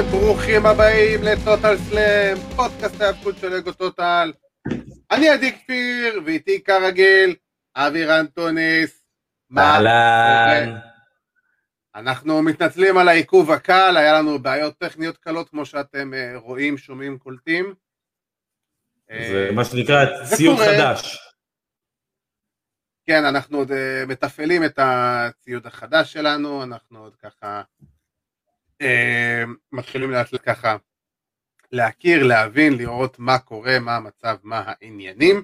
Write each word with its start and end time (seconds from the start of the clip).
וברוכים 0.00 0.66
הבאים 0.66 1.22
לטוטל 1.22 1.76
סלאם, 1.78 2.36
פודקאסט 2.56 3.00
ההפקות 3.00 3.38
של 3.38 3.52
אגו 3.52 3.72
טוטל. 3.72 4.32
אני 5.10 5.28
עדי 5.28 5.52
כפיר, 5.52 6.22
ואיתי 6.24 6.64
כרגיל, 6.64 7.34
אבירן 7.76 8.26
טוניס. 8.26 9.04
אהלן. 9.58 10.78
אנחנו 11.94 12.42
מתנצלים 12.42 12.98
על 12.98 13.08
העיכוב 13.08 13.50
הקל, 13.50 13.96
היה 13.96 14.12
לנו 14.12 14.38
בעיות 14.38 14.78
טכניות 14.78 15.16
קלות 15.16 15.48
כמו 15.48 15.66
שאתם 15.66 16.14
אה, 16.14 16.32
רואים, 16.36 16.78
שומעים, 16.78 17.18
קולטים. 17.18 17.74
זה 19.10 19.50
מה 19.54 19.64
שנקרא 19.64 20.04
ציוד 20.36 20.58
חדש. 20.58 21.18
כן, 23.06 23.24
אנחנו 23.24 23.58
עוד 23.58 23.72
אה, 23.72 24.04
מתפעלים 24.06 24.64
את 24.64 24.78
הציוד 24.82 25.66
החדש 25.66 26.12
שלנו, 26.12 26.62
אנחנו 26.62 26.98
עוד 26.98 27.16
ככה 27.16 27.46
אה, 27.46 27.62
מתחילים 29.72 30.10
לאט 30.10 30.28
ככה 30.42 30.76
להכיר, 31.72 32.22
להבין, 32.22 32.76
לראות 32.76 33.18
מה 33.18 33.38
קורה, 33.38 33.78
מה 33.78 33.96
המצב, 33.96 34.36
מה 34.42 34.62
העניינים. 34.66 35.42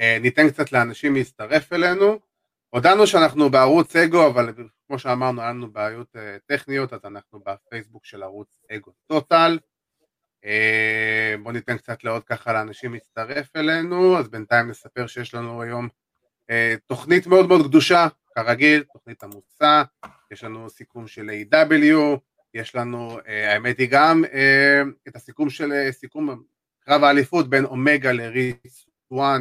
אה, 0.00 0.18
ניתן 0.20 0.50
קצת 0.50 0.72
לאנשים 0.72 1.14
להצטרף 1.14 1.72
אלינו. 1.72 2.18
הודענו 2.70 3.06
שאנחנו 3.06 3.50
בערוץ 3.50 3.96
אגו, 3.96 4.26
אבל 4.26 4.54
כמו 4.86 4.98
שאמרנו, 4.98 5.40
היה 5.40 5.50
לנו 5.50 5.72
בעיות 5.72 6.16
אה, 6.16 6.36
טכניות, 6.46 6.92
אז 6.92 7.00
אנחנו 7.04 7.40
בפייסבוק 7.46 8.04
של 8.04 8.22
ערוץ 8.22 8.60
אגו 8.70 8.92
טוטל. 9.06 9.58
בואו 11.42 11.52
ניתן 11.52 11.76
קצת 11.76 12.04
לעוד 12.04 12.24
ככה 12.24 12.52
לאנשים 12.52 12.92
להצטרף 12.92 13.56
אלינו, 13.56 14.18
אז 14.18 14.28
בינתיים 14.28 14.68
נספר 14.68 15.06
שיש 15.06 15.34
לנו 15.34 15.62
היום 15.62 15.88
תוכנית 16.86 17.26
מאוד 17.26 17.48
מאוד 17.48 17.66
קדושה, 17.66 18.08
כרגיל, 18.34 18.84
תוכנית 18.92 19.22
עמוסה, 19.22 19.82
יש 20.30 20.44
לנו 20.44 20.70
סיכום 20.70 21.06
של 21.06 21.30
A.W, 21.30 22.18
יש 22.54 22.74
לנו, 22.74 23.18
האמת 23.26 23.78
היא 23.78 23.88
גם 23.90 24.24
את 25.08 25.16
הסיכום 25.16 25.50
של 25.50 25.72
סיכום 25.90 26.42
קרב 26.80 27.04
האליפות 27.04 27.50
בין 27.50 27.64
אומגה 27.64 28.12
לריס 28.12 28.86
1, 29.14 29.40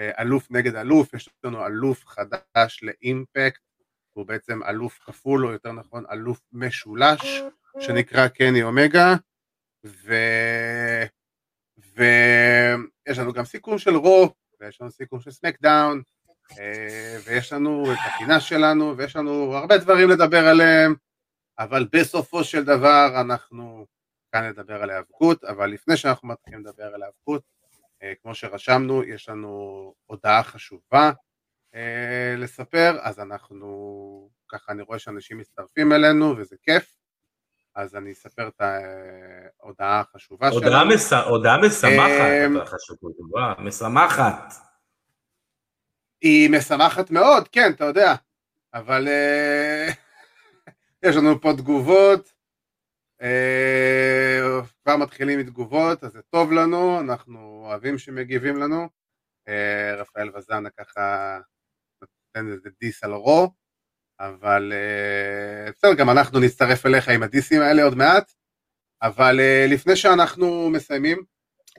אלוף 0.00 0.50
נגד 0.50 0.74
אלוף, 0.76 1.14
יש 1.14 1.30
לנו 1.44 1.66
אלוף 1.66 2.06
חדש 2.06 2.80
לאימפקט, 2.82 3.60
הוא 4.12 4.26
בעצם 4.26 4.62
אלוף 4.62 4.98
כפול, 4.98 5.46
או 5.46 5.52
יותר 5.52 5.72
נכון 5.72 6.04
אלוף 6.12 6.40
משולש, 6.52 7.42
שנקרא 7.80 8.28
קני 8.28 8.62
אומגה, 8.62 9.14
ו... 9.86 10.14
ויש 11.94 13.18
לנו 13.18 13.32
גם 13.32 13.44
סיכום 13.44 13.78
של 13.78 13.96
רו, 13.96 14.34
ויש 14.60 14.80
לנו 14.80 14.90
סיכום 14.90 15.20
של 15.20 15.30
סמקדאון, 15.30 16.02
ויש 17.24 17.52
לנו 17.52 17.92
את 17.92 17.98
הפינה 18.14 18.40
שלנו, 18.40 18.96
ויש 18.96 19.16
לנו 19.16 19.56
הרבה 19.56 19.78
דברים 19.78 20.10
לדבר 20.10 20.46
עליהם, 20.46 20.94
אבל 21.58 21.86
בסופו 21.92 22.44
של 22.44 22.64
דבר 22.64 23.20
אנחנו 23.20 23.86
כאן 24.32 24.44
לדבר 24.44 24.82
על 24.82 24.90
ההיאבקות, 24.90 25.44
אבל 25.44 25.70
לפני 25.70 25.96
שאנחנו 25.96 26.28
מתחילים 26.28 26.60
לדבר 26.60 26.94
על 26.94 27.02
ההיאבקות, 27.02 27.42
כמו 28.22 28.34
שרשמנו, 28.34 29.04
יש 29.04 29.28
לנו 29.28 29.94
הודעה 30.06 30.42
חשובה 30.42 31.12
לספר, 32.36 32.98
אז 33.02 33.20
אנחנו, 33.20 34.30
ככה 34.48 34.72
אני 34.72 34.82
רואה 34.82 34.98
שאנשים 34.98 35.38
מצטרפים 35.38 35.92
אלינו 35.92 36.34
וזה 36.38 36.56
כיף, 36.62 36.96
אז 37.74 37.96
אני 37.96 38.12
אספר 38.12 38.48
את 38.48 38.62
ההודעה 39.60 40.00
החשובה 40.00 40.52
שלנו. 40.52 40.64
הודעה 41.28 41.58
משמחת, 41.58 42.66
חשובה, 42.66 43.54
משמחת. 43.58 44.54
היא 46.22 46.50
משמחת 46.50 47.10
מאוד, 47.10 47.48
כן, 47.48 47.72
אתה 47.72 47.84
יודע, 47.84 48.14
אבל 48.74 49.08
uh, 49.08 49.92
יש 51.08 51.16
לנו 51.16 51.40
פה 51.40 51.52
תגובות, 51.56 52.32
uh, 53.22 54.66
כבר 54.82 54.96
מתחילים 54.96 55.38
מתגובות, 55.38 56.04
אז 56.04 56.12
זה 56.12 56.22
טוב 56.22 56.52
לנו, 56.52 57.00
אנחנו 57.00 57.62
אוהבים 57.66 57.98
שמגיבים 57.98 58.56
לנו. 58.56 58.88
Uh, 59.48 60.00
רפאל 60.00 60.36
וזנה 60.36 60.70
ככה 60.70 61.38
נותן 62.00 62.52
איזה 62.52 62.70
דיס 62.80 63.04
על 63.04 63.12
רו, 63.12 63.50
אבל 64.20 64.72
בסדר, 65.68 65.94
גם 65.94 66.10
אנחנו 66.10 66.40
נצטרף 66.40 66.86
אליך 66.86 67.08
עם 67.08 67.22
הדיסים 67.22 67.62
האלה 67.62 67.82
עוד 67.82 67.94
מעט, 67.94 68.32
אבל 69.02 69.40
לפני 69.68 69.96
שאנחנו 69.96 70.70
מסיימים, 70.70 71.24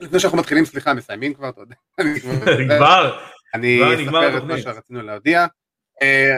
לפני 0.00 0.20
שאנחנו 0.20 0.38
מתחילים, 0.38 0.64
סליחה, 0.64 0.94
מסיימים 0.94 1.34
כבר, 1.34 1.48
אתה 1.48 1.60
יודע. 1.60 1.74
כבר? 2.78 3.18
אני 3.54 3.80
אספר 3.94 4.38
את 4.38 4.42
מה 4.42 4.58
שרצינו 4.58 5.02
להודיע. 5.02 5.46
אה, 6.02 6.36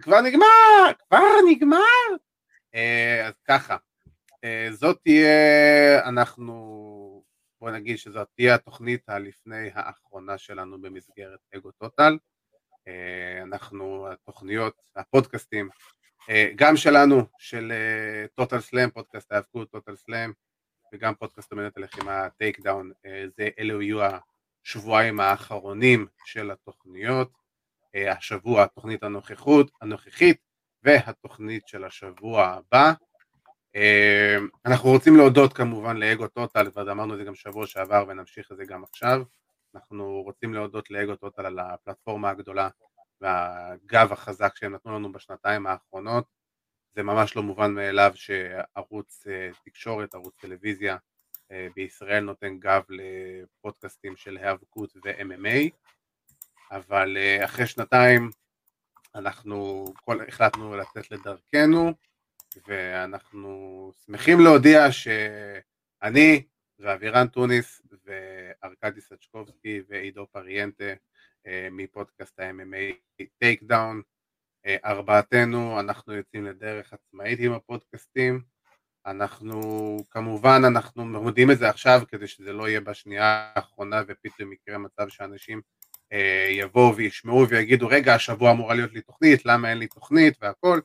כבר 0.00 0.20
נגמר, 0.20 0.92
כבר 1.08 1.28
נגמר. 1.50 2.16
אה, 2.74 3.26
אז 3.26 3.34
ככה, 3.48 3.76
אה, 4.44 4.68
זאת 4.72 4.98
תהיה, 5.02 6.08
אנחנו, 6.08 7.24
בוא 7.60 7.70
נגיד 7.70 7.98
שזאת 7.98 8.28
תהיה 8.36 8.54
התוכנית 8.54 9.08
הלפני 9.08 9.70
האחרונה 9.74 10.38
שלנו 10.38 10.80
במסגרת 10.80 11.40
אגו 11.56 11.70
טוטל. 11.72 12.18
אנחנו, 13.42 14.08
התוכניות, 14.12 14.74
הפודקאסטים, 14.96 15.68
גם 16.56 16.76
שלנו, 16.76 17.22
של 17.38 17.72
טוטל 18.34 18.60
סלאם, 18.60 18.90
פודקאסט 18.90 19.32
ההאבקות, 19.32 19.70
טוטל 19.70 19.96
סלאם, 19.96 20.32
וגם 20.92 21.14
פודקאסט 21.14 21.52
אמנת 21.52 21.76
הלחימה, 21.76 22.28
טייק 22.30 22.60
דאון, 22.60 22.92
זה 23.36 23.48
אלו 23.58 23.82
יהיו 23.82 24.02
השבועיים 24.66 25.20
האחרונים 25.20 26.06
של 26.24 26.50
התוכניות, 26.50 27.30
אה, 27.94 28.12
השבוע 28.12 28.62
התוכנית 28.62 29.02
הנוכחות, 29.02 29.70
הנוכחית 29.80 30.36
והתוכנית 30.82 31.68
של 31.68 31.84
השבוע 31.84 32.46
הבא. 32.46 32.92
אה, 33.76 34.36
אנחנו 34.66 34.90
רוצים 34.90 35.16
להודות 35.16 35.52
כמובן 35.52 35.96
לאגו 35.96 36.28
טוטל, 36.28 36.70
ואמרנו 36.74 37.14
את 37.14 37.18
זה 37.18 37.24
גם 37.24 37.34
שבוע 37.34 37.66
שעבר 37.66 38.04
ונמשיך 38.08 38.52
את 38.52 38.56
זה 38.56 38.64
גם 38.64 38.84
עכשיו. 38.84 39.22
אנחנו 39.74 40.22
רוצים 40.22 40.54
להודות 40.54 40.90
לאגו 40.90 41.16
טוטל 41.16 41.46
על 41.46 41.58
הפלטפורמה 41.58 42.30
הגדולה 42.30 42.68
והגב 43.20 44.12
החזק 44.12 44.56
שהם 44.56 44.74
נתנו 44.74 44.94
לנו 44.94 45.12
בשנתיים 45.12 45.66
האחרונות. 45.66 46.24
זה 46.94 47.02
ממש 47.02 47.36
לא 47.36 47.42
מובן 47.42 47.74
מאליו 47.74 48.12
שערוץ 48.14 49.26
אה, 49.26 49.50
תקשורת, 49.64 50.14
ערוץ 50.14 50.34
טלוויזיה, 50.40 50.96
בישראל 51.74 52.24
נותן 52.24 52.58
גב 52.58 52.82
לפודקאסטים 52.88 54.16
של 54.16 54.36
היאבקות 54.36 54.96
ו-MMA, 55.04 55.70
אבל 56.70 57.16
אה, 57.16 57.44
אחרי 57.44 57.66
שנתיים 57.66 58.30
אנחנו 59.14 59.84
כל, 60.04 60.28
החלטנו 60.28 60.76
לצאת 60.76 61.10
לדרכנו, 61.10 61.92
ואנחנו 62.66 63.92
שמחים 64.06 64.40
להודיע 64.40 64.92
שאני 64.92 66.42
ואבירן 66.78 67.26
טוניס 67.26 67.82
וארכדי 68.04 69.00
סצ'קובסקי 69.00 69.82
ועידו 69.88 70.26
פריאנטה 70.26 70.94
אה, 71.46 71.68
מפודקאסט 71.70 72.40
ה-MMA 72.40 73.18
טייק 73.38 73.62
דאון, 73.62 74.02
ארבעתנו 74.84 75.80
אנחנו 75.80 76.12
יוצאים 76.12 76.44
לדרך 76.44 76.92
עצמאית 76.92 77.38
עם 77.40 77.52
הפודקאסטים, 77.52 78.42
אנחנו 79.06 79.60
כמובן 80.10 80.62
אנחנו 80.66 81.04
מודיעים 81.04 81.50
את 81.50 81.58
זה 81.58 81.68
עכשיו 81.68 82.02
כדי 82.08 82.26
שזה 82.26 82.52
לא 82.52 82.68
יהיה 82.68 82.80
בשנייה 82.80 83.52
האחרונה 83.54 84.02
ופתאום 84.08 84.52
יקרה 84.52 84.78
מצב 84.78 85.08
שאנשים 85.08 85.60
אה, 86.12 86.48
יבואו 86.50 86.96
וישמעו 86.96 87.48
ויגידו 87.48 87.88
רגע 87.88 88.14
השבוע 88.14 88.50
אמורה 88.52 88.74
להיות 88.74 88.92
לי 88.92 89.00
תוכנית 89.00 89.46
למה 89.46 89.70
אין 89.70 89.78
לי 89.78 89.86
תוכנית? 89.86 90.38
והכל. 90.42 90.80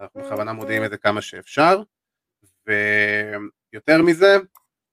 אנחנו 0.00 0.20
בכוונה 0.20 0.52
מודיעים 0.52 0.84
את 0.84 0.90
זה 0.90 0.96
כמה 0.96 1.22
שאפשר. 1.22 1.82
ויותר 2.66 4.02
מזה 4.02 4.36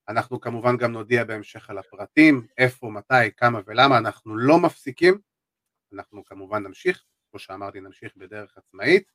אנחנו 0.10 0.42
כמובן 0.42 0.78
גם 0.78 0.92
נודיע 0.92 1.24
בהמשך 1.24 1.70
על 1.70 1.78
הפרטים 1.78 2.48
איפה 2.58 2.90
מתי 2.90 3.32
כמה 3.38 3.60
ולמה. 3.66 3.98
אנחנו 3.98 4.38
לא 4.38 4.60
מפסיקים. 4.60 5.20
אנחנו 5.94 6.26
כמובן 6.26 6.64
נמשיך 6.64 7.04
כמו 7.32 7.40
שאמרתי 7.40 7.82
נמשיך 7.82 8.14
בדרך 8.18 8.58
עצמאית 8.58 9.12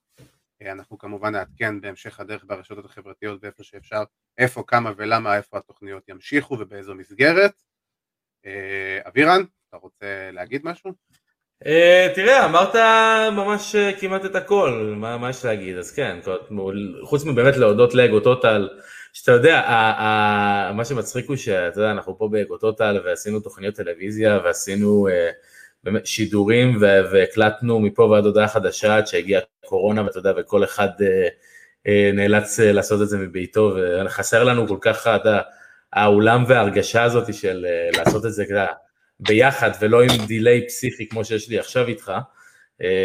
אנחנו 0.62 0.98
כמובן 0.98 1.32
נעדכן 1.32 1.80
בהמשך 1.80 2.20
הדרך 2.20 2.44
ברשתות 2.46 2.84
החברתיות 2.84 3.38
ואיפה 3.42 3.62
שאפשר, 3.62 4.02
איפה, 4.38 4.62
כמה 4.66 4.92
ולמה, 4.96 5.36
איפה 5.36 5.58
התוכניות 5.58 6.08
ימשיכו 6.08 6.56
ובאיזו 6.60 6.94
מסגרת. 6.94 7.62
אה, 8.46 8.98
אבירן, 9.08 9.42
אתה 9.68 9.76
רוצה 9.76 10.30
להגיד 10.32 10.60
משהו? 10.64 10.92
אה, 11.66 12.08
תראה, 12.14 12.44
אמרת 12.44 12.74
ממש 13.32 13.76
כמעט 14.00 14.24
את 14.24 14.34
הכל, 14.34 14.94
מה, 14.96 15.30
יש 15.30 15.44
להגיד, 15.44 15.76
אז 15.76 15.92
כן, 15.92 16.18
חוץ 17.02 17.24
מבאמת 17.24 17.56
להודות 17.56 17.94
לאגו 17.94 18.20
טוטל, 18.20 18.68
שאתה 19.12 19.32
יודע, 19.32 19.62
מה 20.74 20.84
שמצחיק 20.84 21.28
הוא 21.28 21.36
שאתה 21.36 21.80
יודע, 21.80 21.90
אנחנו 21.90 22.18
פה 22.18 22.28
באגו 22.28 22.58
טוטל 22.58 23.00
ועשינו 23.04 23.40
תוכניות 23.40 23.74
טלוויזיה 23.74 24.40
ועשינו 24.44 25.08
שידורים 26.04 26.78
והקלטנו 26.80 27.80
מפה 27.80 28.02
ועד 28.02 28.24
הודעה 28.24 28.48
חדשה 28.48 28.96
עד 28.96 29.06
שהגיעה 29.06 29.42
קורונה 29.66 30.04
ואתה 30.04 30.18
יודע 30.18 30.32
וכל 30.36 30.64
אחד 30.64 30.88
אה, 31.00 31.28
אה, 31.86 32.10
נאלץ 32.14 32.60
אה, 32.60 32.72
לעשות 32.72 33.02
את 33.02 33.08
זה 33.08 33.18
מביתו 33.18 33.76
וחסר 34.04 34.44
לנו 34.44 34.68
כל 34.68 34.78
כך 34.80 35.06
אתה, 35.06 35.40
האולם 35.92 36.44
וההרגשה 36.48 37.02
הזאת 37.02 37.34
של 37.34 37.66
לעשות 37.96 38.26
את 38.26 38.32
זה 38.32 38.44
ביחד 39.20 39.70
ולא 39.80 40.02
עם 40.02 40.26
דיליי 40.26 40.66
פסיכי 40.66 41.08
כמו 41.08 41.24
שיש 41.24 41.48
לי 41.48 41.58
עכשיו 41.58 41.88
איתך, 41.88 42.12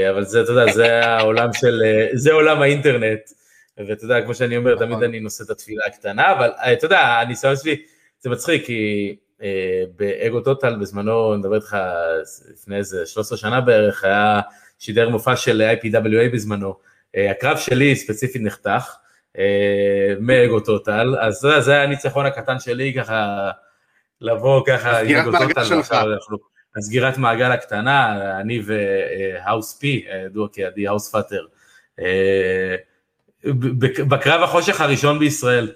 אבל 0.09 0.23
זה 0.23 0.41
אתה 0.41 0.51
יודע 0.51 0.73
זה 0.73 1.05
העולם 1.05 1.53
של, 1.53 1.81
זה 2.13 2.31
עולם 2.31 2.61
האינטרנט 2.61 3.21
ואתה 3.77 4.05
יודע, 4.05 4.21
כמו 4.21 4.35
שאני 4.35 4.57
אומר, 4.57 4.75
תמיד 4.75 4.89
נכון. 4.89 5.03
אני 5.03 5.19
נושא 5.19 5.43
את 5.43 5.49
התפילה 5.49 5.83
הקטנה, 5.87 6.31
אבל 6.31 6.49
אתה 6.73 6.85
יודע, 6.85 6.99
הניסיון 6.99 7.55
שלי, 7.55 7.81
זה 8.19 8.29
מצחיק, 8.29 8.65
כי 8.65 9.15
באגו 9.95 10.41
טוטל 10.41 10.75
בזמנו, 10.75 11.33
אני 11.33 11.39
מדבר 11.39 11.55
איתך 11.55 11.77
לפני 12.53 12.77
איזה 12.77 13.05
13 13.05 13.37
שנה 13.37 13.61
בערך, 13.61 14.03
היה 14.03 14.41
שידר 14.79 15.09
מופע 15.09 15.35
של 15.35 15.71
IPWA 15.81 16.33
בזמנו, 16.33 16.75
הקרב 17.17 17.57
שלי 17.57 17.95
ספציפית 17.95 18.41
נחתך, 18.41 18.95
מאגו 20.19 20.59
טוטל, 20.59 21.15
אז 21.19 21.47
זה 21.59 21.71
היה 21.71 21.83
הניצחון 21.83 22.25
הקטן 22.25 22.59
שלי 22.59 22.93
ככה, 22.97 23.51
לבוא 24.21 24.65
ככה 24.67 24.99
עם 24.99 25.17
אגו 25.17 25.31
טוטל, 25.31 25.81
הסגירת 26.77 27.17
מעגל 27.17 27.51
הקטנה, 27.51 28.39
אני 28.39 28.61
והאוס 28.65 29.79
פי, 29.79 30.05
ידוע 30.25 30.47
כעדי 30.53 30.87
האוס 30.87 31.11
פאטר, 31.11 31.45
בקרב 34.07 34.43
החושך 34.43 34.81
הראשון 34.81 35.19
בישראל. 35.19 35.71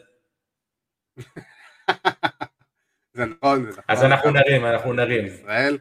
זה 3.16 3.26
נכון, 3.26 3.64
זה 3.64 3.70
נכון. 3.70 3.84
אז 3.88 4.04
אנחנו 4.04 4.32
נרים, 4.32 4.66
אנחנו 4.66 4.94
נרים. 4.94 5.26
ישראל. 5.26 5.78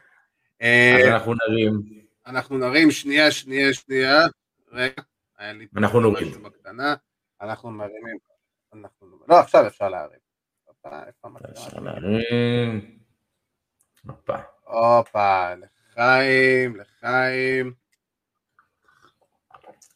אז 0.61 1.07
אנחנו 1.07 1.35
נרים. 1.49 1.83
אנחנו 2.27 2.59
נרים, 2.59 2.91
שנייה, 2.91 3.31
שנייה, 3.31 3.75
שנייה. 3.75 4.21
רגע, 4.73 5.03
אנחנו 5.77 6.01
נורים. 6.01 6.33
אנחנו 7.43 7.71
מרימים. 7.71 8.19
לא, 9.29 9.41
עכשיו 9.41 9.67
אפשר 9.67 9.89
להרים. 9.89 10.19
אפשר 10.71 10.89
להרים. 11.81 12.81
הופה. 14.07 14.37
הופה, 14.65 15.55
לחיים, 15.55 16.77
לחיים. 16.77 17.73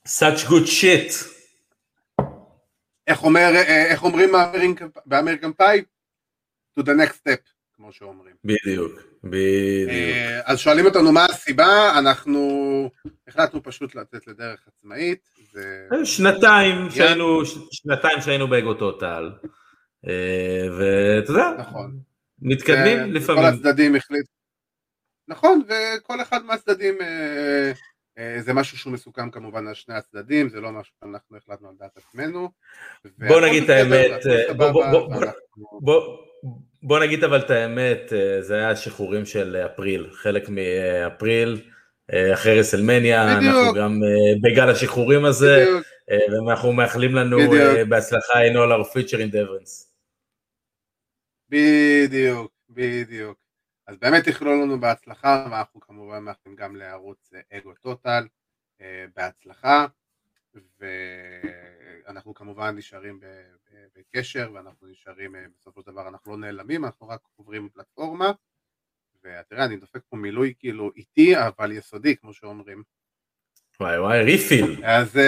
such 0.06 0.44
good 0.48 0.66
shit. 0.66 1.38
איך, 3.06 3.22
אומר, 3.22 3.48
איך 3.90 4.02
אומרים 4.02 4.32
באמריקן 5.06 5.52
פאי? 5.52 5.82
To 6.78 6.82
the 6.82 6.94
next 7.06 7.14
step, 7.14 7.50
כמו 7.76 7.92
שאומרים. 7.92 8.34
בדיוק, 8.44 8.92
בדיוק. 9.24 9.90
אז 10.44 10.58
שואלים 10.58 10.86
אותנו 10.86 11.12
מה 11.12 11.24
הסיבה, 11.24 11.98
אנחנו 11.98 12.90
החלטנו 13.28 13.62
פשוט 13.62 13.94
לצאת 13.94 14.26
לדרך 14.26 14.60
עצמאית. 14.66 15.28
זה... 15.52 15.88
שנתיים 16.04 16.90
שהיינו, 16.90 17.42
שנתיים 17.70 18.20
שהיינו 18.20 18.48
באגו 18.48 18.74
טוטל, 18.74 19.32
ואתה 20.78 21.32
יודע, 21.32 21.50
נכון. 21.58 21.98
מתקדמים 22.42 23.14
לפעמים. 23.14 23.42
כל 23.42 23.48
הצדדים 23.48 23.96
החליטו. 23.96 24.32
נכון, 25.28 25.62
וכל 25.68 26.22
אחד 26.22 26.44
מהצדדים 26.44 26.94
זה 28.38 28.52
משהו 28.52 28.78
שהוא 28.78 28.92
מסוכם 28.92 29.30
כמובן 29.30 29.66
על 29.66 29.74
שני 29.74 29.94
הצדדים, 29.94 30.48
זה 30.48 30.60
לא 30.60 30.72
משהו 30.72 30.94
שאנחנו 31.00 31.36
החלטנו 31.36 31.68
על 31.68 31.74
דעת 31.78 31.96
עצמנו. 31.96 32.50
בוא 33.18 33.40
נגיד 33.40 33.62
את 33.62 33.70
האמת, 33.70 34.10
בוא 35.80 36.27
נגיד 37.00 37.24
אבל 37.24 37.38
את 37.38 37.50
האמת, 37.50 38.12
זה 38.40 38.54
היה 38.54 38.70
השחרורים 38.70 39.26
של 39.26 39.56
אפריל, 39.56 40.10
חלק 40.12 40.48
מאפריל, 40.48 41.60
אחרי 42.34 42.60
רסלמניה, 42.60 43.32
אנחנו 43.32 43.74
גם 43.74 44.00
בגל 44.42 44.70
השחרורים 44.70 45.24
הזה, 45.24 45.66
ואנחנו 46.08 46.72
מאחלים 46.72 47.14
לנו 47.14 47.38
בהצלחה 47.88 48.34
in 48.46 48.52
all 48.52 48.72
our 48.72 48.92
future 48.92 49.18
endeavors. 49.18 49.88
בדיוק, 51.48 52.52
בדיוק. 52.70 53.38
אז 53.86 53.96
באמת 54.00 54.26
יכלול 54.26 54.62
לנו 54.62 54.80
בהצלחה, 54.80 55.46
ואנחנו 55.50 55.80
כמובן 55.80 56.18
מאחלים 56.18 56.56
גם 56.56 56.76
לערוץ 56.76 57.30
אגו 57.52 57.74
טוטל 57.82 58.26
בהצלחה, 59.16 59.86
ואנחנו 60.78 62.34
כמובן 62.34 62.76
נשארים 62.76 63.20
בקשר, 63.96 64.50
ואנחנו 64.54 64.86
נשארים, 64.86 65.34
בסופו 65.60 65.82
של 65.82 65.90
דבר 65.90 66.08
אנחנו 66.08 66.32
לא 66.32 66.38
נעלמים, 66.38 66.84
אנחנו 66.84 67.08
רק 67.08 67.20
עוברים 67.36 67.68
פלטפורמה, 67.68 68.32
ותראה, 69.24 69.64
אני 69.64 69.76
דופק 69.76 70.00
פה 70.08 70.16
מילוי 70.16 70.54
כאילו 70.58 70.90
איטי, 70.96 71.36
אבל 71.36 71.72
יסודי, 71.72 72.16
כמו 72.16 72.32
שאומרים. 72.32 72.82
וואי 73.80 73.98
וואי, 73.98 74.22
ריפיל. 74.22 74.84
אז 74.84 75.18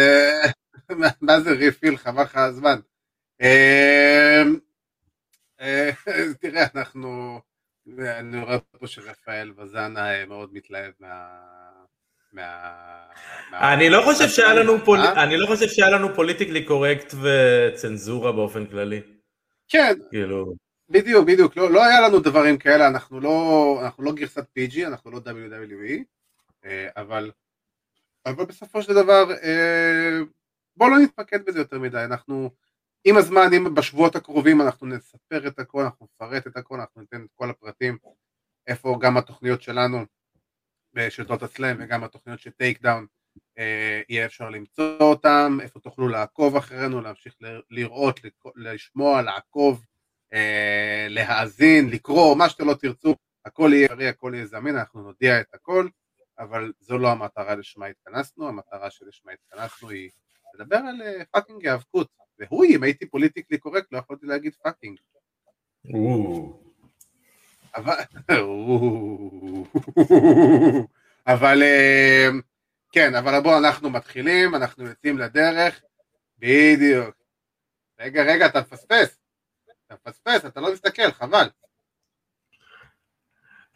מה 1.21 1.41
זה 1.41 1.51
ריפיל? 1.51 1.97
חבל 1.97 2.23
לך 2.23 2.37
הזמן. 2.37 2.81
תראה, 6.41 6.67
אנחנו... 6.75 7.41
אני 7.99 8.43
רואה 8.43 8.59
פה 8.59 8.87
שרפאל 8.87 9.53
וזן 9.57 9.95
מאוד 10.29 10.55
מתלהב 10.55 10.93
מה... 11.01 11.41
מה... 12.33 12.73
אני 13.53 13.91
לא 13.91 14.03
חושב 14.05 14.29
שהיה 14.29 14.55
לנו 14.55 14.85
פול... 14.85 14.99
אני 14.99 15.37
לא 15.37 15.47
חושב 15.47 15.69
שהיה 15.69 15.91
לנו 15.91 16.15
politically 16.15 16.65
correct 16.65 17.15
וצנזורה 17.23 18.33
באופן 18.33 18.67
כללי. 18.67 19.01
כן, 19.69 19.95
כאילו... 20.11 20.55
בדיוק, 20.89 21.27
בדיוק, 21.27 21.57
לא, 21.57 21.71
לא 21.71 21.85
היה 21.85 22.01
לנו 22.01 22.21
דברים 22.21 22.59
כאלה, 22.59 22.89
אנחנו 22.89 23.21
לא, 23.21 23.79
אנחנו 23.83 24.03
לא 24.05 24.13
גרסת 24.13 24.45
PG, 24.59 24.87
אנחנו 24.87 25.11
לא 25.11 25.21
WWE, 25.27 26.03
אבל, 26.97 27.31
אבל 28.27 28.45
בסופו 28.45 28.83
של 28.83 28.95
דבר, 28.95 29.25
בואו 30.77 30.91
לא 30.91 30.99
נתמקד 30.99 31.45
בזה 31.45 31.59
יותר 31.59 31.79
מדי, 31.79 32.05
אנחנו 32.05 32.51
עם 33.05 33.17
הזמן, 33.17 33.55
אם 33.57 33.75
בשבועות 33.75 34.17
הקרובים 34.17 34.61
אנחנו 34.61 34.87
נספר 34.87 35.47
את 35.47 35.59
הכל, 35.59 35.83
אנחנו 35.83 36.07
נפרט 36.15 36.47
את 36.47 36.57
הכל, 36.57 36.81
אנחנו 36.81 37.01
ניתן 37.01 37.25
את 37.25 37.31
כל 37.35 37.51
הפרטים, 37.51 37.99
איפה 38.67 38.99
גם 39.01 39.17
התוכניות 39.17 39.63
שלנו 39.63 40.05
של 41.09 41.25
טוטל 41.25 41.47
סלאם 41.47 41.77
וגם 41.79 42.05
התוכניות 42.05 42.41
של 42.41 42.51
טייק 42.51 42.83
דאון, 42.83 43.07
אה, 43.59 44.01
יהיה 44.09 44.27
אפשר 44.27 44.51
למצוא 44.51 44.99
אותם, 45.01 45.59
איפה 45.63 45.81
תוכלו 45.81 46.09
לעקוב 46.09 46.57
אחרינו, 46.57 47.01
להמשיך 47.01 47.35
לראות, 47.71 48.21
לשמוע, 48.57 49.23
לעקוב, 49.23 49.85
אה, 50.33 51.07
להאזין, 51.09 51.91
לקרוא, 51.91 52.37
מה 52.37 52.49
שאתם 52.49 52.67
לא 52.67 52.75
תרצו, 52.75 53.15
הכל 53.45 53.71
יהיה 53.73 53.87
אפשרי, 53.87 54.09
הכל 54.09 54.33
יהיה 54.35 54.47
זמין, 54.47 54.77
אנחנו 54.77 55.03
נודיע 55.03 55.41
את 55.41 55.55
הכל, 55.55 55.89
אבל 56.39 56.73
זו 56.81 56.99
לא 56.99 57.11
המטרה 57.11 57.55
לשמה 57.55 57.87
התכנסנו, 57.87 58.49
המטרה 58.49 58.91
שלשמה 58.91 59.33
התכנסנו 59.33 59.89
היא 59.89 60.11
לדבר 60.55 60.77
על 60.77 61.03
fucking 61.31 61.67
אה, 61.67 61.73
היאבקות, 61.73 62.09
והוא, 62.39 62.65
אם 62.65 62.83
הייתי 62.83 63.07
politically 63.07 63.59
correct, 63.59 63.93
לא 63.93 63.99
יכולתי 63.99 64.27
להגיד 64.27 64.55
fucking. 64.63 64.99
אבל, 71.27 71.63
אה, 71.63 72.29
כן, 72.93 73.15
אבל 73.15 73.41
בואו 73.41 73.59
אנחנו 73.59 73.91
מתחילים, 73.91 74.55
אנחנו 74.55 74.87
יוצאים 74.87 75.19
לדרך, 75.19 75.81
בדיוק. 76.39 77.15
רגע, 78.01 78.23
רגע, 78.23 78.47
אתה 78.47 78.61
מפספס, 78.61 79.19
אתה 79.87 79.95
מפספס, 79.95 80.45
אתה 80.45 80.61
לא 80.61 80.73
מסתכל, 80.73 81.13
חבל. 81.13 81.49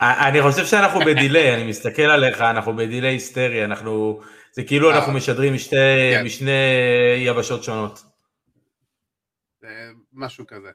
אני 0.00 0.42
חושב 0.42 0.66
שאנחנו 0.66 1.00
בדיליי, 1.00 1.54
אני 1.54 1.68
מסתכל 1.68 2.02
עליך, 2.02 2.40
אנחנו 2.40 2.76
בדיליי 2.76 3.10
היסטרי, 3.10 3.64
אנחנו, 3.64 4.20
זה 4.52 4.62
כאילו 4.64 4.90
אנחנו 4.90 5.12
אה. 5.12 5.16
משדרים 5.16 5.54
כן. 5.70 6.22
משני 6.24 6.50
יבשות 7.26 7.64
שונות. 7.64 8.02
משהו 10.12 10.46
כזה. 10.46 10.70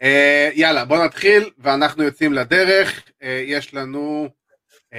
Uh, 0.00 0.52
יאללה, 0.54 0.84
בוא 0.84 1.04
נתחיל, 1.04 1.50
ואנחנו 1.58 2.02
יוצאים 2.02 2.32
לדרך. 2.32 3.04
Uh, 3.08 3.24
יש 3.26 3.74
לנו, 3.74 4.28
uh, 4.92 4.96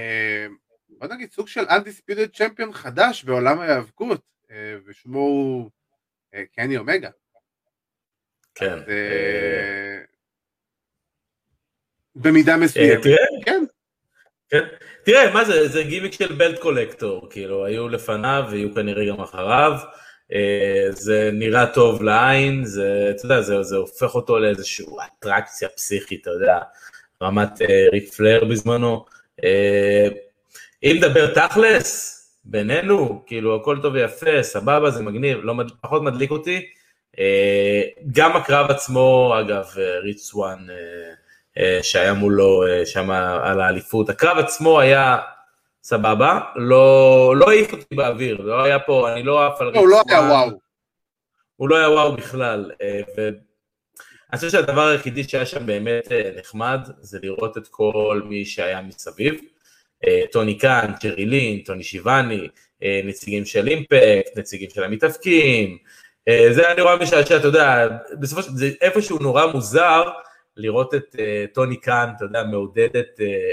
בוא 0.88 1.08
נגיד, 1.08 1.32
סוג 1.32 1.48
של 1.48 1.64
undisputed 1.64 2.36
צ'מפיון 2.36 2.72
חדש 2.72 3.24
בעולם 3.24 3.60
ההיאבקות, 3.60 4.20
uh, 4.48 4.52
ושמו 4.86 5.18
הוא 5.18 5.70
uh, 6.34 6.38
קני 6.54 6.76
אומגה. 6.76 7.10
כן. 8.54 8.72
אז, 8.72 8.82
uh, 8.82 8.88
במידה 12.14 12.56
מסוימת. 12.56 13.02
תראה, 13.02 13.16
כן. 13.44 13.64
כן. 14.48 14.64
תראה, 15.04 15.34
מה 15.34 15.44
זה, 15.44 15.68
זה 15.68 15.82
גימיק 15.82 16.12
של 16.12 16.34
בלט 16.34 16.58
קולקטור, 16.58 17.30
כאילו, 17.30 17.64
היו 17.64 17.88
לפניו 17.88 18.44
ויהיו 18.50 18.74
כנראה 18.74 19.08
גם 19.08 19.20
אחריו. 19.20 19.72
אה, 20.32 20.86
זה 20.90 21.30
נראה 21.32 21.66
טוב 21.66 22.02
לעין, 22.02 22.64
זה, 22.64 23.12
אתה 23.16 23.26
יודע, 23.26 23.40
זה, 23.40 23.62
זה 23.62 23.76
הופך 23.76 24.14
אותו 24.14 24.38
לאיזושהי 24.38 24.86
אטרקציה 25.18 25.68
פסיכית, 25.68 26.22
אתה 26.22 26.30
יודע, 26.30 26.58
רמת 27.22 27.62
אה, 27.62 27.86
ריק 27.92 28.12
פלר 28.14 28.44
בזמנו. 28.44 29.04
אה, 29.44 30.08
אם 30.82 30.96
נדבר 30.96 31.34
תכלס, 31.34 32.14
בינינו, 32.44 33.22
כאילו 33.26 33.56
הכל 33.56 33.78
טוב 33.82 33.94
ויפה, 33.94 34.42
סבבה, 34.42 34.90
זה 34.90 35.02
מגניב, 35.02 35.38
לא, 35.42 35.54
פחות 35.80 36.02
מדליק 36.02 36.30
אותי. 36.30 36.66
גם 38.12 38.36
הקרב 38.36 38.70
עצמו, 38.70 39.34
אגב, 39.40 39.64
ריץ 40.02 40.34
וואן, 40.34 40.58
שהיה 41.82 42.12
מולו 42.12 42.64
שם 42.84 43.10
על 43.42 43.60
האליפות, 43.60 44.08
הקרב 44.08 44.38
עצמו 44.38 44.80
היה 44.80 45.18
סבבה, 45.82 46.40
לא, 46.56 47.34
לא 47.36 47.50
העיף 47.50 47.72
אותי 47.72 47.94
באוויר, 47.94 48.40
לא 48.40 48.64
היה 48.64 48.78
פה, 48.78 49.12
אני 49.12 49.22
לא 49.22 49.46
עף 49.46 49.60
על 49.60 49.66
ריצמן. 49.66 49.80
הוא 49.80 49.88
לא 49.88 50.02
היה 50.08 50.20
וואו. 50.20 50.50
הוא 51.56 51.68
לא 51.68 51.76
היה 51.76 51.90
וואו 51.90 52.16
בכלל, 52.16 52.70
אה, 52.82 53.00
ואני 53.16 54.36
חושב 54.36 54.50
שהדבר 54.50 54.86
היחידי 54.86 55.24
שהיה 55.24 55.46
שם 55.46 55.66
באמת 55.66 56.12
אה, 56.12 56.30
נחמד, 56.38 56.80
זה 57.00 57.18
לראות 57.22 57.58
את 57.58 57.68
כל 57.68 58.22
מי 58.24 58.44
שהיה 58.44 58.82
מסביב. 58.82 59.40
אה, 60.06 60.22
טוני 60.32 60.58
קאן, 60.58 60.92
צ'רי 61.00 61.26
לין, 61.26 61.62
טוני 61.64 61.82
שיבני, 61.82 62.48
נציגים 63.04 63.44
של 63.44 63.68
אימפקט, 63.68 64.36
נציגים 64.36 64.70
של 64.70 64.84
המתאבקים, 64.84 65.78
זה 66.50 66.66
היה 66.66 66.76
נורא 66.76 66.96
משעשע, 66.96 67.36
אתה 67.36 67.46
יודע, 67.46 67.88
בסופו 68.20 68.42
של 68.42 68.48
דבר, 68.48 68.58
זה 68.58 68.70
איפשהו 68.80 69.18
נורא 69.18 69.46
מוזר 69.46 70.02
לראות 70.56 70.94
את 70.94 71.16
טוני 71.54 71.76
קאן, 71.76 72.10
אתה 72.16 72.24
יודע, 72.24 72.44
מעודד 72.44 72.88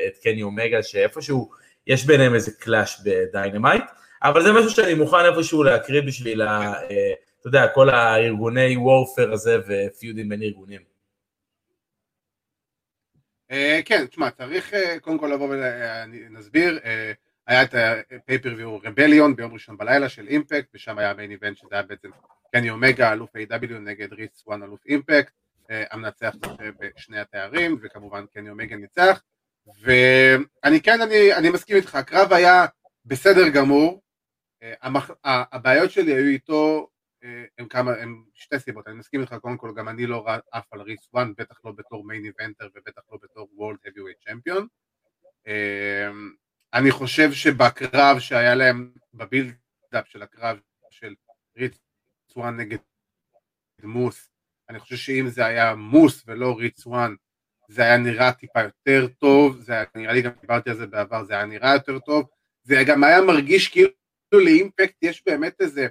את 0.08 0.18
קני 0.24 0.44
אומגה, 0.44 0.84
שאיפשהו 0.84 1.50
יש 1.88 2.06
ביניהם 2.06 2.34
איזה 2.34 2.52
clash 2.52 3.02
ב 3.06 3.13
Dynamite, 3.13 3.84
אבל 4.24 4.44
זה 4.44 4.54
משהו 4.54 4.70
שאני 4.70 4.94
מוכן 4.94 5.26
איפשהו 5.26 5.64
להקריב 5.64 6.02
בשביל, 6.02 6.42
ה, 6.42 6.74
אה, 6.74 6.94
אתה 7.40 7.48
יודע, 7.48 7.68
כל 7.68 7.90
הארגוני 7.90 8.78
warfare 8.78 9.34
הזה 9.34 9.58
ופיודים 9.68 10.30
בין 10.30 10.42
ארגונים. 10.42 10.82
אה, 13.52 13.56
כן, 13.86 14.06
תשמע, 14.06 14.32
צריך 14.32 14.74
אה, 14.74 15.00
קודם 15.00 15.18
כל 15.18 15.28
לבוא 15.28 15.50
ונסביר, 15.50 16.80
היה 17.48 17.64
את 17.64 17.74
ה-pay-per-view 17.74 18.88
Rebellion 18.88 19.36
ביום 19.36 19.54
ראשון 19.54 19.78
בלילה 19.78 20.10
של 20.10 20.28
Impact, 20.28 20.70
ושם 20.74 20.98
היה 20.98 21.14
main 21.14 21.32
event 21.32 21.58
שזה 21.58 21.70
היה 21.72 21.84
בעצם 21.84 22.10
קני 22.52 22.70
אומגה, 22.70 23.14
אלוף 23.14 23.30
AEW 23.36 23.74
נגד 23.74 24.14
ריץ' 24.14 24.44
סוואן 24.48 24.64
אלוף 24.64 24.86
Impact, 24.86 25.34
אה, 25.72 25.84
המנצח 25.92 26.36
זוכה 26.46 26.64
בשני 26.80 27.20
התארים, 27.20 27.78
וכמובן 27.82 28.26
קני 28.34 28.50
אומגה 28.50 28.76
ניצח, 28.76 29.22
ואני 29.82 30.82
כן, 30.84 31.02
אני, 31.02 31.34
אני 31.34 31.50
מסכים 31.50 31.76
איתך, 31.76 31.96
הקרב 31.96 32.34
היה 32.34 32.66
בסדר 33.06 33.50
גמור, 33.50 34.02
אה, 34.64 34.74
המח... 34.82 35.12
הבעיות 35.24 35.92
שלי 35.92 36.14
היו 36.14 36.28
איתו 36.28 36.90
אה, 37.24 37.44
הם 37.58 37.68
כמה, 37.68 37.92
הם 37.92 38.24
שתי 38.34 38.60
סיבות, 38.60 38.88
אני 38.88 38.96
מסכים 38.96 39.22
איתך, 39.22 39.36
קודם 39.42 39.58
כל 39.58 39.74
גם 39.76 39.90
אני 39.90 40.06
לא 40.06 40.26
עף 40.52 40.74
על 40.74 40.82
ריץ' 40.82 41.08
סוואן, 41.14 41.34
בטח 41.38 41.60
לא 41.66 41.72
בתור 41.72 42.08
main 42.08 42.26
eventer 42.26 42.68
ובטח 42.76 43.02
לא 43.12 43.18
בתור 43.24 43.50
world 43.54 43.78
heavyweight 43.86 44.26
champion. 44.26 44.68
אני 46.74 46.92
חושב 46.92 47.32
שבקרב 47.32 48.20
שהיה 48.20 48.56
להם, 48.56 48.92
ב 49.14 49.24
build-up 49.24 50.08
של 50.08 50.22
הקרב 50.22 50.60
של 50.90 51.14
ריץ' 51.58 51.78
סוואן 52.36 52.58
נגד 52.58 52.78
מוס, 53.84 54.30
אני 54.70 54.80
חושב 54.80 54.96
שאם 54.96 55.28
זה 55.28 55.46
היה 55.46 55.76
מוס 55.76 56.24
ולא 56.28 56.56
ריץ' 56.58 56.86
סוואן, 56.86 57.16
זה 57.68 57.82
היה 57.82 57.98
נראה 57.98 58.32
טיפה 58.32 58.62
יותר 58.62 59.08
טוב, 59.20 59.58
זה 59.58 59.74
היה, 59.74 59.84
נראה 59.96 60.14
לי 60.14 60.22
גם 60.22 60.32
דיברתי 60.42 60.70
על 60.70 60.76
זה 60.76 60.88
בעבר, 60.88 61.24
זה 61.24 61.34
היה 61.34 61.46
נראה 61.46 61.74
יותר 61.74 62.00
טוב, 62.00 62.26
זה 62.64 62.84
גם 62.88 63.04
היה 63.04 63.22
מרגיש 63.22 63.68
כאילו 63.68 63.90
ל 64.34 64.43
Impact 64.43 64.96
יש 65.02 65.24
באמת 65.26 65.62
איזה 65.62 65.88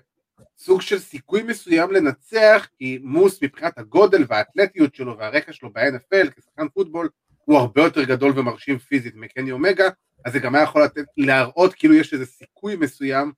סוג 0.59 0.83
של 0.83 0.99
סיכוי 0.99 1.43
מסוים 1.43 1.93
לנצח, 1.93 2.69
כי 2.79 2.99
מוס 3.03 3.43
מבחינת 3.43 3.79
הגודל 3.79 4.25
והאתלטיות 4.29 4.95
שלו 4.95 5.19
והרקע 5.19 5.53
שלו 5.53 5.73
ב-NFL 5.73 6.31
כשחקן 6.31 6.69
פוטבול 6.69 7.09
הוא 7.45 7.59
הרבה 7.59 7.83
יותר 7.83 8.05
גדול 8.05 8.39
ומרשים 8.39 8.79
פיזית 8.79 9.15
מקני 9.17 9.53
אומגה, 9.53 9.89
אז 10.25 10.33
זה 10.33 10.39
גם 10.39 10.55
היה 10.55 10.65
יכול 10.65 10.85
לתת, 10.85 11.05
להראות 11.17 11.75
כאילו 11.75 11.95
יש 11.95 12.13
איזה 12.13 12.27
סיכוי 12.27 12.77
מסוים 12.77 13.33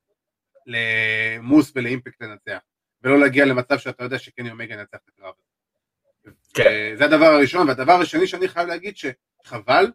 למוס 0.66 1.72
ולאימפקט 1.74 2.22
לנצח, 2.22 2.58
ולא 3.02 3.20
להגיע 3.20 3.44
למצב 3.44 3.78
שאתה 3.78 4.04
יודע 4.04 4.18
שקני 4.18 4.50
אומגה 4.50 4.74
ינצח 4.74 4.98
את 5.04 5.08
הקרב. 5.08 5.32
כן. 6.54 6.95
זה 6.99 7.04
הדבר 7.04 7.26
הראשון, 7.26 7.68
והדבר 7.68 7.92
השני 7.92 8.26
שאני 8.26 8.49
חייב 8.49 8.68
להגיד 8.68 8.95
שחבל, 8.97 9.92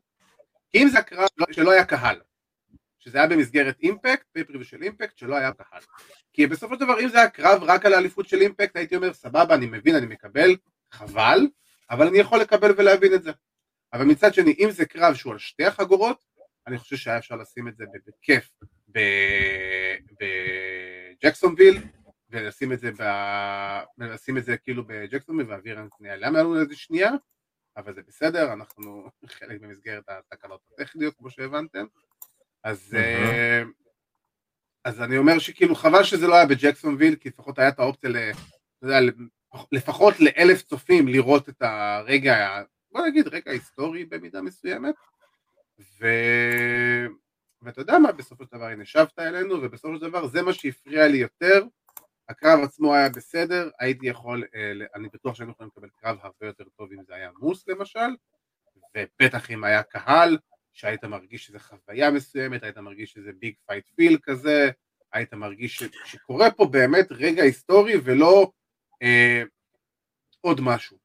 אם 0.76 0.88
זה 0.92 1.00
הקרב 1.00 1.28
שלא 1.52 1.72
היה 1.72 1.86
קהל, 1.86 2.22
שזה 3.00 3.18
היה 3.18 3.28
במסגרת 3.28 3.80
אימפקט, 3.84 4.26
פייפריוויו 4.32 4.68
של 4.68 4.84
אימפקט, 4.84 5.18
שלא 5.18 5.36
היה 5.36 5.52
קהל. 5.52 5.82
כי 6.34 6.48
בסופו 6.48 6.74
של 6.74 6.80
דבר 6.80 7.00
אם 7.00 7.08
זה 7.10 7.18
היה 7.18 7.30
קרב 7.30 7.64
רק 7.64 7.86
על 7.86 7.94
האליפות 7.94 8.28
של 8.28 8.42
אימפקט, 8.42 8.76
הייתי 8.76 8.96
אומר 8.96 9.14
סבבה, 9.14 9.56
אני 9.56 9.66
מבין, 9.66 9.96
אני 9.96 10.06
מקבל, 10.06 10.56
חבל, 10.92 11.48
אבל 11.92 12.08
אני 12.08 12.18
יכול 12.18 12.40
לקבל 12.40 12.72
ולהבין 12.78 13.14
את 13.14 13.24
זה. 13.24 13.32
אבל 13.94 14.06
מצד 14.06 14.34
שני, 14.34 14.56
אם 14.60 14.72
זה 14.72 14.86
קרב 14.86 15.14
שהוא 15.14 15.34
על 15.34 15.40
שתי 15.40 15.66
החגורות, 15.66 16.24
אני 16.68 16.78
חושב 16.78 16.96
שהיה 16.96 17.18
אפשר 17.18 17.36
לשים 17.36 17.68
את 17.68 17.76
זה 17.76 17.86
בכיף 18.08 18.50
בג'קסונוויל, 21.22 21.78
ולשים 22.32 22.74
את 22.74 22.80
זה, 22.80 22.92
ב... 23.00 23.04
ולשים 23.98 24.38
את 24.38 24.46
זה 24.46 24.58
כאילו 24.58 24.84
בג'קסונוויל 24.88 25.50
ואוויר 25.50 25.80
נעלם 26.00 26.36
לנו 26.36 26.60
איזה 26.62 26.76
שנייה, 26.76 27.12
אבל 27.78 27.94
זה 27.94 28.02
בסדר, 28.08 28.54
אנחנו 28.54 29.10
חלק 29.40 29.62
במסגרת 29.62 30.04
התקלות 30.08 30.62
הטכניות 30.74 31.16
כמו 31.18 31.30
שהבנתם, 31.30 31.86
אז, 32.64 32.98
mm-hmm. 32.98 33.68
אז 34.84 35.02
אני 35.02 35.18
אומר 35.18 35.40
שכאילו 35.40 35.76
חבל 35.76 36.04
שזה 36.04 36.28
לא 36.28 36.36
היה 36.36 36.46
בג'קסונוויל, 36.46 37.16
כי 37.16 37.30
לפחות 37.30 37.60
היה 37.60 37.70
את 37.70 37.80
האופציה, 37.80 38.10
ל... 38.10 38.16
יודע, 38.82 39.00
לפחות 39.72 40.20
לאלף 40.20 40.62
צופים 40.62 41.08
לראות 41.08 41.50
את 41.50 41.62
הרגע, 41.62 42.64
בוא 42.92 43.08
נגיד 43.08 43.28
רגע 43.28 43.52
היסטורי 43.52 44.06
במידה 44.06 44.42
מסוימת, 44.42 44.96
ו... 46.00 46.08
ואתה 47.62 47.82
יודע 47.82 48.00
מה, 48.00 48.12
בסופו 48.12 48.44
של 48.44 48.58
דבר 48.58 48.66
הנה 48.66 48.86
שבת 48.86 49.20
אלינו, 49.20 49.54
ובסופו 49.62 49.96
של 49.96 50.02
דבר 50.02 50.28
זה 50.28 50.42
מה 50.42 50.54
שהפריע 50.54 51.08
לי 51.08 51.18
יותר, 51.18 51.64
הקרב 52.32 52.60
עצמו 52.64 52.96
היה 52.96 53.10
בסדר, 53.10 53.70
הייתי 53.80 54.08
יכול, 54.08 54.44
אה, 54.56 54.72
אני 54.96 55.08
בטוח 55.14 55.36
שהיינו 55.36 55.52
יכולים 55.52 55.72
לקבל 55.76 55.90
קרב 56.02 56.18
הרבה 56.22 56.46
יותר 56.46 56.64
טוב 56.78 56.90
אם 56.92 57.04
זה 57.08 57.16
היה 57.16 57.30
מוס 57.40 57.68
למשל, 57.68 58.10
ובטח 58.98 59.52
אם 59.52 59.64
היה 59.64 59.84
קהל, 59.84 60.38
שהיית 60.74 61.04
מרגיש 61.04 61.46
שזה 61.46 61.60
חוויה 61.60 62.12
מסוימת, 62.12 62.64
היית 62.64 62.78
מרגיש 62.78 63.12
שזה 63.12 63.32
big 63.39 63.53
fight 63.68 63.86
feel 63.96 64.18
כזה, 64.24 64.70
היית 65.14 65.34
מרגיש 65.34 65.76
ש, 65.76 65.84
שקורה 66.06 66.52
פה 66.52 66.66
באמת 66.66 67.08
רגע 67.12 67.44
היסטורי 67.44 67.94
ולא 68.04 68.52
אה, 69.02 69.44
עוד 70.42 70.62
משהו. 70.62 70.98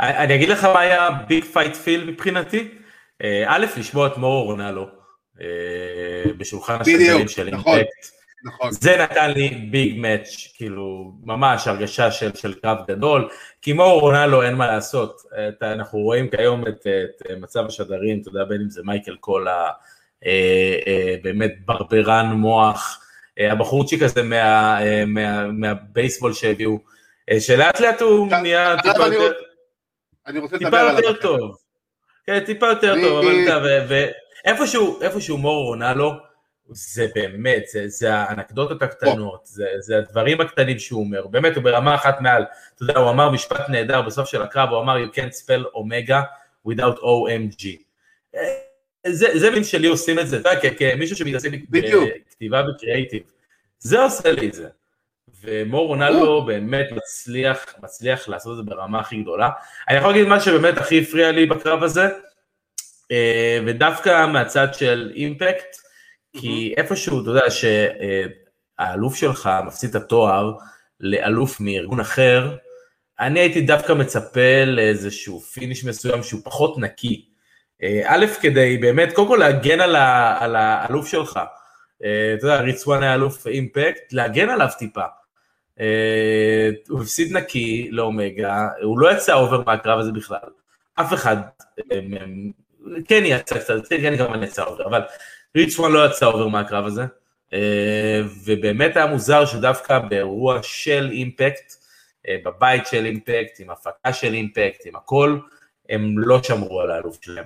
אני 0.00 0.34
אגיד 0.34 0.48
לך 0.48 0.64
מה 0.64 0.80
היה 0.80 1.10
big 1.28 1.44
fight 1.44 1.74
feel 1.76 2.10
מבחינתי, 2.10 2.74
אה, 3.22 3.44
א', 3.46 3.66
לשמוע 3.78 4.06
את 4.06 4.16
מאורו 4.16 4.44
רנאלו 4.44 4.86
אה, 5.40 6.32
בשולחן 6.38 6.80
השדרים 6.80 7.28
של 7.28 7.50
נכון, 7.50 7.78
Impact. 7.78 8.15
נכון. 8.44 8.72
זה 8.72 8.96
נתן 8.96 9.30
לי 9.30 9.48
big 9.48 9.98
match, 9.98 10.52
כאילו, 10.54 11.12
ממש 11.24 11.68
הרגשה 11.68 12.10
של, 12.10 12.34
של 12.34 12.54
קרב 12.54 12.78
גדול, 12.88 13.28
כי 13.62 13.72
מאורו 13.72 14.00
רנאלו 14.00 14.42
אין 14.42 14.54
מה 14.54 14.66
לעשות, 14.66 15.22
את, 15.48 15.62
אנחנו 15.62 15.98
רואים 15.98 16.28
כיום 16.28 16.68
את, 16.68 16.86
את 16.86 17.30
מצב 17.40 17.66
השדרים, 17.66 18.20
אתה 18.20 18.28
יודע, 18.28 18.44
בין 18.44 18.60
אם 18.60 18.70
זה 18.70 18.82
מייקל 18.84 19.16
קול, 19.16 19.70
אה, 20.26 20.78
אה, 20.86 21.14
באמת 21.22 21.54
ברברן 21.64 22.32
מוח, 22.32 23.02
אה, 23.40 23.52
הבחורצ'יק 23.52 24.02
הזה 24.02 24.22
מה, 24.22 24.78
אה, 24.82 25.04
מה, 25.06 25.46
מהבייסבול 25.46 26.32
שהביאו, 26.32 26.78
אה, 27.30 27.40
שלאט 27.40 27.80
לאט 27.80 28.00
הוא 28.00 28.28
נהיה 28.42 28.76
טיפה 28.82 29.06
יותר, 29.06 29.32
טיפה 30.58 30.80
יותר 30.80 31.12
טוב. 31.12 31.56
כן, 32.26 32.40
טיפה 32.40 32.66
יותר 32.66 32.94
טוב, 33.00 33.24
אבל 33.24 33.34
אתה, 33.44 33.58
ואיפשהו 33.88 35.38
מורו 35.38 35.64
רונלו, 35.64 36.12
זה 36.68 37.06
באמת, 37.14 37.62
זה, 37.68 37.88
זה 37.88 38.14
האנקדוטות 38.14 38.82
הקטנות, 38.82 39.40
זה, 39.44 39.66
זה 39.78 39.98
הדברים 39.98 40.40
הקטנים 40.40 40.78
שהוא 40.78 41.00
אומר, 41.04 41.26
באמת 41.26 41.56
הוא 41.56 41.64
ברמה 41.64 41.94
אחת 41.94 42.20
מעל, 42.20 42.44
אתה 42.74 42.82
יודע, 42.82 42.98
הוא 42.98 43.10
אמר 43.10 43.30
משפט 43.30 43.68
נהדר 43.68 44.02
בסוף 44.02 44.28
של 44.28 44.42
הקרב, 44.42 44.68
הוא 44.68 44.80
אמר 44.80 44.96
you 45.04 45.16
can't 45.16 45.34
spell 45.44 45.76
omega 45.76 46.22
without 46.68 46.98
OMG. 46.98 47.66
זה, 49.06 49.38
זה 49.38 49.50
מין 49.50 49.64
שלי 49.64 49.86
עושים 49.86 50.18
את 50.18 50.28
זה, 50.28 50.40
אתה 50.40 50.48
יודע, 50.48 50.76
כמישהו 50.78 51.16
שמתעסק 51.16 51.50
בכתיבה 51.70 52.62
וקריאייטיב, 52.68 53.22
זה 53.78 54.02
עושה 54.02 54.32
לי 54.32 54.48
את 54.48 54.54
זה. 54.54 54.68
ומור 55.42 55.86
רונלדו 55.86 56.42
באמת 56.42 56.86
מצליח, 56.92 57.74
מצליח 57.82 58.28
לעשות 58.28 58.52
את 58.52 58.56
זה 58.56 58.70
ברמה 58.70 59.00
הכי 59.00 59.22
גדולה. 59.22 59.50
אני 59.88 59.98
יכול 59.98 60.10
להגיד 60.10 60.26
מה 60.26 60.40
שבאמת 60.40 60.78
הכי 60.78 61.00
הפריע 61.00 61.32
לי 61.32 61.46
בקרב 61.46 61.82
הזה, 61.82 62.08
אה, 63.12 63.58
ודווקא 63.66 64.26
מהצד 64.26 64.74
של 64.74 65.12
אימפקט, 65.14 65.76
כי 66.40 66.74
איפשהו, 66.76 67.22
אתה 67.22 67.30
יודע, 67.30 67.50
שהאלוף 67.50 69.14
שלך 69.14 69.50
מפסיד 69.66 69.90
את 69.90 69.96
התואר 69.96 70.52
לאלוף 71.00 71.60
מארגון 71.60 72.00
אחר, 72.00 72.56
אני 73.20 73.40
הייתי 73.40 73.60
דווקא 73.60 73.92
מצפה 73.92 74.64
לאיזשהו 74.66 75.40
finish 75.40 75.84
מסוים 75.84 76.22
שהוא 76.22 76.40
פחות 76.44 76.78
נקי. 76.78 77.24
אה, 77.82 78.02
א', 78.04 78.26
כדי 78.40 78.78
באמת, 78.78 79.12
קודם 79.12 79.28
כל 79.28 79.36
להגן 79.36 79.80
על, 79.80 79.96
ה, 79.96 80.36
על 80.40 80.56
האלוף 80.56 81.08
שלך. 81.08 81.40
אה, 82.04 82.34
אתה 82.38 82.46
יודע, 82.46 82.60
ריץ' 82.60 82.81
סוואן 82.81 83.02
היה 83.02 83.14
אלוף 83.14 83.46
Impact, 83.46 84.12
להגן 84.12 84.48
עליו 84.48 84.68
טיפה. 84.78 85.04
אה, 85.80 86.70
הוא 86.88 87.02
הפסיד 87.02 87.36
נקי 87.36 87.88
לאומגה, 87.92 88.68
הוא 88.82 88.98
לא 88.98 89.12
יצא 89.12 89.34
over 89.34 89.62
מהקרב 89.66 89.98
הזה 89.98 90.12
בכלל. 90.12 90.48
אף 90.94 91.12
אחד, 91.12 91.36
כן 93.08 93.22
יצא 93.24 93.58
קצת, 93.58 93.74
כן 93.88 94.16
קני 94.16 94.46
יצא 94.46 94.64
over, 94.64 94.86
אבל 94.86 95.00
ריץ' 95.56 95.74
סוואן 95.74 95.92
לא 95.92 96.06
יצא 96.06 96.26
over 96.26 96.48
מהקרב 96.48 96.86
הזה, 96.86 97.02
אה, 97.52 98.20
ובאמת 98.44 98.96
היה 98.96 99.06
מוזר 99.06 99.46
שדווקא 99.46 99.98
באירוע 99.98 100.62
של 100.62 101.08
Impact, 101.12 101.72
אה, 102.28 102.36
בבית 102.44 102.86
של 102.86 103.04
אימפקט, 103.04 103.60
עם 103.60 103.70
הפקה 103.70 104.12
של 104.12 104.34
אימפקט, 104.34 104.86
עם 104.86 104.96
הכל, 104.96 105.38
הם 105.88 106.18
לא 106.18 106.42
שמרו 106.42 106.80
על 106.80 106.90
האלוף 106.90 107.18
שלהם. 107.22 107.44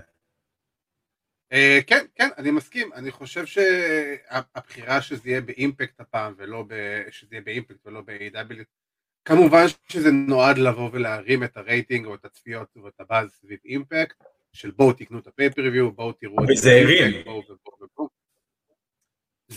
אה, 1.52 1.78
כן, 1.86 2.04
כן, 2.14 2.28
אני 2.38 2.50
מסכים, 2.50 2.90
אני 2.94 3.10
חושב 3.10 3.44
שהבחירה 3.46 5.02
שזה 5.02 5.28
יהיה 5.28 5.40
באימפקט 5.40 6.00
הפעם 6.00 6.34
ולא 6.36 6.64
שזה 7.10 7.28
יהיה 7.32 7.42
באימפקט 7.42 7.86
ולא 7.86 8.00
ב-AW, 8.00 8.64
כמובן 9.24 9.64
שזה 9.88 10.10
נועד 10.10 10.58
לבוא 10.58 10.90
ולהרים 10.92 11.44
את 11.44 11.56
הרייטינג 11.56 12.06
או 12.06 12.14
את 12.14 12.24
הצפיות 12.24 12.68
ואת 12.84 13.00
הבאז 13.00 13.30
סביב 13.30 13.58
אימפקט, 13.64 14.24
של 14.52 14.70
בואו 14.70 14.92
תקנו 14.92 15.18
את 15.18 15.26
הפייפריוויו, 15.26 15.92
בואו 15.92 16.12
תראו 16.12 16.42
את 16.42 16.46
זה. 16.46 16.52
וזה 16.52 16.72
הרים. 16.72 17.24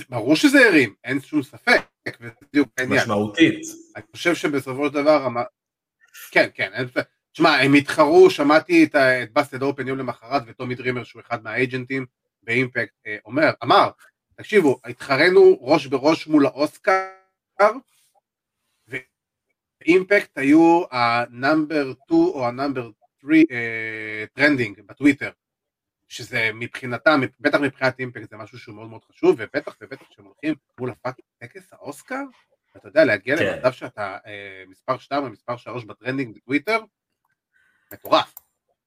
ברור 0.09 0.35
שזה 0.35 0.67
הרים, 0.67 0.93
אין 1.03 1.21
שום 1.21 1.43
ספק. 1.43 1.81
משמעותית. 2.87 3.59
אני 3.95 4.03
חושב 4.11 4.35
שבסופו 4.35 4.87
של 4.87 4.93
דבר, 4.93 5.27
כן, 6.31 6.49
כן, 6.53 6.71
תשמע, 7.31 7.49
הם 7.49 7.73
התחרו, 7.73 8.29
שמעתי 8.29 8.83
את, 8.83 8.95
את 8.95 9.33
ב 9.33 9.37
Busted 9.37 9.61
Open 9.61 9.87
יום 9.87 9.97
למחרת 9.97 10.41
וטומי 10.47 10.75
דרימר 10.75 11.03
שהוא 11.03 11.21
אחד 11.21 11.43
מהאג'נטים 11.43 12.05
ב 12.43 12.50
Impact 12.50 12.93
אה, 13.07 13.17
אומר, 13.25 13.51
אמר, 13.63 13.89
תקשיבו, 14.35 14.79
התחרינו 14.83 15.57
ראש 15.61 15.85
בראש 15.85 16.27
מול 16.27 16.45
האוסקר 16.45 17.71
ו 18.87 19.09
Impact 19.09 20.37
היו 20.37 20.83
ה 20.91 21.06
number 21.06 21.93
2 22.05 22.21
או 22.21 22.47
ה 22.47 22.53
number 22.53 22.89
3 23.21 23.37
trending 24.33 24.81
בטוויטר 24.85 25.31
שזה 26.07 26.51
מבחינתם, 26.53 27.21
בטח 27.39 27.59
מבחינת 27.59 27.99
Impact 27.99 28.29
זה 28.29 28.37
משהו 28.37 28.59
שהוא 28.59 28.75
מאוד 28.75 28.89
מאוד 28.89 29.03
חשוב 29.03 29.35
ובטח 29.39 29.75
ובטח 29.81 30.05
כשהם 30.09 30.25
הולכים 30.25 30.55
מול 30.79 30.89
ה 30.89 30.94
fucking 30.94 31.27
טקס 31.37 31.73
האוסקר? 31.73 32.23
אתה 32.77 32.87
יודע 32.87 33.05
להגיע 33.05 33.37
כן. 33.37 33.53
למצב 33.53 33.71
שאתה 33.71 34.17
אה, 34.25 34.63
מספר 34.67 34.97
2 34.97 35.23
או 35.23 35.29
מספר 35.29 35.57
3 35.57 35.85
ב 35.85 35.91
trending 35.91 36.35
בטוויטר? 36.35 36.79
מטורף, 37.93 38.35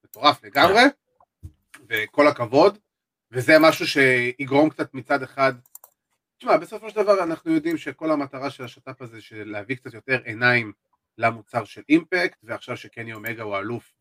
מטורף 0.04 0.44
לגמרי, 0.44 0.82
וכל 1.88 2.28
הכבוד, 2.28 2.78
וזה 3.30 3.58
משהו 3.60 3.86
שיגרום 3.86 4.70
קצת 4.70 4.94
מצד 4.94 5.22
אחד, 5.22 5.52
תשמע, 6.38 6.56
בסופו 6.56 6.90
של 6.90 6.96
דבר 6.96 7.22
אנחנו 7.22 7.52
יודעים 7.52 7.78
שכל 7.78 8.10
המטרה 8.10 8.50
של 8.50 8.64
השת"פ 8.64 9.02
הזה 9.02 9.20
של 9.20 9.50
להביא 9.50 9.76
קצת 9.76 9.94
יותר 9.94 10.20
עיניים 10.24 10.72
למוצר 11.18 11.64
של 11.64 11.82
Impact, 11.88 12.38
ועכשיו 12.42 12.76
שקני 12.76 13.12
אומגה 13.12 13.42
הוא 13.42 13.58
אלוף 13.58 13.94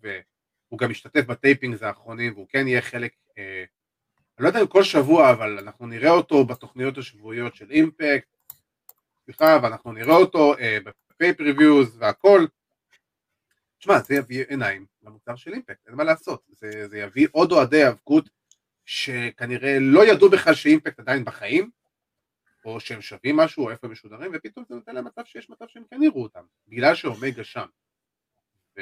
והוא 0.69 0.79
גם 0.79 0.89
משתתף 0.89 1.25
ב 1.25 1.33
tapings 1.33 1.83
האחרונים 1.84 2.34
והוא 2.34 2.48
כן 2.50 2.67
יהיה 2.67 2.81
חלק, 2.81 3.13
אה, 3.38 3.63
אני 4.38 4.43
לא 4.43 4.48
יודע 4.48 4.62
אם 4.62 4.67
כל 4.67 4.84
שבוע, 4.84 5.31
אבל 5.31 5.60
אנחנו 5.60 5.88
נראה 5.88 6.10
אותו 6.10 6.45
בתוכניות 6.45 6.98
השבועיות 6.98 7.55
של 7.55 7.72
Impact, 7.71 8.27
סליחה, 9.25 9.60
ואנחנו 9.63 9.91
נראה 9.91 10.15
אותו 10.15 10.57
אה, 10.57 10.77
בפייפ 11.12 11.38
והכל, 11.98 12.45
תשמע, 13.79 14.00
זה 14.00 14.15
יביא 14.15 14.45
עיניים 14.48 14.86
למוצר 15.03 15.36
של 15.36 15.53
Impact, 15.53 15.88
אין 15.88 15.95
מה 15.95 16.03
לעשות, 16.03 16.43
זה, 16.50 16.88
זה 16.88 16.98
יביא 16.98 17.27
עוד 17.31 17.51
אוהדי 17.51 17.84
היאבקות 17.83 18.29
שכנראה 18.86 19.77
לא 19.79 20.05
ידעו 20.05 20.29
בכלל 20.29 20.53
ש 20.53 20.65
Impact 20.65 21.00
עדיין 21.00 21.25
בחיים, 21.25 21.69
או 22.65 22.79
שהם 22.79 23.01
שווים 23.01 23.38
משהו, 23.38 23.63
או 23.63 23.72
איפה 23.72 23.88
הם 23.88 23.93
משודרים, 23.93 24.31
ופתאום 24.34 24.65
זה 24.69 24.75
נותן 24.75 24.95
להם 24.95 25.05
מצב 25.05 25.22
שיש 25.25 25.50
מצב 25.50 25.65
שהם 25.67 25.84
כן 25.89 26.03
יראו 26.03 26.24
אותם, 26.24 26.43
בגלל 26.67 26.95
שאומגה 26.95 27.43
שם. 27.43 27.65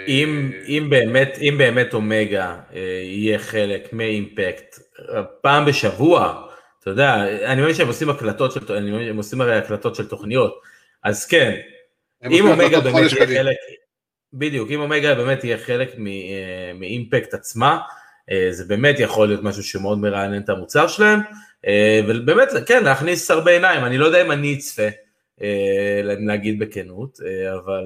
אם, 0.07 0.51
אם, 0.67 0.87
באמת, 0.89 1.37
אם 1.41 1.55
באמת 1.57 1.93
אומגה 1.93 2.57
אה, 2.73 2.79
יהיה 3.03 3.39
חלק 3.39 3.93
מ 3.93 4.04
Impact, 4.04 4.79
פעם 5.41 5.65
בשבוע, 5.65 6.47
אתה 6.79 6.89
יודע, 6.89 7.15
אני 7.45 7.61
מבין 7.61 7.73
שהם 7.73 7.87
עושים 7.87 8.09
הקלטות 8.09 8.51
של, 8.51 8.73
אני 8.73 8.91
מבין 8.91 9.07
שהם 9.07 9.17
עושים 9.17 9.41
הרי 9.41 9.57
הקלטות 9.57 9.95
של 9.95 10.07
תוכניות, 10.07 10.61
אז 11.03 11.25
כן, 11.25 11.59
אם 12.31 12.47
אומגה 12.47 12.79
באמת 12.79 13.11
יהיה 13.11 13.27
חלק, 13.27 13.55
בדיוק, 14.33 14.71
אם 14.71 14.79
אומגה 14.79 15.15
באמת 15.15 15.43
יהיה 15.43 15.57
חלק 15.57 15.89
אה, 15.89 16.71
מ 16.75 16.84
Impact 16.84 17.33
עצמה, 17.33 17.79
אה, 18.31 18.47
זה 18.51 18.65
באמת 18.65 18.99
יכול 18.99 19.27
להיות 19.27 19.43
משהו 19.43 19.63
שמאוד 19.63 19.99
מרענן 19.99 20.41
את 20.41 20.49
המוצר 20.49 20.87
שלהם, 20.87 21.19
אה, 21.67 22.01
ובאמת, 22.07 22.49
כן, 22.65 22.83
להכניס 22.83 23.31
הרבה 23.31 23.51
עיניים, 23.51 23.85
אני 23.85 23.97
לא 23.97 24.05
יודע 24.05 24.21
אם 24.21 24.31
אני 24.31 24.53
אצפה, 24.53 24.87
להגיד 26.19 26.59
בכנות, 26.59 27.19
אבל 27.53 27.85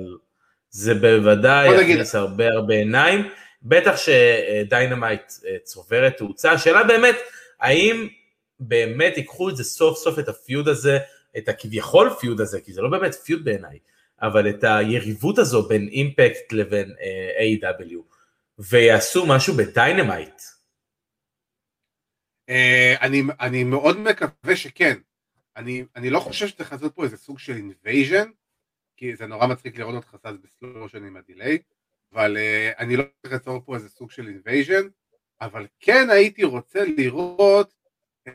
זה 0.69 0.93
בוודאי 0.93 1.81
יכניס 1.81 2.15
הרבה 2.15 2.47
הרבה 2.47 2.73
עיניים, 2.73 3.29
בטח 3.63 3.95
ש 3.97 4.24
Dynamite 4.24 5.31
צוברת 5.63 6.17
תאוצה, 6.17 6.51
השאלה 6.51 6.83
באמת, 6.83 7.15
האם 7.59 8.07
באמת 8.59 9.17
ייקחו 9.17 9.49
את 9.49 9.57
זה 9.57 9.63
סוף 9.63 9.97
סוף 9.97 10.19
את 10.19 10.29
ה 10.29 10.37
feud 10.37 10.67
הזה, 10.67 10.99
את 11.37 11.49
הכביכול 11.49 12.09
feud 12.19 12.41
הזה, 12.41 12.61
כי 12.61 12.73
זה 12.73 12.81
לא 12.81 12.89
באמת 12.89 13.15
feud 13.15 13.43
בעיניי, 13.43 13.79
אבל 14.21 14.49
את 14.49 14.63
היריבות 14.63 15.37
הזו 15.37 15.67
בין 15.67 15.87
אימפקט 15.87 16.51
לבין 16.51 16.91
uh, 16.91 17.65
AEW 17.65 17.95
ויעשו 18.59 19.25
משהו 19.25 19.53
בדיינמייט. 19.53 20.41
Uh, 22.49 22.53
אני, 23.01 23.23
אני 23.39 23.63
מאוד 23.63 23.99
מקווה 23.99 24.55
שכן. 24.55 24.97
אני, 25.57 25.85
אני 25.95 26.09
לא 26.09 26.19
חושב 26.19 26.47
שצריך 26.47 26.71
לעשות 26.71 26.95
פה 26.95 27.03
איזה 27.03 27.17
סוג 27.17 27.39
של 27.39 27.53
invasion, 27.53 28.29
כי 28.97 29.15
זה 29.15 29.27
נורא 29.27 29.47
מצחיק 29.47 29.77
לראות 29.77 29.95
אותך 29.95 30.15
זז 30.27 30.37
ב 30.37 30.43
slow 30.43 30.68
motion 30.68 31.05
עם 31.05 31.17
הדיליי, 31.17 31.57
אבל 32.13 32.37
uh, 32.37 32.79
אני 32.79 32.95
לא 32.95 33.03
צריך 33.21 33.33
ליצור 33.33 33.61
פה 33.65 33.75
איזה 33.75 33.89
סוג 33.89 34.11
של 34.11 34.27
invasion, 34.27 34.87
אבל 35.41 35.67
כן 35.79 36.09
הייתי 36.09 36.43
רוצה 36.43 36.85
לראות 36.97 37.73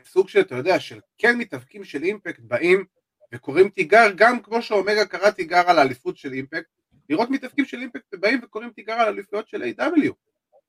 סוג 0.05 0.29
של, 0.29 0.39
אתה 0.39 0.55
יודע, 0.55 0.79
של 0.79 0.99
כן 1.17 1.37
מתאבקים 1.37 1.83
של 1.83 2.03
אימפקט 2.03 2.39
באים 2.39 2.85
וקוראים 3.33 3.69
תיגר 3.69 4.11
גם 4.15 4.41
כמו 4.41 4.61
שאומגה 4.61 5.05
קרא 5.05 5.29
תיגר 5.29 5.69
על 5.69 5.79
האליפות 5.79 6.17
של 6.17 6.33
אימפקט, 6.33 6.69
לראות 7.09 7.29
מתאבקים 7.29 7.65
של 7.65 7.79
אימפקט 7.79 8.15
באים 8.15 8.39
וקוראים 8.43 8.69
תיגר 8.69 8.93
על 8.93 9.07
אליפויות 9.07 9.47
של 9.47 9.63
AEW. 9.63 10.11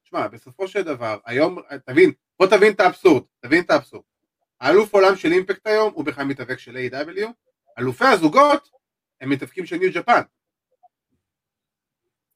תשמע, 0.04 0.28
בסופו 0.28 0.68
של 0.68 0.83
דבר, 0.83 1.18
היום, 1.24 1.59
תבין, 1.87 2.12
בוא 2.38 2.46
תבין 2.46 2.72
את 2.72 2.80
האבסורד, 2.80 3.22
תבין 3.40 3.64
את 3.64 3.70
האבסורד. 3.70 4.04
האלוף 4.61 4.94
עולם 4.94 5.16
של 5.16 5.33
אימפקט 5.33 5.66
היום 5.66 5.92
הוא 5.94 6.04
בכלל 6.04 6.24
מתאבק 6.24 6.59
של 6.59 6.76
AEW. 6.77 7.27
אלופי 7.78 8.04
הזוגות 8.04 8.70
הם 9.20 9.31
מתאבקים 9.31 9.66
של 9.66 9.77
ניו 9.77 9.90
ג'פאן. 9.94 10.20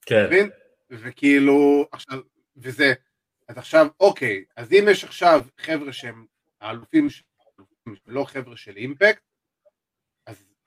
כן. 0.06 0.48
וכאילו, 0.90 1.88
עכשיו, 1.92 2.20
וזה, 2.56 2.94
אז 3.48 3.58
עכשיו, 3.58 3.86
אוקיי, 4.00 4.44
אז 4.56 4.72
אם 4.72 4.84
יש 4.90 5.04
עכשיו 5.04 5.40
חבר'ה 5.58 5.92
שהם 5.92 6.26
האלופים 6.60 7.08
שלא 7.10 8.24
חבר'ה 8.24 8.56
של 8.56 8.76
אימפקט, 8.76 9.22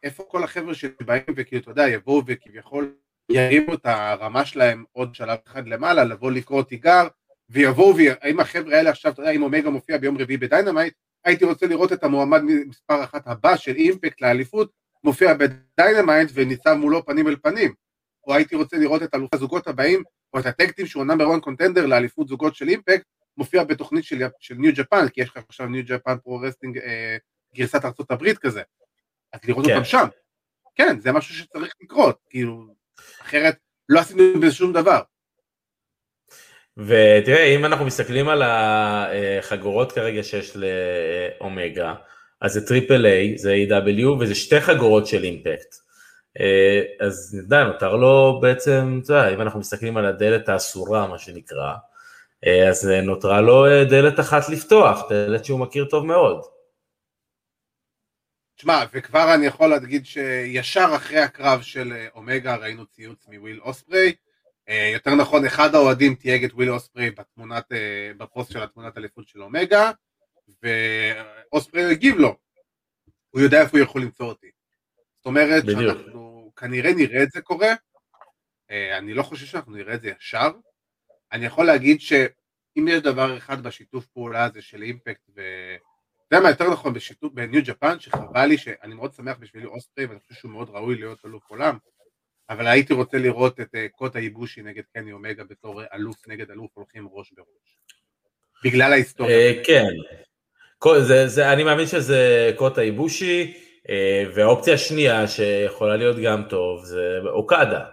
איפה 0.03 0.23
כל 0.23 0.43
החבר'ה 0.43 0.73
שבאים 0.73 1.23
וכאילו, 1.35 1.61
אתה 1.61 1.71
יודע, 1.71 1.89
יבואו 1.89 2.23
וכביכול 2.27 2.95
ירימו 3.31 3.73
את 3.73 3.85
הרמה 3.85 4.45
שלהם 4.45 4.83
עוד 4.91 5.15
שלב 5.15 5.39
אחד 5.47 5.67
למעלה, 5.67 6.03
לבוא 6.03 6.31
לקרוא 6.31 6.63
תיגר, 6.63 7.07
ויבואו, 7.49 7.95
האם 8.21 8.39
החבר'ה 8.39 8.77
האלה 8.77 8.89
עכשיו, 8.89 9.11
אתה 9.11 9.21
יודע, 9.21 9.31
אם 9.31 9.43
אומגה 9.43 9.69
מופיע 9.69 9.97
ביום 9.97 10.17
רביעי 10.17 10.37
בדיינמייט, 10.37 10.93
הייתי 11.25 11.45
רוצה 11.45 11.67
לראות 11.67 11.93
את 11.93 12.03
המועמד 12.03 12.41
מספר 12.67 13.03
אחת 13.03 13.27
הבא 13.27 13.55
של 13.55 13.75
אימפקט 13.75 14.21
לאליפות, 14.21 14.71
מופיע 15.03 15.33
בדיינמייט 15.33 16.29
וניצב 16.33 16.73
מולו 16.73 17.05
פנים 17.05 17.27
אל 17.27 17.35
פנים. 17.35 17.73
או 18.27 18.33
הייתי 18.33 18.55
רוצה 18.55 18.77
לראות 18.77 19.03
את 19.03 19.15
אלוף 19.15 19.33
הזוגות 19.33 19.67
הבאים, 19.67 20.03
או 20.33 20.39
את 20.39 20.45
ה 20.45 20.50
tag 20.50 20.65
team 20.65 20.85
שהוא 20.85 21.05
number 21.05 21.33
1 21.33 21.41
contender 21.41 21.85
לאליפות 21.85 22.27
זוגות 22.27 22.55
של 22.55 22.69
אימפקט, 22.69 23.05
מופיע 23.37 23.63
בתוכנית 23.63 24.03
של, 24.03 24.21
של 24.39 24.55
ניו 24.55 24.71
ג'פאן, 24.75 25.07
כי 25.07 25.21
יש 25.21 25.29
לך 25.29 25.37
עכשיו 25.49 25.67
ניו 25.67 25.83
ג'פאן 25.85 26.17
פרו-רסלינג 26.17 26.77
אה, 26.77 27.17
גרסת 27.55 27.85
ארצות 27.85 28.11
הברית 28.11 28.37
כזה. 28.37 28.61
אז 29.33 29.39
לראות 29.47 29.65
כן. 29.65 29.71
אותם 29.71 29.85
שם. 29.85 30.07
כן, 30.75 30.99
זה 30.99 31.11
משהו 31.11 31.35
שצריך 31.35 31.73
לקרות, 31.81 32.19
כאילו, 32.29 32.75
אחרת 33.21 33.57
לא 33.89 33.99
עשינו 33.99 34.39
בזה 34.41 34.51
שום 34.51 34.73
דבר. 34.73 35.01
ותראה, 36.77 37.55
אם 37.55 37.65
אנחנו 37.65 37.85
מסתכלים 37.85 38.29
על 38.29 38.41
החגורות 38.45 39.91
כרגע 39.91 40.23
שיש 40.23 40.55
לאומגה, 40.55 41.93
אז 42.41 42.53
זה 42.53 42.67
טריפל 42.67 43.05
איי, 43.05 43.37
זה 43.37 43.55
AEW, 43.67 44.07
וזה 44.19 44.35
שתי 44.35 44.61
חגורות 44.61 45.07
של 45.07 45.23
אימפקט. 45.23 45.75
אז 46.99 47.39
נדע, 47.43 47.63
נותר 47.63 47.95
לו 47.95 48.39
בעצם, 48.41 48.99
אתה 49.03 49.13
יודע, 49.13 49.33
אם 49.33 49.41
אנחנו 49.41 49.59
מסתכלים 49.59 49.97
על 49.97 50.05
הדלת 50.05 50.49
האסורה, 50.49 51.07
מה 51.07 51.17
שנקרא, 51.17 51.73
אז 52.69 52.87
נותרה 53.03 53.41
לו 53.41 53.65
דלת 53.89 54.19
אחת 54.19 54.49
לפתוח, 54.49 55.01
דלת 55.09 55.45
שהוא 55.45 55.59
מכיר 55.59 55.85
טוב 55.85 56.05
מאוד. 56.05 56.41
שמע, 58.61 58.83
וכבר 58.93 59.33
אני 59.33 59.45
יכול 59.45 59.67
להגיד 59.67 60.05
שישר 60.05 60.91
אחרי 60.95 61.19
הקרב 61.19 61.61
של 61.61 61.93
אה, 61.93 62.07
אומגה 62.15 62.55
ראינו 62.55 62.85
ציוץ 62.85 63.27
מוויל 63.27 63.59
אוספריי, 63.61 64.13
אה, 64.69 64.89
יותר 64.93 65.15
נכון 65.15 65.45
אחד 65.45 65.75
האוהדים 65.75 66.15
תייג 66.15 66.43
את 66.43 66.53
וויל 66.53 66.69
אה, 66.71 68.11
בפוסט 68.17 68.51
של 68.51 68.63
התמונת 68.63 68.97
אליפות 68.97 69.27
של 69.27 69.43
אומגה, 69.43 69.91
ואוספריי 70.63 71.91
הגיב 71.91 72.15
לו, 72.17 72.37
הוא 73.29 73.41
יודע 73.41 73.61
איפה 73.61 73.77
הוא 73.77 73.85
יכול 73.85 74.01
למצוא 74.01 74.25
אותי. 74.25 74.51
זאת 75.17 75.25
אומרת 75.25 75.63
בדיוק. 75.63 75.81
שאנחנו 75.81 76.51
כנראה 76.55 76.93
נראה 76.93 77.23
את 77.23 77.31
זה 77.31 77.41
קורה, 77.41 77.73
אני 78.69 79.13
לא 79.13 79.23
חושב 79.23 79.45
שאנחנו 79.45 79.71
נראה 79.71 79.93
את 79.93 80.01
זה 80.01 80.11
ישר, 80.19 80.51
אני 81.31 81.45
יכול 81.45 81.65
להגיד 81.65 82.01
שאם 82.01 82.87
יש 82.87 83.01
דבר 83.01 83.37
אחד 83.37 83.63
בשיתוף 83.63 84.05
פעולה 84.05 84.43
הזה 84.43 84.61
של 84.61 84.81
אימפקט 84.81 85.29
ו... 85.35 85.41
אתה 86.27 86.35
יודע 86.35 86.43
מה 86.43 86.49
יותר 86.49 86.69
נכון 86.71 86.93
בשיתוף 86.93 87.33
בניו 87.33 87.61
ג'פאן 87.65 87.99
שחבל 87.99 88.45
לי 88.45 88.57
שאני 88.57 88.93
מאוד 88.93 89.13
שמח 89.13 89.37
בשבילי 89.37 89.65
אוספריי 89.65 90.05
ואני 90.05 90.19
חושב 90.19 90.35
שהוא 90.35 90.51
מאוד 90.51 90.69
ראוי 90.69 90.95
להיות 90.95 91.25
אלוף 91.25 91.43
עולם 91.49 91.77
אבל 92.49 92.67
הייתי 92.67 92.93
רוצה 92.93 93.17
לראות 93.17 93.59
את 93.59 93.75
אה, 93.75 93.89
קוטה 93.89 94.19
ייבושי 94.19 94.61
נגד 94.61 94.83
קני 94.93 95.11
אומגה 95.11 95.43
בתור 95.43 95.81
אלוף 95.93 96.27
נגד 96.27 96.51
אלוף 96.51 96.71
הולכים 96.73 97.07
ראש 97.11 97.33
בראש 97.33 97.77
בגלל 98.63 98.93
ההיסטוריה. 98.93 99.53
אה, 100.85 101.27
כן, 101.35 101.41
אני 101.41 101.63
מאמין 101.63 101.87
שזה 101.87 102.51
קוטה 102.55 102.83
ייבושי 102.83 103.53
אה, 103.89 104.23
והאופציה 104.35 104.73
השנייה 104.73 105.27
שיכולה 105.27 105.95
להיות 105.95 106.17
גם 106.23 106.43
טוב 106.49 106.85
זה 106.85 107.19
אוקדה 107.25 107.85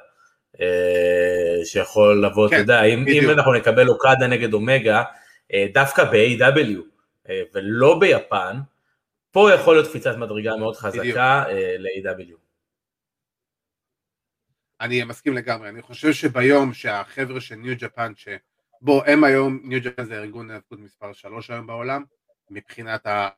שיכול 1.65 2.25
לבוא, 2.25 2.47
אתה 2.47 2.55
כן, 2.55 2.61
יודע, 2.61 2.83
אם 2.85 3.31
אנחנו 3.31 3.53
נקבל 3.53 3.89
אוקדה 3.89 4.27
נגד 4.27 4.53
אומגה 4.53 5.03
דווקא 5.73 6.05
ב-AW 6.05 6.99
אה, 7.29 7.43
ולא 7.55 7.99
ביפן, 7.99 8.57
פה 9.31 9.51
יכול 9.55 9.75
להיות 9.75 9.89
קפיצת 9.89 10.17
מדרגה 10.17 10.57
מאוד 10.57 10.77
חזקה 10.77 11.45
אה, 11.49 11.77
ל-AW. 11.79 12.37
אני 14.81 15.05
מסכים 15.05 15.35
לגמרי, 15.35 15.69
אני 15.69 15.83
חושב 15.83 16.13
שביום 16.13 16.73
שהחבר'ה 16.73 17.41
של 17.41 17.55
ניו 17.55 17.75
ג'פן, 17.79 18.13
שבו 18.17 19.05
הם 19.07 19.25
היום, 19.25 19.61
ניו 19.65 19.81
ג'פן 19.83 20.05
זה 20.05 20.19
ארגון 20.19 20.51
ההיאבקות 20.51 20.79
מספר 20.79 21.13
3 21.13 21.51
היום 21.51 21.67
בעולם, 21.67 22.05
מבחינת, 22.51 23.07
ה, 23.07 23.29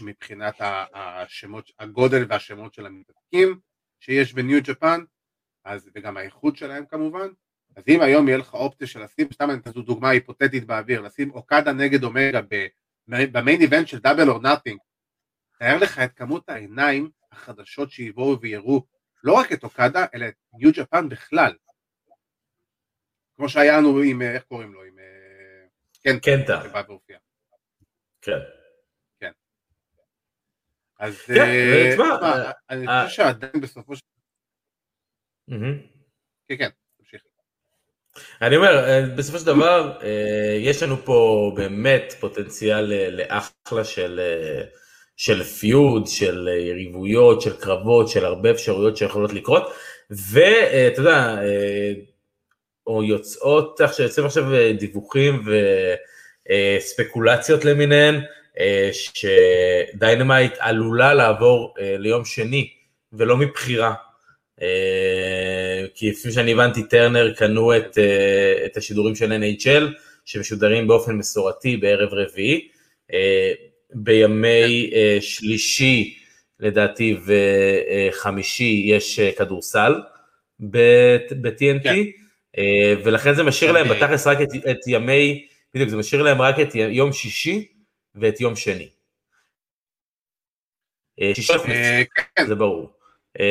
מבחינת 0.00 0.54
השמות, 0.94 1.70
הגודל 1.78 2.26
והשמות 2.28 2.74
של 2.74 2.86
המתאבקים 2.86 3.60
שיש 4.00 4.32
בניו 4.32 4.58
ג'פן, 4.62 5.00
אז, 5.64 5.90
וגם 5.94 6.16
האיכות 6.16 6.56
שלהם 6.56 6.86
כמובן, 6.86 7.28
אז 7.76 7.84
אם 7.88 8.00
היום 8.00 8.28
יהיה 8.28 8.38
לך 8.38 8.54
אופציה 8.54 8.86
של 8.86 9.02
לשים, 9.02 9.28
סתם 9.32 9.50
אני 9.50 9.58
אתן 9.58 9.70
דוגמה 9.70 10.10
היפותטית 10.10 10.64
באוויר, 10.66 11.00
לשים 11.00 11.30
אוקדה 11.30 11.72
נגד 11.72 12.04
אומגה 12.04 12.40
במיין 13.08 13.60
איבנט 13.60 13.88
של 13.88 13.98
דאבל 13.98 14.28
אור 14.28 14.42
נאטינג, 14.42 14.78
תאר 15.58 15.78
לך 15.78 15.98
את 15.98 16.12
כמות 16.12 16.48
העיניים 16.48 17.10
החדשות 17.32 17.90
שיבואו 17.90 18.40
ויראו 18.40 18.86
לא 19.24 19.32
רק 19.32 19.52
את 19.52 19.64
אוקדה, 19.64 20.06
אלא 20.14 20.28
את 20.28 20.34
ניו 20.54 20.70
ג'פן 20.72 21.08
בכלל. 21.08 21.56
כמו 23.36 23.48
שהיה 23.48 23.78
לנו 23.78 23.98
עם, 23.98 24.22
איך 24.22 24.42
קוראים 24.42 24.74
לו, 24.74 24.82
עם 24.84 24.98
אה, 24.98 25.66
קנטה. 26.02 26.20
קנטה. 26.20 26.68
שבא 26.68 26.82
והופיע. 26.88 27.18
כן. 28.24 28.38
כן. 29.20 29.30
אז 30.98 31.20
כן, 31.20 31.34
אה, 31.34 31.90
תשמע, 31.92 32.18
אה, 32.22 32.50
אני 32.70 32.86
חושב 32.86 33.16
שעדיין 33.16 33.60
בסופו 33.60 33.96
של... 33.96 34.02
כן, 36.48 36.56
כן. 36.58 36.68
אני 38.42 38.56
אומר, 38.56 39.02
בסופו 39.16 39.38
של 39.38 39.46
דבר, 39.46 40.00
יש 40.60 40.82
לנו 40.82 40.96
פה 41.04 41.52
באמת 41.56 42.14
פוטנציאל 42.20 42.84
לאחלה 43.10 43.84
של 43.84 44.20
של 45.16 45.42
feud, 45.42 46.06
של 46.06 46.48
אה, 46.48 46.58
יריבויות, 46.58 47.40
של 47.40 47.56
קרבות, 47.56 48.08
של 48.08 48.24
הרבה 48.24 48.50
אפשרויות 48.50 48.96
שיכולות 48.96 49.32
לקרות, 49.32 49.72
ואתה 50.10 51.00
יודע, 51.00 51.36
אה, 51.42 51.92
או 52.86 53.04
יוצאות, 53.04 53.80
יוצאים 53.98 54.26
עכשיו 54.26 54.54
אה, 54.54 54.72
דיווחים 54.72 55.44
וספקולציות 56.52 57.64
למיניהן, 57.64 58.20
שדיינמייט 58.92 60.52
עלולה 60.58 61.14
לעבור 61.14 61.74
ליום 61.78 62.24
שני, 62.24 62.68
ולא 63.12 63.36
מבחירה. 63.36 63.94
כי 65.94 66.10
לפי 66.10 66.32
שאני 66.32 66.52
הבנתי, 66.52 66.82
טרנר 66.82 67.32
קנו 67.32 67.76
את, 67.76 67.98
את 68.66 68.76
השידורים 68.76 69.14
של 69.14 69.32
NHL, 69.32 69.82
שמשודרים 70.24 70.86
באופן 70.86 71.12
מסורתי 71.12 71.76
בערב 71.76 72.14
רביעי. 72.14 72.68
בימי 73.94 74.90
שלישי 75.20 76.18
לדעתי 76.60 77.16
וחמישי 78.10 78.82
יש 78.86 79.20
כדורסל 79.20 79.94
ב-TNT, 80.60 81.82
כן. 81.82 82.02
ולכן 83.04 83.34
זה 83.34 83.42
משאיר 83.42 83.72
להם 83.72 83.88
בתכלס 83.88 84.26
רק 84.26 84.38
את 84.70 84.78
ימי, 84.86 85.46
בדיוק, 85.74 85.88
זה 85.88 85.96
משאיר 85.96 86.22
להם 86.22 86.42
רק 86.42 86.54
את 86.62 86.74
יום 86.74 87.12
שישי 87.12 87.72
ואת 88.14 88.40
יום 88.40 88.56
שני. 88.56 88.90
שישי 91.34 91.52
כן. 92.36 92.46
זה 92.46 92.54
ברור. 92.54 92.92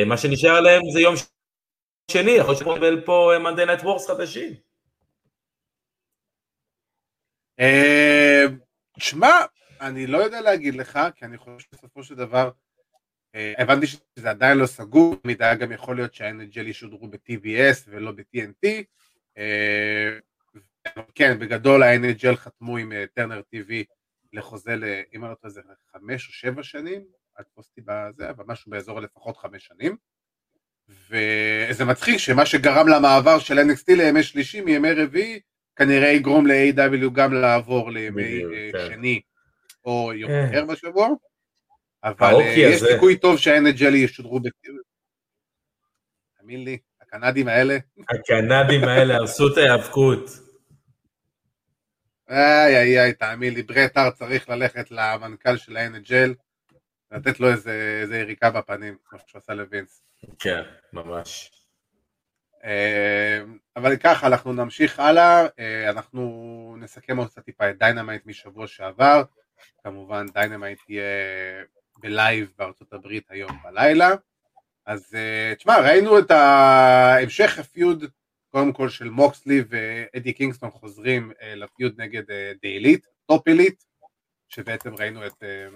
מה 0.05 0.17
שנשאר 0.17 0.61
להם 0.61 0.81
זה 0.93 0.99
יום 0.99 1.15
שני, 2.11 2.31
יכול 2.31 2.53
להיות 2.53 2.57
שנקבל 2.57 3.01
פה 3.05 3.31
Monday 3.43 3.65
Night 3.65 3.81
Wars 3.81 4.07
חדשים. 4.07 4.53
שמע, 8.97 9.29
אני 9.81 10.07
לא 10.07 10.17
יודע 10.17 10.41
להגיד 10.41 10.75
לך, 10.75 10.99
כי 11.15 11.25
אני 11.25 11.37
חושב 11.37 11.59
שבסופו 11.59 12.03
של 12.03 12.15
דבר, 12.15 12.49
אה, 13.35 13.53
הבנתי 13.57 13.87
שזה 13.87 14.29
עדיין 14.29 14.57
לא 14.57 14.65
סגור, 14.65 15.15
מידע 15.25 15.55
גם 15.55 15.71
יכול 15.71 15.95
להיות 15.95 16.13
שה-NHL 16.13 16.59
ישודרו 16.59 17.07
ב-TBS 17.07 17.83
ולא 17.87 18.11
ב-TNT, 18.11 18.67
אה, 19.37 20.09
כן, 21.15 21.39
בגדול 21.39 21.83
ה-NHL 21.83 22.35
חתמו 22.35 22.77
עם 22.77 22.93
טרנר 23.13 23.41
אה, 23.53 23.59
TV 23.59 23.73
לחוזה, 24.33 24.75
אם 25.13 25.23
אני 25.23 25.31
לא 25.31 25.35
טועה 25.35 25.53
זה 25.53 25.61
חמש 25.91 26.27
או 26.27 26.33
שבע 26.33 26.63
שנים, 26.63 27.01
עד 27.35 27.45
פוסטי 27.55 27.81
בזה, 27.81 28.29
אבל 28.29 28.43
משהו 28.47 28.71
באזור 28.71 28.99
לפחות 28.99 29.37
חמש 29.37 29.65
שנים. 29.65 29.97
וזה 30.89 31.85
מצחיק 31.85 32.17
שמה 32.17 32.45
שגרם 32.45 32.87
למעבר 32.87 33.39
של 33.39 33.59
NXT 33.59 33.83
לימי 33.87 34.23
שלישי 34.23 34.61
מימי 34.61 34.91
רביעי, 34.91 35.39
כנראה 35.75 36.07
יגרום 36.07 36.47
ל-AW 36.47 37.09
גם 37.13 37.33
לעבור 37.33 37.91
לימי 37.91 38.41
כן. 38.71 38.87
שני 38.87 39.21
או 39.85 40.13
יותר 40.13 40.59
אה. 40.59 40.65
בשבוע, 40.65 41.07
אבל 42.03 42.33
אה, 42.33 42.53
יש 42.57 42.83
סיכוי 42.83 43.17
טוב 43.17 43.37
שהאנג'לי 43.37 43.97
ישודרו 43.97 44.39
בטבע. 44.39 44.81
תאמין 46.37 46.63
לי, 46.63 46.77
הקנדים 47.01 47.47
האלה. 47.47 47.77
הקנדים 48.09 48.83
האלה 48.83 49.15
הרסו 49.15 49.47
את 49.47 49.57
ההיאבקות. 49.57 50.42
איי 52.33 52.77
איי 52.77 52.99
איי, 52.99 53.13
תאמין 53.13 53.53
לי, 53.53 53.63
ברט 53.63 53.97
האר 53.97 54.11
צריך 54.11 54.49
ללכת 54.49 54.91
למנכ"ל 54.91 55.57
של 55.57 55.77
ה-NHL, 55.77 56.33
לתת 57.11 57.39
לו 57.39 57.51
איזה, 57.51 57.99
איזה 58.01 58.17
יריקה 58.17 58.49
בפנים, 58.49 58.97
כמו 59.05 59.19
שהוא 59.27 59.39
עשה 59.39 59.53
לווינס. 59.53 60.01
כן, 60.39 60.61
ממש. 60.93 61.51
אה, 62.63 63.41
אבל 63.75 63.97
ככה, 63.97 64.27
אנחנו 64.27 64.53
נמשיך 64.53 64.99
הלאה, 64.99 65.45
אנחנו 65.89 66.75
נסכם 66.79 67.17
עוד 67.17 67.27
קצת 67.29 67.45
טיפה 67.45 67.69
את 67.69 67.77
דיינמייט 67.77 68.25
משבוע 68.25 68.67
שעבר. 68.67 69.23
כמובן 69.83 70.25
דיינמייט 70.33 70.79
תהיה 70.85 71.03
ב 71.97 72.08
live 72.08 72.51
בארצות 72.57 72.93
הברית 72.93 73.31
היום 73.31 73.51
בלילה. 73.63 74.09
אז 74.85 75.13
uh, 75.13 75.55
תשמע, 75.55 75.79
ראינו 75.79 76.19
את 76.19 76.31
המשך 76.31 77.59
ה 77.59 77.67
feud, 77.67 78.05
קודם 78.53 78.73
כל 78.73 78.89
של 78.89 79.09
מוקסלי 79.09 79.63
ואדי 79.69 80.33
קינגסטון 80.33 80.69
חוזרים 80.69 81.31
uh, 81.31 81.45
ל 81.55 81.64
feud 81.64 82.01
נגד 82.01 82.23
די 82.61 82.72
עילית, 82.72 83.05
טופ 83.25 83.47
עילית, 83.47 83.83
שבעצם 84.49 84.95
ראינו 84.95 85.25
את, 85.25 85.31
uh, 85.43 85.75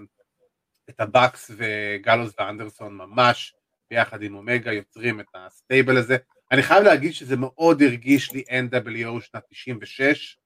את 0.90 1.00
הבקס 1.00 1.52
וגלוס 1.58 2.34
ואנדרסון 2.40 2.98
ממש 2.98 3.54
ביחד 3.90 4.22
עם 4.22 4.36
אומגה 4.36 4.74
יוצרים 4.74 5.20
את 5.20 5.26
ה 5.36 5.44
stable 5.44 5.98
הזה. 5.98 6.18
אני 6.52 6.64
חייב 6.64 6.84
להגיד 6.84 7.14
שזה 7.14 7.36
מאוד 7.38 7.82
הרגיש 7.82 8.32
לי 8.32 8.44
NWO 8.50 9.22
שנת 9.22 9.44
96, 9.50 10.38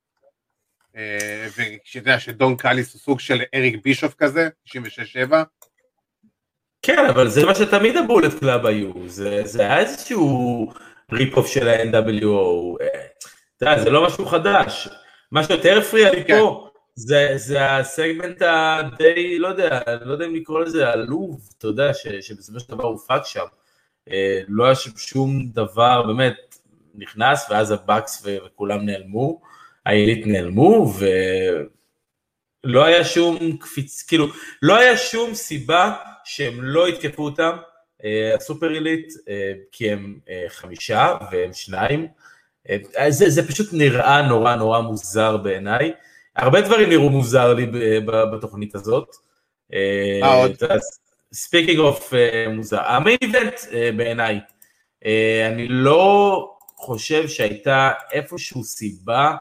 אה, 0.96 1.48
ושאתה 1.48 1.98
יודע 1.98 2.20
שדון 2.20 2.58
קאליס 2.58 2.94
הוא 2.94 3.00
סוג 3.00 3.20
של 3.20 3.42
אריק 3.56 3.84
בישוף 3.84 4.14
כזה, 4.14 4.50
96-7. 4.68 4.74
כן, 6.82 7.06
אבל 7.10 7.30
זה 7.30 7.46
מה 7.46 7.56
שתמיד 7.56 7.98
הבולט 7.98 8.40
קלאב 8.40 8.66
היו, 8.66 9.10
זה, 9.10 9.42
זה 9.46 9.62
היה 9.62 9.80
איזשהו 9.80 10.74
rip-off 11.14 11.48
של 11.48 11.68
ה-NWO, 11.68 12.82
אה, 12.82 12.88
אתה 13.58 13.66
יודע, 13.66 13.84
זה 13.84 13.90
לא 13.90 14.06
משהו 14.06 14.26
חדש. 14.26 14.90
מה 15.32 15.44
שיותר 15.44 15.78
הפריע 15.78 16.12
לי 16.12 16.24
כן. 16.26 16.40
פה, 16.40 16.70
זה, 16.96 17.32
זה 17.36 17.76
הסגמנט 17.76 18.42
הדי, 18.42 19.40
לא 19.40 19.48
יודע, 19.48 19.80
לא 20.06 20.12
יודע 20.12 20.26
אם 20.26 20.36
לקרוא 20.36 20.60
לזה 20.60 20.90
עלוב, 20.90 21.50
אתה 21.58 21.68
יודע, 21.68 21.94
ש, 21.94 22.08
שבסופו 22.08 22.60
של 22.60 22.70
דבר 22.70 22.84
הופק 22.84 23.22
שם. 23.26 23.46
אה, 24.12 24.42
לא 24.48 24.66
היה 24.66 24.76
שם 24.76 24.98
שום 24.98 25.46
דבר, 25.54 26.04
באמת, 26.08 26.56
נכנס, 26.96 27.48
ואז 27.50 27.72
הבאקס 27.72 28.26
וכולם 28.26 28.86
נעלמו. 28.86 29.42
העילית 29.86 30.28
נעלמו 30.28 30.94
ולא 32.64 32.86
היה 32.86 33.04
שום 33.04 33.58
קפיץ, 33.58 34.04
כאילו 34.08 34.28
לא 34.62 34.78
היה 34.78 34.98
שום 34.98 35.34
סיבה 35.34 35.94
שהם 36.24 36.64
לא 36.64 36.90
יתקפו 36.90 37.26
אותם, 37.26 37.58
הסופר 38.36 38.70
עילית, 38.70 39.14
אה, 39.30 39.54
כי 39.72 39.92
הם 39.92 40.20
אה, 40.30 40.46
חמישה 40.48 41.18
והם 41.32 41.54
שניים, 41.54 42.08
זה, 43.10 43.30
זה 43.30 43.48
פשוט 43.48 43.70
נראה 43.74 44.22
נורא 44.22 44.56
נורא 44.56 44.80
מוזר 44.80 45.38
בעיניי, 45.38 45.94
הרבה 46.36 46.62
דברים 46.62 46.90
נראו 46.90 47.10
מוזר 47.10 47.54
לי 47.54 47.66
בתוכנית 48.34 48.76
הזאת. 48.76 49.16
מה 50.22 50.34
עוד? 50.34 50.52
speaking 51.34 51.80
of 51.80 52.14
מוזר, 52.50 52.82
ה 52.82 52.89
main 52.89 53.18
event 53.22 53.60
בעיניי, 53.98 54.40
אני 55.48 55.68
לא 55.68 56.48
חושב 56.76 57.28
שהייתה 57.28 57.92
איפשהו 58.12 58.64
סיבה 58.64 59.36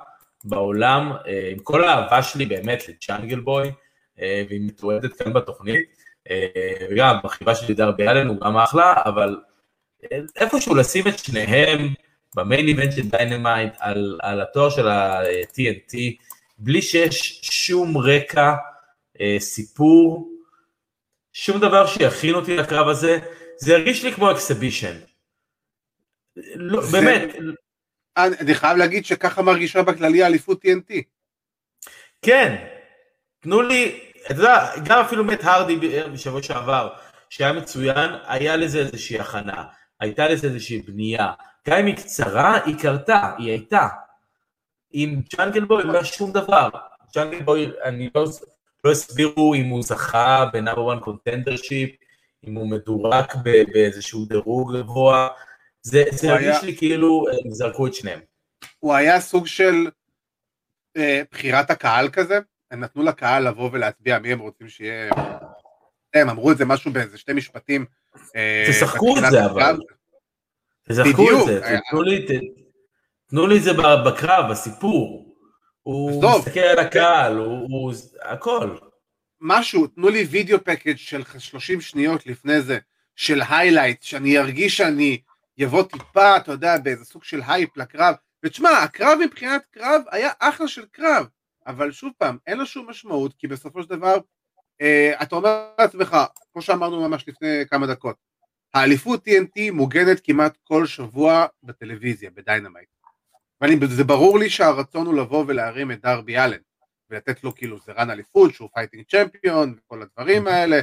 בעולם, 0.45 1.13
אה, 1.27 1.49
עם 1.53 1.59
כל 1.59 1.85
האהבה 1.85 2.23
שלי 2.23 2.47
באמת 2.47 2.89
לג'אנגל 2.89 3.41
בוי, 3.41 3.71
אה, 4.21 4.43
והיא 4.49 4.61
מתועדת 4.61 5.13
כאן 5.13 5.33
בתוכנית, 5.33 5.77
אה, 5.77 6.00
וגם 6.91 7.17
בחיבה 7.25 7.55
שלי 7.55 7.75
דרבי 7.75 8.09
אלן 8.09 8.27
הוא 8.27 8.41
גם 8.41 8.57
אחלה, 8.57 8.95
אבל 9.05 9.37
איפשהו 10.37 10.75
לשים 10.75 11.09
את 11.09 11.19
שניהם 11.19 11.95
ב 12.37 12.43
main 12.43 12.69
event 12.69 12.93
של 12.93 13.09
דיינמייט 13.09 13.73
על, 13.79 14.19
על 14.23 14.41
התואר 14.41 14.71
של 14.71 14.89
ה-TNT, 14.89 15.97
בלי 16.59 16.83
שיש 16.83 17.41
שום 17.43 17.99
רקע, 17.99 18.53
סיפור, 19.39 20.31
שום 21.33 21.61
דבר 21.61 21.87
שיכין 21.87 22.35
אותי 22.35 22.57
לקרב 22.57 22.89
הזה, 22.89 23.19
זה 23.57 23.75
הרגיש 23.75 24.05
לי 24.05 24.13
כמו 24.13 24.31
exhibition. 24.31 24.97
לא, 26.55 26.83
זה... 26.83 27.01
באמת, 27.01 27.37
אני 28.17 28.55
חייב 28.55 28.77
להגיד 28.77 29.05
שככה 29.05 29.43
מרגישה 29.43 29.83
בכללי 29.83 30.23
האליפות 30.23 30.65
TNT. 30.65 30.95
כן, 32.23 32.67
תנו 33.41 33.63
לי, 33.63 34.10
אתה 34.27 34.35
יודע, 34.35 34.71
גם 34.85 35.01
אפילו 35.01 35.25
מת 35.25 35.45
הרדי 35.45 35.77
בשבוע 36.13 36.43
שעבר, 36.43 36.89
שהיה 37.31 37.53
מצוין, 37.53 38.11
היה 38.27 38.57
לזה 38.57 38.79
איזושהי 38.79 39.21
הכנה, 39.21 39.65
הייתה 40.01 40.29
לזה 40.29 40.47
איזושהי 40.47 40.83
בנייה, 40.83 41.33
גם 41.69 41.79
אם 41.79 41.87
היא 41.87 41.97
קצרה, 41.97 42.59
היא 42.65 42.77
קרתה, 42.79 43.33
היא 43.39 43.51
הייתה. 43.51 43.89
עם 44.93 45.21
ג'אנגל 45.37 45.65
בוי 45.65 45.85
לא 45.85 45.93
היה 45.93 46.05
שום 46.05 46.33
דבר. 46.33 46.69
ג'אנגל 47.15 47.43
בוי, 47.43 47.71
אני 47.85 48.11
לא, 48.15 48.25
לא 48.85 48.91
הסבירו 48.91 49.55
אם 49.55 49.67
הוא 49.67 49.83
זכה 49.83 50.45
ב 50.53 50.59
number 50.59 50.95
1 50.95 51.03
contendership, 51.03 51.91
אם 52.47 52.55
הוא 52.55 52.71
מדורג 52.71 53.25
באיזשהו 53.73 54.25
דירוג 54.25 54.77
גבוה, 54.77 55.29
זה, 55.83 56.05
הרגיש. 56.23 56.63
לי 56.63 56.77
כאילו 56.77 57.25
הם 57.45 57.51
זרקו 57.51 57.87
את 57.87 57.95
שניהם. 57.95 58.21
הוא 58.79 58.95
היה 58.95 59.21
סוג 59.21 59.47
של 59.47 59.87
אה, 60.97 61.23
בחירת 61.31 61.71
הקהל 61.71 62.09
כזה, 62.09 62.39
הם 62.71 62.81
נתנו 62.81 63.03
לקהל 63.03 63.49
לבוא 63.49 63.71
ולהצביע 63.73 64.19
מי 64.19 64.33
הם 64.33 64.39
רוצים 64.39 64.69
שיהיה, 64.69 65.11
הם 66.15 66.29
אמרו 66.29 66.53
את 66.53 66.59
זה 66.59 66.65
משהו 66.65 66.93
באיזה 66.93 67.19
שתי 67.19 67.33
משפטים. 67.33 67.85
אה, 68.37 68.67
תשחקו 68.69 69.19
את 69.19 69.23
זה 69.31 69.45
אבל. 69.45 69.79
תשחקו 70.89 71.31
את 71.31 71.47
זה, 71.47 71.67
היה... 71.67 71.81
תנו, 73.31 73.47
לי, 73.47 73.59
את 73.59 73.63
זה 73.63 73.73
בקרב, 74.07 74.51
בסיפור. 74.51 75.35
הוא 75.83 76.25
מסתכל 76.39 76.61
על 76.61 76.79
הקהל, 76.79 77.37
הוא, 77.37 77.69
הוא 77.71 77.93
הכל. 78.23 78.77
משהו, 79.41 79.87
תנו 79.87 80.09
לי 80.09 80.23
video 80.23 80.59
package 80.65 80.97
של 80.97 81.23
30 81.39 81.81
שניות 81.81 82.27
לפני 82.27 82.61
זה, 82.61 82.79
של 83.17 83.41
highlight, 83.51 84.03
שאני 84.03 84.39
ארגיש 84.39 84.77
שאני 84.77 85.21
יבוא 85.59 85.83
טיפה, 85.83 86.37
אתה 86.37 86.53
יודע, 86.53 86.79
באיזה 86.79 87.05
סוג 87.05 87.25
של 87.25 87.41
הייפ 87.47 87.77
לקרב. 87.77 88.15
ותשמע, 88.45 88.71
הקרב 88.71 89.19
מבחינת 89.25 89.63
קרב 89.71 90.03
היה 90.11 90.31
אחלה 90.39 90.69
של 90.69 90.85
קרב, 90.93 91.27
אבל 91.67 91.93
שוב 91.93 92.13
פעם, 92.19 92.39
אין 92.47 92.59
לו 92.59 92.67
שום 92.67 92.91
משמעות, 92.91 93.35
כי 93.39 93.47
בסופו 93.47 93.83
של 93.83 93.89
דבר, 93.89 94.17
אה, 94.81 95.23
אתה 95.23 95.37
אומר 95.37 95.71
לעצמך, 95.79 96.17
כמו 96.53 96.63
שאמרנו 96.63 97.09
ממש 97.09 97.29
לפני 97.29 97.63
כמה 97.71 97.87
דקות, 97.87 98.17
האליפות 98.75 99.29
TNT 99.29 99.73
מוגנת 99.73 100.21
כמעט 100.25 100.57
כל 100.65 100.87
שבוע 100.87 101.47
בטלוויזיה, 101.63 102.31
ב 102.31 102.37
Dynamite. 102.37 102.89
וזה 103.81 104.05
ברור 104.05 104.39
לי 104.39 104.51
שהרצון 104.51 105.07
הוא 105.07 105.15
לבוא 105.15 105.45
ולהרים 105.49 105.93
את 105.93 106.01
דרבי 106.01 106.39
אלן, 106.39 106.61
ולתת 107.11 107.45
לו 107.45 107.55
כאילו 107.55 107.79
זה 107.85 107.93
run 107.93 108.11
אליפות, 108.11 108.55
שהוא 108.55 108.69
fighting 108.75 109.05
champion, 109.11 109.75
וכל 109.79 110.03
הדברים 110.03 110.47
האלה, 110.47 110.81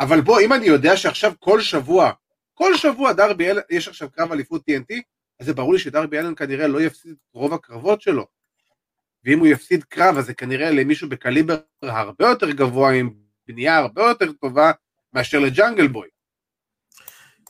אבל 0.00 0.20
בוא, 0.20 0.40
אם 0.40 0.52
אני 0.52 0.66
יודע 0.66 0.96
שעכשיו 0.96 1.32
כל 1.38 1.60
שבוע 1.60 2.12
כל 2.54 2.76
שבוע 2.76 3.12
דרבי 3.12 3.50
אלן, 3.50 3.60
יש 3.70 3.88
עכשיו 3.88 4.10
קרב 4.10 4.32
אליפות 4.32 4.62
TNT, 4.70 4.94
אז 5.40 5.46
זה 5.46 5.54
ברור 5.54 5.72
לי 5.72 5.78
שדרבי 5.78 6.18
אלן 6.18 6.34
כנראה 6.34 6.66
לא 6.66 6.80
יפסיד 6.82 7.12
את 7.12 7.34
רוב 7.34 7.54
הקרבות 7.54 8.00
שלו. 8.00 8.26
ואם 9.24 9.38
הוא 9.38 9.46
יפסיד 9.46 9.84
קרב, 9.84 10.16
אז 10.18 10.26
זה 10.26 10.34
כנראה 10.34 10.70
למישהו 10.70 11.08
בקליבר 11.08 11.56
הרבה 11.82 12.28
יותר 12.28 12.50
גבוה, 12.50 12.92
עם 12.92 13.14
בנייה 13.48 13.76
הרבה 13.76 14.02
יותר 14.02 14.32
טובה, 14.32 14.72
מאשר 15.12 15.38
לג'אנגל 15.38 15.88
בוי. 15.88 16.08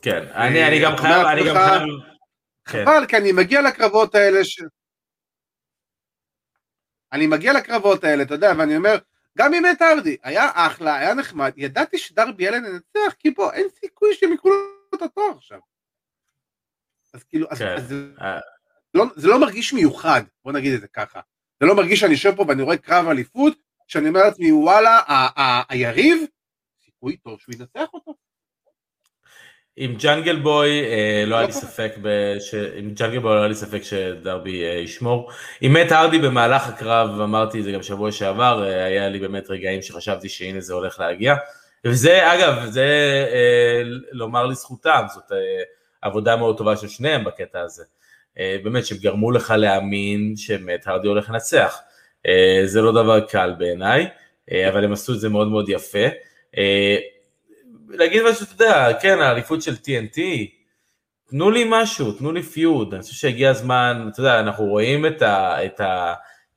כן, 0.01 0.27
אני, 0.35 0.67
אני 0.67 0.81
גם 0.81 0.97
חייב, 0.97 1.27
אני 1.27 1.41
גם 1.49 1.55
חייב... 1.55 1.81
כן. 2.65 2.85
חבל, 2.85 3.05
כי 3.07 3.17
אני 3.17 3.31
מגיע 3.31 3.61
לקרבות 3.61 4.15
האלה 4.15 4.45
ש... 4.45 4.61
אני 7.11 7.27
מגיע 7.27 7.53
לקרבות 7.53 8.03
האלה, 8.03 8.23
אתה 8.23 8.33
יודע, 8.33 8.53
ואני 8.57 8.77
אומר, 8.77 8.97
גם 9.37 9.53
עם 9.53 9.63
את 9.65 9.81
ארדי, 9.81 10.17
היה 10.23 10.49
אחלה, 10.53 10.95
היה 10.95 11.13
נחמד, 11.13 11.51
ידעתי 11.57 11.97
שדרבי 11.97 12.47
אלן 12.47 12.65
ינצח, 12.65 13.13
כי 13.19 13.31
בוא, 13.31 13.51
אין 13.51 13.67
סיכוי 13.79 14.13
שהם 14.13 14.33
יקרו 14.33 14.51
את 14.95 15.01
התואר 15.01 15.37
עכשיו. 15.37 15.59
אז 17.13 17.23
כאילו, 17.23 17.47
כן. 17.49 17.53
אז, 17.53 17.83
אז 17.83 17.93
אה. 18.21 18.39
לא, 18.93 19.05
זה 19.15 19.27
לא 19.27 19.39
מרגיש 19.39 19.73
מיוחד, 19.73 20.21
בוא 20.43 20.51
נגיד 20.51 20.73
את 20.73 20.81
זה 20.81 20.87
ככה. 20.87 21.19
זה 21.59 21.65
לא 21.65 21.75
מרגיש 21.75 21.99
שאני 21.99 22.11
יושב 22.11 22.35
פה 22.35 22.45
ואני 22.47 22.61
רואה 22.61 22.77
קרב 22.77 23.07
אליפות, 23.07 23.53
שאני 23.87 24.09
אומר 24.09 24.23
לעצמי, 24.23 24.51
וואלה, 24.51 24.99
היריב, 25.69 26.23
סיכוי 26.85 27.17
טוב 27.17 27.39
שהוא 27.39 27.55
ינצח 27.55 27.93
אותו. 27.93 28.13
עם 29.75 29.95
ג'אנגל 29.95 30.39
בוי 30.39 30.83
אה, 30.83 31.23
לא 31.27 31.35
היה 31.35 31.47
לי 31.47 31.53
ספק, 31.53 31.93
בש... 32.01 32.53
עם 32.53 32.93
ג'אנגל 32.93 33.19
בוי 33.19 33.35
לא 33.35 33.39
היה 33.39 33.47
לי 33.47 33.55
ספק 33.55 33.83
שדרבי 33.83 34.63
אה, 34.63 34.69
ישמור. 34.69 35.31
עם 35.61 35.73
מת 35.73 35.91
הרדי 35.91 36.19
במהלך 36.19 36.67
הקרב, 36.67 37.21
אמרתי 37.21 37.59
את 37.59 37.63
זה 37.63 37.71
גם 37.71 37.83
שבוע 37.83 38.11
שעבר, 38.11 38.63
אה, 38.63 38.85
היה 38.85 39.09
לי 39.09 39.19
באמת 39.19 39.49
רגעים 39.49 39.81
שחשבתי 39.81 40.29
שהנה 40.29 40.61
זה 40.61 40.73
הולך 40.73 40.99
להגיע. 40.99 41.35
וזה, 41.85 42.33
אגב, 42.33 42.65
זה 42.65 42.87
לומר 44.11 44.45
לזכותם, 44.45 45.05
זאת 45.13 45.31
עבודה 46.01 46.35
מאוד 46.35 46.57
טובה 46.57 46.77
של 46.77 46.87
שניהם 46.87 47.23
בקטע 47.23 47.61
הזה. 47.61 47.83
אה, 48.39 48.57
באמת, 48.63 48.85
שהם 48.85 48.97
גרמו 48.97 49.31
לך 49.31 49.53
להאמין 49.57 50.33
שמאט 50.35 50.87
הארדי 50.87 51.07
הולך 51.07 51.29
לנצח. 51.29 51.79
אה, 52.27 52.61
זה 52.65 52.81
לא 52.81 52.91
דבר 52.91 53.19
קל 53.19 53.53
בעיניי, 53.57 54.07
אה, 54.51 54.69
אבל 54.69 54.83
הם 54.83 54.93
עשו 54.93 55.13
את 55.13 55.19
זה 55.19 55.29
מאוד 55.29 55.47
מאוד 55.47 55.69
יפה. 55.69 56.07
להגיד 57.89 58.21
משהו, 58.23 58.45
אתה 58.45 58.63
יודע, 58.63 58.89
כן, 59.01 59.19
האליפות 59.19 59.61
של 59.61 59.73
TNT, 59.73 60.19
תנו 61.29 61.51
לי 61.51 61.63
משהו, 61.69 62.11
תנו 62.11 62.31
לי 62.31 62.43
feud, 62.43 62.93
אני 62.93 63.03
חושב 63.03 63.13
שהגיע 63.13 63.49
הזמן, 63.49 64.09
אתה 64.11 64.19
יודע, 64.19 64.39
אנחנו 64.39 64.65
רואים 64.65 65.05
את, 65.05 65.21
ה, 65.21 65.65
את 65.65 65.81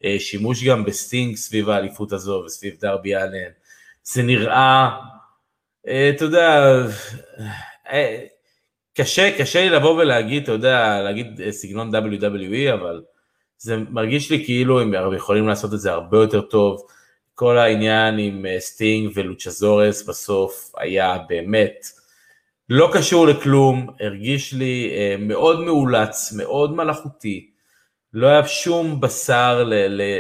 השימוש 0.05 0.65
גם 0.65 0.85
בסטינג 0.85 1.37
סביב 1.37 1.71
האליפות 1.71 2.13
הזו 2.13 2.43
וסביב 2.47 2.75
דרבי 2.81 3.17
אלן, 3.17 3.51
זה 4.03 4.23
נראה 4.23 4.91
אה, 5.89 6.11
אתה 6.11 6.25
יודע, 6.25 6.77
קשה, 8.97 9.39
קשה 9.39 9.61
לי 9.61 9.71
לבוא 9.71 9.91
ולהגיד, 9.91 10.43
אתה 10.43 10.53
יודע, 10.53 11.03
להגיד 11.03 11.41
אה, 11.41 11.53
סגנון 11.53 11.95
WWE, 11.95 12.75
אבל 12.75 13.03
זה 13.59 13.77
מרגיש 13.91 14.31
לי 14.31 14.45
כאילו 14.45 14.81
הם 14.81 15.15
יכולים 15.17 15.49
לעשות 15.49 15.75
את 15.75 15.81
זה 15.81 15.93
הרבה 15.93 16.19
יותר 16.19 16.41
טוב. 16.41 16.83
כל 17.35 17.59
העניין 17.59 18.19
עם 18.19 18.45
סטינג 18.59 19.11
ולוצ'זורס 19.15 20.03
בסוף 20.03 20.73
היה 20.77 21.19
באמת 21.29 21.87
לא 22.69 22.91
קשור 22.93 23.27
לכלום, 23.27 23.87
הרגיש 24.01 24.53
לי 24.53 24.91
מאוד 25.19 25.61
מאולץ, 25.61 26.33
מאוד 26.33 26.75
מלאכותי. 26.77 27.51
לא 28.13 28.27
היה 28.27 28.47
שום 28.47 29.01
בשר 29.01 29.71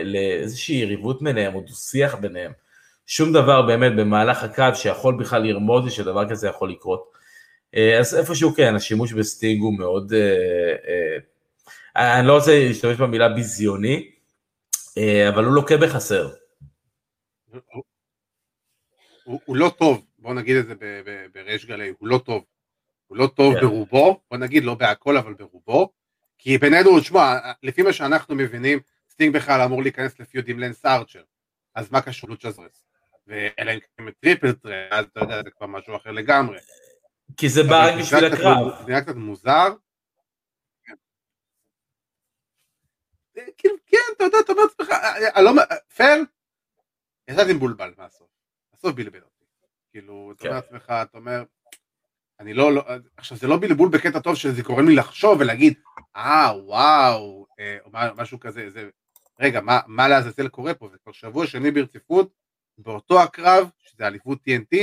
לאיזושהי 0.04 0.76
יריבות 0.76 1.22
ביניהם 1.22 1.54
או 1.54 1.60
דו 1.60 1.74
שיח 1.74 2.14
ביניהם. 2.14 2.52
שום 3.06 3.32
דבר 3.32 3.62
באמת 3.62 3.96
במהלך 3.96 4.42
הקו 4.42 4.64
שיכול 4.74 5.16
בכלל 5.18 5.42
לרמוז 5.42 5.84
לי 5.84 5.90
שדבר 5.90 6.28
כזה 6.28 6.48
יכול 6.48 6.70
לקרות. 6.70 7.15
אה, 7.76 7.98
אז 8.00 8.14
איפשהו 8.14 8.54
כן, 8.54 8.74
השימוש 8.74 9.12
בסטיג 9.12 9.60
הוא 9.60 9.78
מאוד, 9.78 10.12
אה, 10.12 10.74
אה, 11.96 12.18
אני 12.18 12.26
לא 12.26 12.36
רוצה 12.36 12.50
להשתמש 12.68 12.96
במילה 12.96 13.28
ביזיוני, 13.28 14.10
אבל 15.28 15.44
הוא 15.44 15.54
לוקה 15.54 15.76
בחסר. 15.76 16.28
הוא, 17.46 17.60
הוא, 19.24 19.40
הוא 19.44 19.56
לא 19.56 19.72
טוב, 19.78 20.04
בוא 20.18 20.34
נגיד 20.34 20.56
את 20.56 20.66
זה 20.66 20.74
בריש 21.34 21.66
גלי, 21.66 21.92
הוא 21.98 22.08
לא 22.08 22.18
טוב. 22.18 22.44
הוא 23.06 23.18
לא 23.18 23.26
טוב 23.26 23.54
כן. 23.54 23.60
ברובו, 23.60 24.20
בוא 24.30 24.38
נגיד 24.38 24.64
לא 24.64 24.74
בהכל 24.74 25.16
אבל 25.16 25.34
ברובו, 25.34 25.92
כי 26.38 26.58
בינינו, 26.58 27.00
תשמע, 27.00 27.36
לפי 27.62 27.82
מה 27.82 27.92
שאנחנו 27.92 28.34
מבינים, 28.34 28.80
סטינג 29.10 29.34
בכלל 29.34 29.60
אמור 29.60 29.82
להיכנס 29.82 30.20
ל 30.20 30.26
feud 30.26 30.48
עם 30.48 30.58
לנס 30.58 30.86
ארצ'ר, 30.86 31.22
אז 31.74 31.92
מה 31.92 32.00
קשור 32.00 32.30
לוצ'זרס? 32.30 32.84
ואלא 33.26 33.72
אם 33.72 33.78
כן 33.98 34.10
triple 34.20 34.52
threat, 34.52 34.90
אז 34.90 35.06
אתה 35.12 35.20
יודע, 35.20 35.42
זה 35.42 35.50
כבר 35.50 35.66
משהו 35.66 35.96
אחר 35.96 36.10
לגמרי. 36.10 36.58
כי 37.36 37.48
זה 37.48 37.62
בא 37.62 37.86
רק 37.86 37.94
בשביל 38.00 38.24
הקרב. 38.24 38.78
זה 38.78 38.86
נראה 38.86 39.00
קצת 39.00 39.14
מוזר. 39.14 39.74
כאילו, 43.58 43.74
כן, 43.86 43.98
אתה 44.16 44.24
יודע, 44.24 44.38
אתה 44.40 44.52
אומר 44.52 44.62
לעצמך, 44.62 44.88
לא 45.36 45.62
פייר, 45.96 46.24
יצאתי 47.28 47.52
מבולבל 47.52 47.94
מהסוף. 47.98 48.28
הסוף 48.74 48.94
בלבל 48.94 49.20
אותי. 49.22 49.44
כאילו, 49.90 50.32
אתה 50.36 50.48
אומר 50.48 50.60
כן. 50.60 50.74
לעצמך, 50.74 50.90
אתה 50.90 51.18
אומר, 51.18 51.44
אני 52.40 52.54
לא, 52.54 52.72
לא, 52.72 52.82
עכשיו 53.16 53.38
זה 53.38 53.46
לא 53.46 53.56
בלבול 53.60 53.88
בקטע 53.88 54.20
טוב 54.20 54.34
שזה 54.34 54.62
גורם 54.62 54.88
לי 54.88 54.94
לחשוב 54.94 55.40
ולהגיד, 55.40 55.74
אה, 56.16 56.52
וואו, 56.64 57.46
אה, 57.60 57.78
או 57.84 57.90
משהו 58.16 58.40
כזה, 58.40 58.70
זה, 58.70 58.88
רגע, 59.40 59.60
מה, 59.60 59.80
מה 59.86 60.08
לעזאזל 60.08 60.48
קורה 60.48 60.74
פה? 60.74 60.88
זה 60.88 60.98
כבר 60.98 61.12
שבוע 61.12 61.46
שני 61.46 61.70
ברציפות, 61.70 62.32
באותו 62.78 63.22
הקרב, 63.22 63.68
שזה 63.78 64.06
אליפות 64.06 64.38
TNT, 64.38 64.76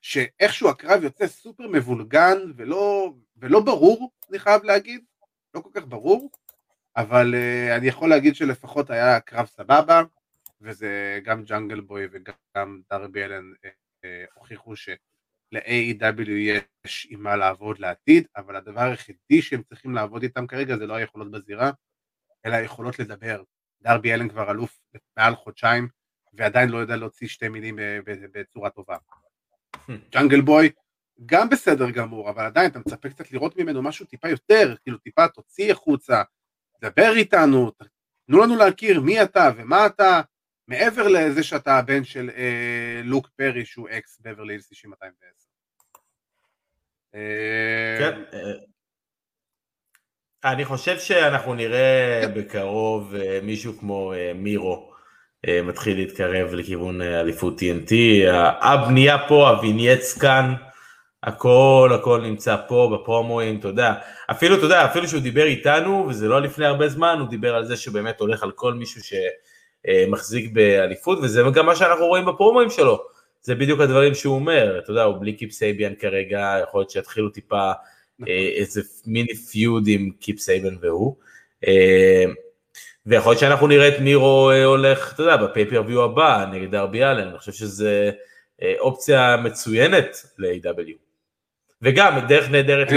שאיכשהו 0.00 0.68
הקרב 0.68 1.02
יוצא 1.02 1.26
סופר 1.26 1.68
מבולגן 1.68 2.38
ולא, 2.56 3.12
ולא 3.36 3.60
ברור, 3.60 4.12
אני 4.30 4.38
חייב 4.38 4.64
להגיד, 4.64 5.04
לא 5.54 5.60
כל 5.60 5.70
כך 5.74 5.86
ברור, 5.86 6.30
אבל 6.96 7.34
uh, 7.34 7.76
אני 7.76 7.86
יכול 7.86 8.10
להגיד 8.10 8.34
שלפחות 8.34 8.90
היה 8.90 9.20
קרב 9.20 9.46
סבבה, 9.46 10.02
וזה 10.60 11.20
גם 11.24 11.44
ג'אנגל 11.44 11.80
בוי 11.80 12.06
וגם 12.12 12.80
דרבי 12.90 13.24
אלן 13.24 13.52
uh, 13.52 13.66
uh, 13.66 14.06
הוכיחו 14.34 14.76
של-AEW 14.76 16.30
יש 16.30 17.06
עם 17.10 17.22
מה 17.22 17.36
לעבוד 17.36 17.78
לעתיד, 17.78 18.26
אבל 18.36 18.56
הדבר 18.56 18.80
היחידי 18.80 19.42
שהם 19.42 19.62
צריכים 19.62 19.94
לעבוד 19.94 20.22
איתם 20.22 20.46
כרגע 20.46 20.76
זה 20.76 20.86
לא 20.86 20.94
היכולות 20.94 21.30
בזירה, 21.30 21.70
אלא 22.46 22.54
היכולות 22.54 22.98
לדבר. 22.98 23.42
דרבי 23.82 24.14
אלן 24.14 24.28
כבר 24.28 24.50
אלוף 24.50 24.80
מעל 25.16 25.34
חודשיים, 25.34 25.88
ועדיין 26.32 26.68
לא 26.68 26.78
יודע 26.78 26.96
להוציא 26.96 27.28
שתי 27.28 27.48
מילים 27.48 27.78
בצורה 28.32 28.70
טובה. 28.70 28.96
ג'אנגל 30.12 30.40
בוי 30.40 30.70
גם 31.26 31.48
בסדר 31.48 31.90
גמור, 31.90 32.30
אבל 32.30 32.44
עדיין 32.44 32.70
אתה 32.70 32.78
מצפה 32.78 33.08
קצת 33.08 33.32
לראות 33.32 33.56
ממנו 33.56 33.82
משהו 33.82 34.06
טיפה 34.06 34.28
יותר, 34.28 34.74
כאילו 34.82 34.98
טיפה 34.98 35.28
תוציא 35.28 35.72
החוצה, 35.72 36.22
דבר 36.80 37.12
איתנו, 37.16 37.70
תנו 38.26 38.38
לנו 38.38 38.56
להכיר 38.56 39.00
מי 39.00 39.22
אתה 39.22 39.50
ומה 39.56 39.86
אתה, 39.86 40.20
מעבר 40.68 41.08
לזה 41.08 41.42
שאתה 41.42 41.78
הבן 41.78 42.04
של 42.04 42.30
אה, 42.36 43.00
לוק 43.04 43.28
פרי 43.36 43.64
שהוא 43.64 43.88
אקס 43.90 44.18
בברלי 44.20 44.52
הילס 44.52 44.68
9210. 44.68 45.48
אה, 47.14 47.96
כן. 47.98 48.22
אה, 48.32 48.52
אני 50.52 50.64
חושב 50.64 50.98
שאנחנו 50.98 51.54
נראה 51.54 52.22
בקרוב 52.36 53.14
מישהו 53.42 53.78
כמו 53.78 54.12
מירו 54.34 54.89
מתחיל 55.46 55.96
להתקרב 55.96 56.54
לכיוון 56.54 57.02
אליפות 57.02 57.60
TNT, 57.60 57.92
הבנייה 58.60 59.18
פה, 59.28 59.48
הווינייץ 59.48 60.18
כאן, 60.18 60.54
הכל 61.22 61.92
הכל 61.94 62.20
נמצא 62.20 62.56
פה 62.68 62.90
בפרומואים, 62.94 63.58
אתה 63.58 63.68
יודע, 63.68 63.94
אפילו, 64.30 64.56
אתה 64.56 64.64
יודע, 64.64 64.84
אפילו 64.84 65.08
שהוא 65.08 65.20
דיבר 65.20 65.44
איתנו, 65.44 66.06
וזה 66.08 66.28
לא 66.28 66.40
לפני 66.40 66.66
הרבה 66.66 66.88
זמן, 66.88 67.16
הוא 67.20 67.28
דיבר 67.28 67.54
על 67.54 67.64
זה 67.64 67.76
שבאמת 67.76 68.20
הולך 68.20 68.42
על 68.42 68.50
כל 68.50 68.74
מישהו 68.74 69.00
שמחזיק 69.86 70.52
באליפות, 70.52 71.18
וזה 71.22 71.42
גם 71.54 71.66
מה 71.66 71.76
שאנחנו 71.76 72.06
רואים 72.06 72.24
בפרומואים 72.24 72.70
שלו, 72.70 73.04
זה 73.42 73.54
בדיוק 73.54 73.80
הדברים 73.80 74.14
שהוא 74.14 74.34
אומר, 74.34 74.78
אתה 74.78 74.90
יודע, 74.90 75.02
הוא 75.02 75.20
בלי 75.20 75.32
קיפ 75.32 75.52
סייביאן 75.52 75.92
כרגע, 75.98 76.56
יכול 76.62 76.80
להיות 76.80 76.90
שיתחילו 76.90 77.28
טיפה 77.28 77.72
נכון. 78.18 78.34
אה, 78.34 78.48
איזה 78.54 78.80
mini 79.06 79.34
feud 79.34 79.84
עם 79.86 80.10
קיפ 80.20 80.38
סייביאן 80.38 80.76
והוא. 80.80 81.16
אה, 83.06 83.12
ויכול 83.12 83.30
להיות 83.30 83.40
שאנחנו 83.40 83.66
נראה 83.66 83.88
את 83.88 84.00
מירו 84.00 84.50
אה, 84.50 84.64
הולך, 84.64 85.14
אתה 85.14 85.22
יודע, 85.22 85.36
ב 85.36 85.41
pay-per-view 85.41 86.04
הבא 86.04 86.46
נגד 86.52 86.74
דרבי 86.74 87.04
אלן, 87.04 87.28
אני 87.28 87.38
חושב 87.38 87.52
שזה 87.52 88.10
אופציה 88.78 89.36
מצוינת 89.36 90.16
ל-AEW. 90.38 91.10
וגם 91.82 92.18
דרך 92.28 92.50
נהדרת 92.50 92.88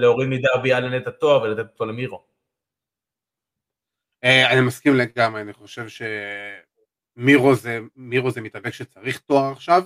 להוריד 0.00 0.28
מדרבי 0.28 0.74
אלן 0.74 0.96
את 0.96 1.06
התואר 1.06 1.42
ולתת 1.42 1.70
אותו 1.72 1.84
למירו. 1.84 2.24
אני 4.22 4.60
מסכים 4.60 4.96
לגמרי, 4.96 5.40
אני 5.40 5.52
חושב 5.52 5.86
שמירו 7.18 7.54
זה, 7.54 7.78
מירו 7.96 8.30
זה 8.30 8.40
מתאבק 8.40 8.70
שצריך 8.70 9.18
תואר 9.18 9.52
עכשיו, 9.52 9.82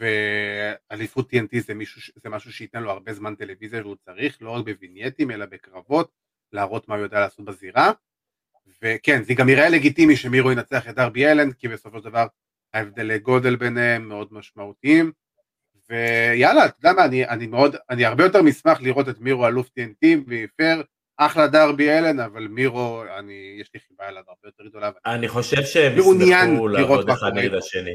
ואליפות 0.00 1.34
TNT 1.34 1.60
זה, 1.66 1.74
מישהו, 1.74 2.12
זה 2.22 2.28
משהו 2.28 2.52
שייתן 2.52 2.82
לו 2.82 2.90
הרבה 2.90 3.12
זמן 3.12 3.34
טלוויזיה 3.34 3.82
והוא 3.82 3.96
צריך, 3.96 4.38
לא 4.40 4.50
רק 4.50 4.64
בווינייטים 4.64 5.30
אלא 5.30 5.46
בקרבות, 5.46 6.10
להראות 6.52 6.88
מה 6.88 6.94
הוא 6.94 7.02
יודע 7.02 7.20
לעשות 7.20 7.44
בזירה, 7.44 7.92
וכן, 8.82 9.22
זה 9.22 9.34
גם 9.34 9.48
יראה 9.48 9.68
לגיטימי 9.68 10.16
שמירו 10.16 10.52
ינצח 10.52 10.88
את 10.88 10.94
דרבי 10.94 11.26
אלן, 11.26 11.52
כי 11.52 11.68
בסופו 11.68 11.98
של 11.98 12.04
דבר 12.04 12.26
ההבדלי 12.74 13.18
גודל 13.18 13.56
ביניהם 13.56 14.08
מאוד 14.08 14.28
משמעותיים, 14.30 15.12
ויאללה, 15.90 16.66
אתה 16.66 16.76
יודע 16.78 16.92
מה, 16.92 17.04
אני, 17.04 17.28
אני 17.28 17.46
מאוד, 17.46 17.76
אני 17.90 18.04
הרבה 18.04 18.24
יותר 18.24 18.42
משמח 18.42 18.80
לראות 18.80 19.08
את 19.08 19.20
מירו 19.20 19.46
אלוף 19.46 19.68
TNT 19.68 20.06
ויפר, 20.26 20.82
אחלה 21.16 21.46
דרבי 21.46 21.90
אלן, 21.90 22.20
אבל 22.20 22.48
מירו, 22.48 23.02
אני, 23.18 23.56
יש 23.60 23.70
לי 23.74 23.80
חיבה 23.80 24.08
אליו 24.08 24.22
הרבה 24.28 24.40
יותר 24.44 24.64
גדולה. 24.64 24.90
אני 25.06 25.28
חושב 25.28 25.62
שהם 25.62 25.98
ישמחו 25.98 26.68
לעבוד 26.68 27.10
אחד 27.10 27.30
נגד 27.34 27.54
השני. 27.54 27.94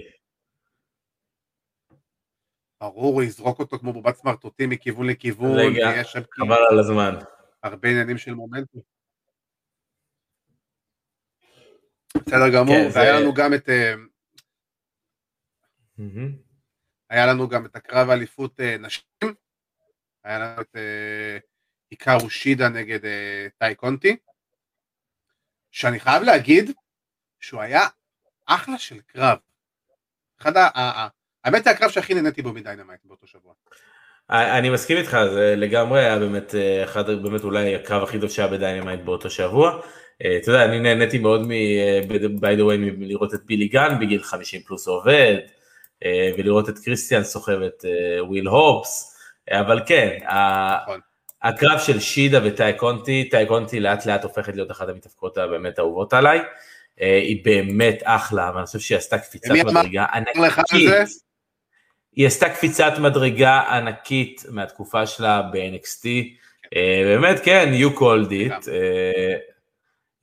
ברור, 2.81 3.13
הוא 3.13 3.23
יזרוק 3.23 3.59
אותו 3.59 3.79
כמו 3.79 3.93
בובת 3.93 4.15
סמרטוטים 4.15 4.69
מכיוון 4.69 5.07
לכיוון. 5.07 5.59
רגע, 5.59 6.03
חבל 6.39 6.65
על 6.69 6.79
הזמן. 6.79 7.15
הרבה 7.63 7.89
עניינים 7.89 8.17
של 8.17 8.33
מומנטום. 8.33 8.92
בסדר 12.17 12.49
גמור, 12.54 12.76
כן, 12.76 12.89
והיה 12.93 13.17
זה... 13.17 13.19
לנו 13.19 13.34
גם 13.34 13.54
את... 13.54 13.69
Mm-hmm. 15.99 16.30
היה 17.10 17.26
לנו 17.26 17.49
גם 17.49 17.65
את 17.65 17.76
הקרב 17.76 18.10
האליפות 18.10 18.60
אה, 18.60 18.78
נשים, 18.78 19.34
היה 20.23 20.39
לנו 20.39 20.62
את 20.62 20.76
היקארו 21.89 22.29
שידה 22.30 22.69
נגד 22.69 22.99
טאי 23.58 23.76
קונטי, 23.76 24.17
שאני 25.71 25.99
חייב 25.99 26.23
להגיד 26.23 26.71
שהוא 27.39 27.62
היה 27.62 27.82
אחלה 28.45 28.78
של 28.78 29.02
קרב. 29.02 29.38
אחד 30.41 30.58
ה... 30.58 30.69
האמת 31.43 31.63
זה 31.63 31.69
הקרב 31.69 31.89
שהכי 31.89 32.13
נהניתי 32.13 32.41
בו 32.41 32.54
מ 32.53 32.59
Dynamite 32.59 33.01
באותו 33.06 33.28
שבוע. 33.28 33.54
אני 34.30 34.69
מסכים 34.69 34.97
איתך, 34.97 35.17
זה 35.34 35.56
לגמרי 35.58 35.99
היה 35.99 36.19
באמת 36.19 36.56
אה, 36.56 36.84
אחד, 36.84 37.10
באמת 37.10 37.43
אולי 37.43 37.76
הקרב 37.76 38.04
הכי 38.04 38.19
טוב 38.19 38.30
שהיה 38.30 38.47
ב 38.47 38.53
Dynamite 38.53 39.01
באותו 39.02 39.30
שבוע. 39.30 39.82
אה, 40.23 40.38
אתה 40.38 40.51
יודע, 40.51 40.65
אני 40.65 40.79
נהניתי 40.79 41.17
מאוד 41.17 41.47
מ... 41.47 41.51
by 42.39 42.57
the 42.57 42.62
way 42.62 42.77
מלראות 42.77 43.33
את 43.33 43.45
בילי 43.45 43.67
גן 43.67 43.97
בגיל 44.01 44.23
50 44.23 44.62
פלוס 44.62 44.88
עובד, 44.88 45.38
אה, 46.05 46.31
ולראות 46.38 46.69
את 46.69 46.79
קריסטיאן 46.79 47.23
סוחב 47.23 47.62
את 47.62 47.86
וויל 48.27 48.47
הופס, 48.47 49.17
אבל 49.51 49.81
כן, 49.86 50.17
נכון. 50.83 50.99
הקרב 51.41 51.79
של 51.79 51.99
שידה 51.99 52.39
וטאי 52.43 52.73
קונטי, 52.73 53.29
טאי 53.31 53.45
קונטי 53.45 53.79
לאט 53.79 54.05
לאט 54.05 54.23
הופכת 54.23 54.55
להיות 54.55 54.71
אחת 54.71 54.89
המתאבקות 54.89 55.38
הבאמת 55.38 55.79
אהובות 55.79 56.13
עליי, 56.13 56.39
היא 56.97 57.45
באמת 57.45 57.99
אחלה, 58.03 58.51
ואני 58.55 58.65
חושב 58.65 58.79
שהיא 58.79 58.97
עשתה 58.97 59.17
קפיצת 59.17 59.49
מדרגה 59.49 60.05
ענקית. 60.13 60.89
היא 62.15 62.27
עשתה 62.27 62.49
קפיצת 62.49 62.93
מדרגה 62.99 63.59
ענקית 63.59 64.45
מהתקופה 64.49 65.07
שלה 65.07 65.41
ב-NXT, 65.41 66.07
אה, 66.75 67.01
באמת 67.05 67.39
כן, 67.43 67.73
you 67.73 67.99
called 67.99 68.29
it, 68.29 68.69
אה, 68.69 69.38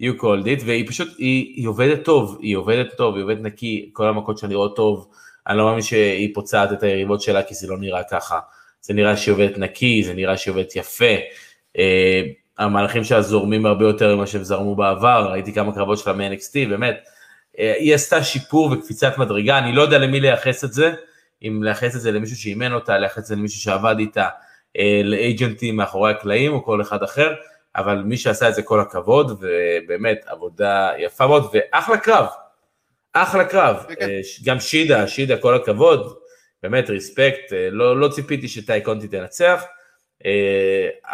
you 0.01 0.21
called 0.21 0.45
it, 0.45 0.65
והיא 0.67 0.89
פשוט, 0.89 1.09
היא, 1.19 1.53
היא 1.57 1.69
עובדת 1.69 2.05
טוב, 2.05 2.39
היא 2.41 2.57
עובדת 2.57 2.97
טוב, 2.97 3.15
היא 3.15 3.25
עובדת 3.25 3.41
נקי, 3.43 3.91
כל 3.93 4.09
המכות 4.09 4.39
שלה 4.39 4.49
נראות 4.49 4.77
טוב, 4.77 5.09
אני 5.47 5.59
לא 5.59 5.65
מאמין 5.65 5.83
שהיא 5.83 6.35
פוצעת 6.35 6.73
את 6.73 6.83
היריבות 6.83 7.21
שלה 7.21 7.43
כי 7.43 7.55
זה 7.55 7.67
לא 7.67 7.79
נראה 7.79 8.03
ככה, 8.11 8.39
זה 8.81 8.95
נראה 8.95 9.17
שהיא 9.17 9.33
עובדת 9.33 9.59
נקי, 9.59 10.03
זה 10.03 10.15
נראה 10.15 10.37
שהיא 10.37 10.53
עובדת 10.53 10.77
יפה, 10.77 11.15
אה, 11.79 12.23
המהלכים 12.59 13.05
שלה 13.05 13.23
זורמים 13.23 13.67
הרבה 13.67 13.85
יותר 13.85 14.17
ממה 14.17 14.27
שהם 14.27 14.43
זרמו 14.43 14.75
בעבר, 14.75 15.29
ראיתי 15.31 15.53
כמה 15.53 15.75
קרבות 15.75 15.99
שלה 15.99 16.13
מ-NXT, 16.13 16.69
באמת, 16.69 17.01
היא 17.59 17.95
עשתה 17.95 18.25
שיפור 18.25 18.73
וקפיצת 18.73 19.19
מדרגה, 19.19 19.59
אני 19.59 19.73
לא 19.73 19.83
יודע 19.83 19.99
למי 19.99 20.21
לייחס 20.21 20.65
את 20.65 20.73
זה, 20.73 20.93
אם 21.43 21.63
לייחס 21.63 21.97
את 21.97 22.01
זה 22.01 22.13
למישהו 22.13 22.37
שאימן 22.37 22.73
אותה, 22.73 22.99
לייחס 22.99 23.19
את 23.19 23.25
זה 23.25 23.37
למישהו 23.37 23.61
שעבד 23.61 23.95
איתה, 23.99 24.29
אה, 24.79 25.01
לאג'נטים 25.05 25.77
מאחורי 25.77 26.11
הקלעים 26.11 26.53
או 26.53 26.65
כל 26.65 26.81
אחד 26.81 27.03
אחר, 27.03 27.35
אבל 27.77 28.03
מי 28.03 28.17
שעשה 28.17 28.49
את 28.49 28.55
זה 28.55 28.63
כל 28.63 28.81
הכבוד, 28.81 29.31
ובאמת 29.41 30.21
עבודה 30.27 30.91
יפה 30.99 31.27
מאוד, 31.27 31.51
ואחלה 31.53 31.99
קרב, 31.99 32.27
אחלה 33.13 33.45
קרב, 33.45 33.77
אה, 34.01 34.21
גם 34.45 34.61
שידה, 34.61 35.09
שידה 35.09 35.37
כל 35.37 35.55
הכבוד, 35.55 36.17
באמת 36.63 36.91
ריספקט, 36.91 37.53
אה, 37.53 37.71
לא, 37.71 38.01
לא 38.01 38.09
ציפיתי 38.09 38.49
שטייקונטי 38.49 39.09
תנצח, 39.09 39.65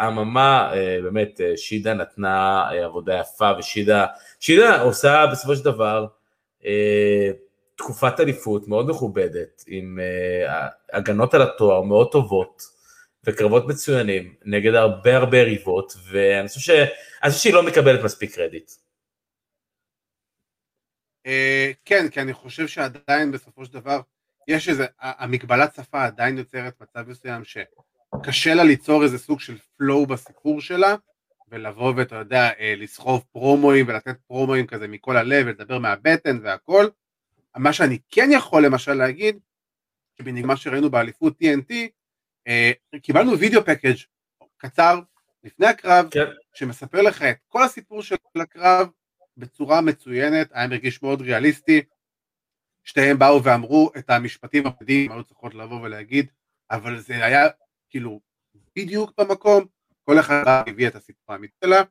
אממה, 0.01 0.71
באמת 1.03 1.41
שידה 1.55 1.93
נתנה 1.93 2.69
עבודה 2.69 3.19
יפה, 3.19 3.51
ושידה, 3.59 4.05
שידה 4.39 4.81
עושה 4.81 5.25
בסופו 5.31 5.55
של 5.55 5.65
דבר, 5.65 6.05
תקופת 7.75 8.19
אליפות 8.19 8.67
מאוד 8.67 8.89
מכובדת, 8.89 9.63
עם 9.67 9.99
הגנות 10.93 11.33
על 11.33 11.41
התואר 11.41 11.81
מאוד 11.81 12.11
טובות, 12.11 12.76
וקרבות 13.27 13.67
מצוינים, 13.67 14.35
נגד 14.45 14.73
הרבה 14.73 15.17
הרבה 15.17 15.37
יריבות, 15.37 15.93
ואני 16.11 16.47
חושב, 16.47 16.59
ש... 16.59 16.69
חושב 17.25 17.39
שהיא 17.39 17.53
לא 17.53 17.63
מקבלת 17.63 18.03
מספיק 18.03 18.35
קרדיט. 18.35 18.71
Uh, 21.27 21.29
כן, 21.85 22.09
כי 22.09 22.21
אני 22.21 22.33
חושב 22.33 22.67
שעדיין 22.67 23.31
בסופו 23.31 23.65
של 23.65 23.73
דבר, 23.73 24.01
יש 24.47 24.69
איזה, 24.69 24.85
המגבלת 24.99 25.75
שפה 25.75 26.05
עדיין 26.05 26.37
יוצרת 26.37 26.81
מצב 26.81 27.09
מסוים 27.09 27.41
שקשה 27.43 28.53
לה 28.53 28.63
ליצור 28.63 29.03
איזה 29.03 29.17
סוג 29.17 29.39
של 29.39 29.57
פלואו 29.77 30.05
בסיפור 30.05 30.61
שלה, 30.61 30.95
ולבוא 31.47 31.93
ואתה 31.97 32.15
יודע, 32.15 32.49
אה, 32.59 32.73
לסחוב 32.77 33.25
פרומואים 33.31 33.85
ולתת 33.87 34.17
פרומואים 34.27 34.67
כזה 34.67 34.87
מכל 34.87 35.17
הלב 35.17 35.45
ולדבר 35.45 35.79
מהבטן 35.79 36.39
והכל, 36.43 36.87
מה 37.57 37.73
שאני 37.73 37.99
כן 38.09 38.29
יכול 38.33 38.65
למשל 38.65 38.93
להגיד, 38.93 39.39
שבנגמר 40.17 40.55
שראינו 40.55 40.89
באליפות 40.89 41.33
TNT, 41.43 41.71
אה, 41.71 41.87
קיבלנו 43.01 43.39
וידאו 43.39 43.65
פקאג' 43.65 43.97
קצר 44.57 44.99
לפני 45.43 45.67
הקרב, 45.67 46.09
כן. 46.11 46.25
שמספר 46.53 47.01
לך 47.01 47.21
את 47.21 47.37
כל 47.47 47.63
הסיפור 47.63 48.01
של 48.01 48.15
הקרב 48.35 48.89
בצורה 49.37 49.81
מצוינת, 49.81 50.49
היה 50.51 50.67
מרגיש 50.67 51.03
מאוד 51.03 51.21
ריאליסטי, 51.21 51.81
שתיהם 52.83 53.19
באו 53.19 53.43
ואמרו 53.43 53.91
את 53.97 54.09
המשפטים 54.09 54.67
הפנימיים, 54.67 55.11
היו 55.11 55.23
צריכות 55.23 55.55
לבוא 55.55 55.81
ולהגיד, 55.81 56.27
אבל 56.71 56.99
זה 56.99 57.25
היה 57.25 57.47
כאילו 57.89 58.21
בדיוק 58.75 59.11
במקום, 59.17 59.65
כל 60.03 60.19
אחד 60.19 60.43
הביא 60.47 60.87
את 60.87 60.95
הסיפור 60.95 61.33
האמיתי 61.33 61.53
שלה, 61.63 61.81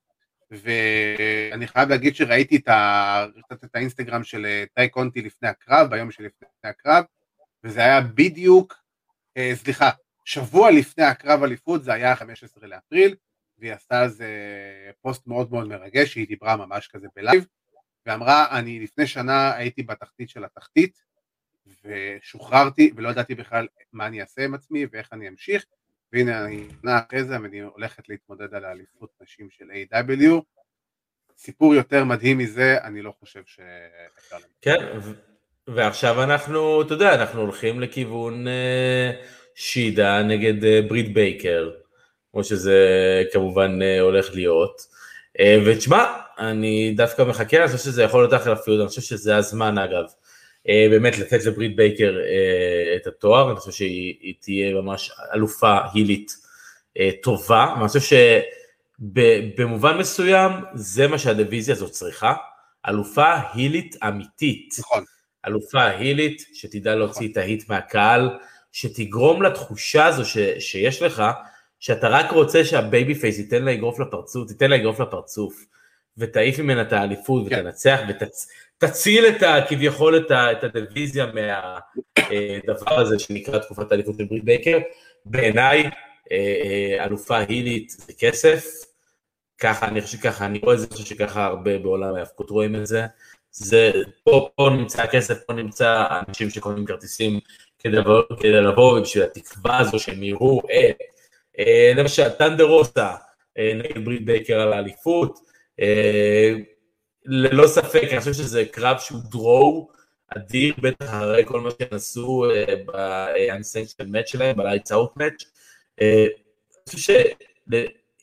ואני 0.50 1.66
חייב 1.66 1.88
להגיד 1.88 2.16
שראיתי 2.16 2.56
את, 2.56 2.68
ה... 2.68 3.26
את 3.52 3.74
האינסטגרם 3.74 4.24
של 4.24 4.46
אה, 4.46 4.64
טי 4.74 4.88
קונטי 4.88 5.22
לפני 5.22 5.48
הקרב, 5.48 5.90
ביום 5.90 6.10
שלפני 6.10 6.48
הקרב, 6.64 7.04
וזה 7.64 7.80
היה 7.80 8.00
בדיוק, 8.00 8.74
אה, 9.36 9.52
סליחה, 9.54 9.90
שבוע 10.26 10.70
לפני 10.70 11.04
הקרב 11.04 11.42
אליפות, 11.42 11.84
זה 11.84 11.92
היה 11.92 12.16
15 12.16 12.68
לאפריל, 12.68 13.14
והיא 13.58 13.72
עשתה 13.72 14.00
על 14.00 14.08
זה 14.08 14.28
פוסט 15.02 15.26
מאוד 15.26 15.52
מאוד 15.52 15.68
מרגש, 15.68 16.14
היא 16.14 16.28
דיברה 16.28 16.56
ממש 16.56 16.88
כזה 16.88 17.08
בלייב, 17.16 17.46
ואמרה, 18.06 18.58
אני 18.58 18.80
לפני 18.80 19.06
שנה 19.06 19.54
הייתי 19.54 19.82
בתחתית 19.82 20.28
של 20.28 20.44
התחתית, 20.44 21.02
ושוחררתי, 21.84 22.92
ולא 22.96 23.08
ידעתי 23.08 23.34
בכלל 23.34 23.66
מה 23.92 24.06
אני 24.06 24.20
אעשה 24.20 24.44
עם 24.44 24.54
עצמי 24.54 24.86
ואיך 24.92 25.08
אני 25.12 25.28
אמשיך, 25.28 25.64
והנה 26.12 26.44
שנה 26.44 26.98
אחרי 26.98 27.24
זה, 27.24 27.36
אני 27.36 27.60
הולכת 27.60 28.08
להתמודד 28.08 28.54
על 28.54 28.64
האליפות 28.64 29.10
נשים 29.22 29.50
של 29.50 29.70
AEW 29.70 30.42
סיפור 31.36 31.74
יותר 31.74 32.04
מדהים 32.04 32.38
מזה, 32.38 32.78
אני 32.82 33.02
לא 33.02 33.12
חושב 33.20 33.42
שאפשר... 33.46 34.36
כן, 34.60 34.98
ועכשיו 35.66 36.22
אנחנו, 36.22 36.82
אתה 36.82 36.94
יודע, 36.94 37.14
אנחנו 37.14 37.40
הולכים 37.40 37.80
לכיוון 37.80 38.46
uh, 38.46 39.45
שידה 39.56 40.22
נגד 40.22 40.62
uh, 40.62 40.88
ברית 40.88 41.14
בייקר. 41.14 41.70
כמו 42.32 42.44
שזה 42.44 42.78
כמובן 43.32 43.78
הולך 44.00 44.34
להיות. 44.34 44.82
ותשמע, 45.66 46.04
אני 46.38 46.94
דווקא 46.96 47.22
מחכה, 47.22 47.56
אני 47.56 47.66
חושב 47.66 47.78
שזה 47.78 48.02
יכול 48.02 48.22
להיות 48.22 48.34
אחלה 48.34 48.56
פיוד, 48.56 48.80
אני 48.80 48.88
חושב 48.88 49.00
שזה 49.00 49.36
הזמן 49.36 49.78
אגב. 49.78 50.04
באמת 50.66 51.18
לתת 51.18 51.44
לברית 51.44 51.76
בייקר 51.76 52.16
את 52.96 53.06
התואר, 53.06 53.50
אני 53.50 53.60
חושב 53.60 53.72
שהיא 53.72 54.34
תהיה 54.40 54.74
ממש 54.74 55.10
אלופה 55.34 55.76
הילית 55.92 56.32
טובה, 57.22 57.74
ואני 57.76 57.88
חושב 57.88 58.18
שבמובן 58.98 59.98
מסוים 59.98 60.52
זה 60.74 61.08
מה 61.08 61.18
שהדיוויזיה 61.18 61.74
הזאת 61.74 61.90
צריכה, 61.90 62.34
אלופה 62.88 63.34
הילית 63.52 63.96
אמיתית. 64.08 64.74
נכון. 64.78 65.04
אלופה 65.46 65.84
הילית 65.84 66.42
שתדע 66.54 66.94
להוציא 66.94 67.28
את 67.32 67.36
ה 67.36 67.43
heat 67.43 67.68
מהקהל, 67.68 68.30
שתגרום 68.76 69.42
לתחושה 69.42 70.06
הזו 70.06 70.24
ש, 70.24 70.38
שיש 70.58 71.02
לך, 71.02 71.22
שאתה 71.80 72.08
רק 72.08 72.30
רוצה 72.30 72.64
שה 72.64 73.14
babyface 73.14 73.38
ייתן 73.38 73.64
לה 73.64 73.72
אגרוף 73.72 74.00
לפרצוף, 74.00 74.48
תיתן 74.48 74.70
לה 74.70 74.76
אגרוף 74.76 75.00
לפרצוף, 75.00 75.64
ותעיף 76.18 76.58
ממנה 76.58 76.82
את 76.82 76.92
האליפות 76.92 77.48
כן. 77.48 77.60
ותנצח 77.60 78.00
ותציל 78.78 79.26
את 79.26 79.42
ה, 79.42 79.56
כביכול 79.68 80.16
את, 80.16 80.30
ה, 80.30 80.52
את 80.52 80.64
הדיוויזיה 80.64 81.26
מהדבר 81.26 83.00
הזה 83.00 83.18
שנקרא 83.18 83.58
תקופת 83.58 83.92
האליפות 83.92 84.14
של 84.18 84.24
ברית 84.24 84.44
בייקר. 84.44 84.78
בעיניי 85.24 85.84
אה, 85.84 85.90
אה, 86.32 87.04
אלופה 87.04 87.38
הילית 87.38 87.90
זה 87.90 88.12
כסף, 88.18 88.66
ככה 89.58 89.88
אני 89.88 90.00
חושב 90.00 90.18
שככה 90.18 90.46
אני 90.46 90.58
רואה 90.58 90.74
את 90.74 90.80
זה, 90.80 90.86
אני 90.86 90.92
חושב 90.92 91.04
שככה 91.06 91.44
הרבה 91.44 91.78
בעולם 91.78 92.14
ההאבקות 92.14 92.50
רואים 92.50 92.76
את 92.76 92.86
זה. 92.86 93.06
זה 93.50 93.92
פה, 94.24 94.48
פה 94.56 94.70
נמצא 94.78 95.02
הכסף, 95.02 95.38
פה 95.46 95.52
נמצא 95.52 96.06
אנשים 96.28 96.50
שקונים 96.50 96.86
כרטיסים 96.86 97.40
כדי 97.86 97.96
לבוא, 97.96 98.22
כדי 98.40 98.52
לבוא 98.52 99.00
בשביל 99.00 99.24
התקווה 99.24 99.78
הזו 99.78 99.98
שהם 99.98 100.22
יראו 100.22 100.60
את, 100.60 100.96
אה, 101.58 101.92
למשל 101.96 102.28
טנדר 102.28 102.64
רוסה 102.64 103.14
אה, 103.58 103.72
נגד 103.74 104.04
ברית 104.04 104.24
בייקר 104.24 104.60
על 104.60 104.72
האליפות, 104.72 105.38
אה, 105.80 106.52
ללא 107.24 107.66
ספק, 107.66 108.02
אני 108.10 108.20
חושב 108.20 108.32
שזה 108.32 108.64
קרב 108.64 108.98
שהוא 108.98 109.20
דרור 109.30 109.90
אדיר, 110.36 110.74
בטח 110.78 111.06
אחרי 111.06 111.44
כל 111.44 111.60
מה 111.60 111.70
שהם 111.70 111.88
עשו 111.90 112.44
ב-unsanctioned 112.86 114.06
match 114.06 114.26
שלהם, 114.26 114.56
ב-lights 114.56 114.90
out 114.90 115.20
match. 115.20 115.44
אני 116.00 116.28
חושב 116.90 117.12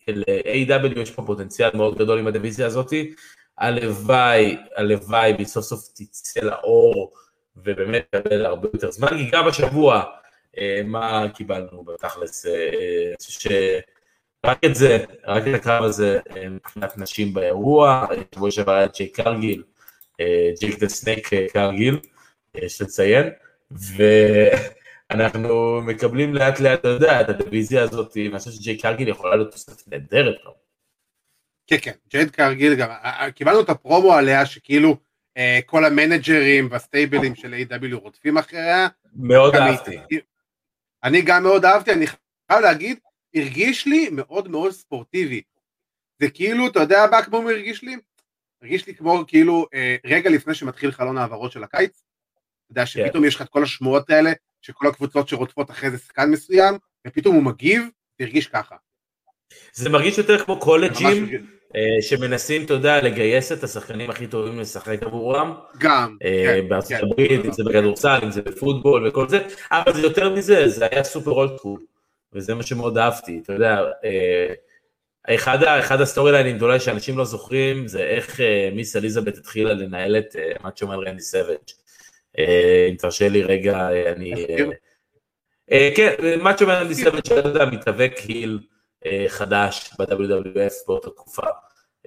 של-AEW 0.07 0.99
יש 0.99 1.11
פה 1.11 1.23
פוטנציאל 1.25 1.69
מאוד 1.73 1.97
גדול 1.97 2.19
עם 2.19 2.27
הדיוויזיה 2.27 2.65
הזאתי, 2.67 3.13
הלוואי, 3.57 4.57
הלוואי 4.75 5.33
והיא 5.33 5.45
סוף 5.45 5.65
סוף 5.65 5.87
תצא 5.95 6.39
לאור 6.39 7.13
ובאמת 7.57 8.05
תקבל 8.09 8.45
הרבה 8.45 8.69
יותר 8.73 8.91
זמן, 8.91 9.07
כי 9.07 9.29
גם 9.31 9.47
השבוע, 9.47 10.03
אה, 10.57 10.81
מה 10.85 11.25
קיבלנו 11.33 11.83
בתכלס, 11.83 12.45
אה, 12.45 13.13
חושב 13.17 13.39
שרק 13.39 14.63
את 14.65 14.75
זה, 14.75 15.05
רק 15.27 15.43
את 15.47 15.53
הקרב 15.53 15.83
הזה 15.83 16.19
אה, 16.37 16.49
מבחינת 16.49 16.97
נשים 16.97 17.33
באירוע, 17.33 18.07
שבוע 18.35 18.51
שעבר 18.51 18.71
היה 18.71 18.87
ג'ייד 18.87 19.07
קרגיל, 19.07 19.63
ג'ייק 20.59 20.79
דה 20.79 20.89
סנייק 20.89 21.29
קרגיל, 21.53 21.99
יש 22.55 22.81
לציין, 22.81 23.29
ואנחנו 25.11 25.81
מקבלים 25.81 26.35
לאט 26.35 26.59
לאט, 26.59 26.79
אתה 26.79 26.87
יודע, 26.87 27.21
את 27.21 27.29
הדיוויזיה 27.29 27.83
הזאת, 27.83 28.17
אני 28.17 28.39
חושב 28.39 28.51
שג'יי 28.51 28.77
קרגיל 28.77 29.07
יכולה 29.07 29.35
להיות 29.35 29.51
תוספת 29.51 29.87
נהדרת. 29.87 30.35
כן, 31.67 31.77
כן, 31.81 31.91
ג'ייד 32.09 32.31
קרגיל 32.31 32.75
גם, 32.75 32.89
קיבלנו 33.35 33.61
את 33.61 33.69
הפרומו 33.69 34.13
עליה 34.13 34.45
שכאילו 34.45 34.97
כל 35.65 35.85
המנג'רים 35.85 36.67
והסטייבלים 36.71 37.35
של 37.35 37.53
A.W. 37.53 37.95
רודפים 37.95 38.37
אחריה. 38.37 38.87
מאוד 39.15 39.55
אהבתי. 39.55 39.97
אני 41.03 41.21
גם 41.21 41.43
מאוד 41.43 41.65
אהבתי, 41.65 41.91
אני 41.91 42.05
חייב 42.07 42.61
להגיד, 42.61 42.99
הרגיש 43.35 43.85
לי 43.85 44.09
מאוד 44.11 44.47
מאוד 44.47 44.71
ספורטיבי. 44.71 45.41
זה 46.19 46.29
כאילו, 46.29 46.67
אתה 46.67 46.79
יודע 46.79 47.05
מה 47.11 47.23
כמו 47.23 47.49
הרגיש 47.49 47.83
לי? 47.83 47.95
הרגיש 48.61 48.87
לי 48.87 48.95
כמו 48.95 49.23
כאילו 49.27 49.65
רגע 50.05 50.29
לפני 50.29 50.53
שמתחיל 50.53 50.91
חלון 50.91 51.17
העברות 51.17 51.51
של 51.51 51.63
הקיץ. 51.63 52.03
אתה 52.65 52.71
יודע 52.71 52.85
שפתאום 52.85 53.25
יש 53.25 53.35
לך 53.35 53.41
את 53.41 53.49
כל 53.49 53.63
השמועות 53.63 54.09
האלה, 54.09 54.31
שכל 54.61 54.87
הקבוצות 54.87 55.27
שרודפות 55.27 55.71
אחרי 55.71 55.91
זה 55.91 55.97
שחקן 55.97 56.31
מסוים, 56.31 56.77
ופתאום 57.07 57.35
הוא 57.35 57.43
מגיב, 57.43 57.81
זה 58.19 58.23
הרגיש 58.25 58.47
ככה. 58.47 58.75
זה 59.73 59.89
מרגיש 59.89 60.17
יותר 60.17 60.45
כמו 60.45 60.59
קולג'ים 60.59 61.29
אה, 61.33 61.37
שמנסים, 62.01 62.65
אתה 62.65 62.73
יודע, 62.73 63.01
לגייס 63.01 63.51
את 63.51 63.63
השחקנים 63.63 64.09
הכי 64.09 64.27
טובים 64.27 64.59
לשחק 64.59 65.03
עבורם. 65.03 65.53
גם, 65.77 66.17
אה, 66.23 66.43
כן. 66.45 66.69
בארצות 66.69 66.91
כן. 66.91 67.05
הברית, 67.05 67.45
אם 67.45 67.51
זה 67.51 67.63
בכדורסל, 67.63 68.19
אם 68.23 68.31
זה 68.31 68.41
בפוטבול 68.41 69.07
וכל 69.07 69.29
זה, 69.29 69.39
אבל 69.71 69.93
זה 69.93 70.01
יותר 70.01 70.29
מזה, 70.29 70.67
זה 70.67 70.87
היה 70.91 71.03
סופר 71.03 71.31
old 71.31 71.46
school, 71.46 71.79
וזה 72.33 72.55
מה 72.55 72.63
שמאוד 72.63 72.97
אהבתי, 72.97 73.39
אתה 73.43 73.53
יודע, 73.53 73.81
אה, 74.03 74.53
אחד, 75.35 75.63
אחד 75.63 76.01
ה 76.01 76.04
storyline 76.04 76.31
ים 76.31 76.61
אולי 76.61 76.79
שאנשים 76.79 77.17
לא 77.17 77.25
זוכרים, 77.25 77.87
זה 77.87 77.99
איך 77.99 78.39
מיס 78.73 78.95
אליזבת 78.95 79.37
התחילה 79.37 79.73
לנהל 79.73 80.17
את 80.17 80.35
מה 80.63 80.69
שאומר 80.75 80.99
רנדי 80.99 81.21
סוואג'. 81.21 81.57
אם 82.89 82.95
תרשה 82.97 83.29
לי 83.29 83.43
רגע, 83.43 83.89
אני... 84.15 84.45
כן, 85.95 86.13
מה 86.41 86.57
שאומר 86.57 86.81
רנדי 86.81 86.95
סוואג', 86.95 87.19
אתה 87.19 87.35
יודע, 87.35 87.65
מתאבק 87.65 88.13
היל. 88.27 88.59
אה, 89.05 89.25
חדש 89.27 89.91
ב-WWF 89.99 90.73
באותה 90.87 91.09
תקופה. 91.09 91.47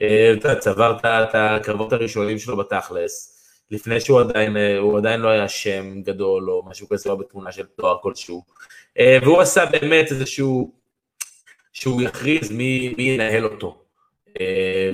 אה, 0.03 0.33
אתה 0.33 0.55
צבר 0.55 0.97
את 1.03 1.31
הקרבות 1.35 1.93
הראשונים 1.93 2.39
שלו 2.39 2.57
בתכלס, 2.57 3.33
לפני 3.71 4.01
שהוא 4.01 4.21
עדיין, 4.21 4.57
אה, 4.57 4.79
הוא 4.79 4.99
עדיין 4.99 5.21
לא 5.21 5.29
היה 5.29 5.49
שם 5.49 6.03
גדול 6.03 6.51
או 6.51 6.63
משהו 6.67 6.89
כזה, 6.89 7.11
או 7.11 7.17
בתמונה 7.17 7.53
של 7.53 7.67
תואר 7.67 7.99
כלשהו. 8.03 8.43
והוא 9.23 9.41
עשה 9.41 9.67
באמת 9.67 10.11
איזשהו, 10.11 10.73
שהוא 11.73 12.03
יכריז 12.03 12.51
מי, 12.51 12.95
מי 12.97 13.03
ינהל 13.03 13.45
אותו. 13.45 13.83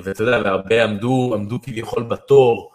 ואתה 0.02 0.22
יודע, 0.22 0.40
והרבה 0.44 0.84
עמדו, 0.84 1.32
עמדו 1.34 1.62
כביכול 1.62 2.02
בתור, 2.02 2.72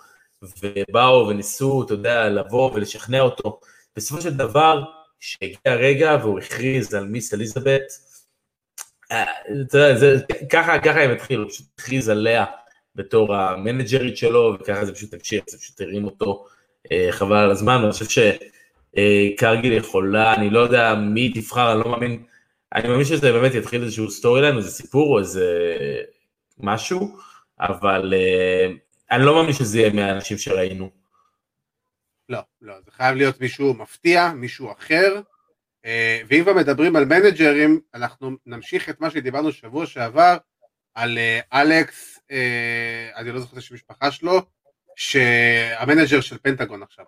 ובאו 0.62 1.28
וניסו, 1.28 1.84
אתה 1.84 1.94
יודע, 1.94 2.30
לבוא 2.30 2.72
ולשכנע 2.74 3.22
אותו. 3.22 3.60
בסופו 3.96 4.22
של 4.22 4.34
דבר, 4.34 4.84
שהגיע 5.20 5.58
הרגע 5.66 6.18
והוא 6.22 6.40
הכריז 6.40 6.94
על 6.94 7.06
מיס 7.06 7.34
אליזבת, 7.34 8.07
ככה, 10.50 11.04
הם 11.04 11.12
התחילו, 11.12 11.50
פשוט 11.50 11.68
הכריז 11.80 12.10
עליה 12.10 12.46
בתור 12.96 13.36
המנג'רית 13.36 14.18
שלו, 14.18 14.58
וככה 14.60 14.86
זה 14.86 14.94
פשוט 14.94 15.14
המשיך, 15.14 15.44
זה 15.48 15.58
פשוט 15.58 15.82
הרים 15.82 16.06
אותו, 16.06 16.46
אה, 16.92 17.08
חבל 17.12 17.36
על 17.38 17.52
הזמן, 17.52 17.80
ואני 17.82 17.92
חושב 17.92 18.30
שקרגיל 18.96 19.74
יכולה, 19.74 20.34
אני 20.36 20.50
לא 20.50 20.60
יודע 20.60 20.96
מי 20.96 21.34
תבחר, 21.34 21.72
אני 21.72 21.80
לא 21.80 21.92
מאמין, 21.92 22.24
אני 22.76 22.88
מאמין 22.88 23.06
שזה 23.06 23.32
באמת 23.32 23.54
יתחיל 23.54 23.84
איזשהו 23.84 24.12
storyline, 24.12 24.58
איזה 24.58 24.72
סיפור 24.72 25.14
או 25.14 25.20
איזה 25.20 25.46
משהו, 26.60 27.18
אבל 27.60 28.14
אה, 28.14 28.68
אני 29.12 29.26
לא 29.26 29.36
מאמין 29.36 29.54
שזה 29.54 29.80
יהיה 29.80 29.94
מהאנשים 29.94 30.38
שראינו. 30.38 30.90
לא, 32.30 32.40
לא, 32.62 32.74
זה 32.86 32.92
חייב 32.92 33.16
להיות 33.16 33.42
מישהו 33.42 33.74
מפתיע, 33.74 34.32
מישהו 34.36 34.72
אחר, 34.72 35.22
ואם 36.28 36.44
כבר 36.44 36.54
מדברים 36.54 36.96
על 36.96 37.06
מנג'רים, 37.06 37.80
אנחנו 37.94 38.32
נמשיך 38.46 38.90
את 38.90 39.02
מה 39.02 39.10
שדיברנו 39.10 39.52
שבוע 39.52 39.86
שעבר 39.86 40.38
על 40.96 41.18
אה, 41.18 41.40
אלכס, 41.62 42.20
אה, 42.32 43.10
אני 43.16 43.32
לא 43.32 43.40
זוכר 43.40 43.54
את 43.54 43.58
השם 43.58 43.74
המשפחה 43.74 44.12
שלו, 44.12 44.42
שה 44.96 45.34
manager 45.34 46.22
של 46.22 46.38
פנטגון 46.38 46.84
עכשיו. 46.84 47.06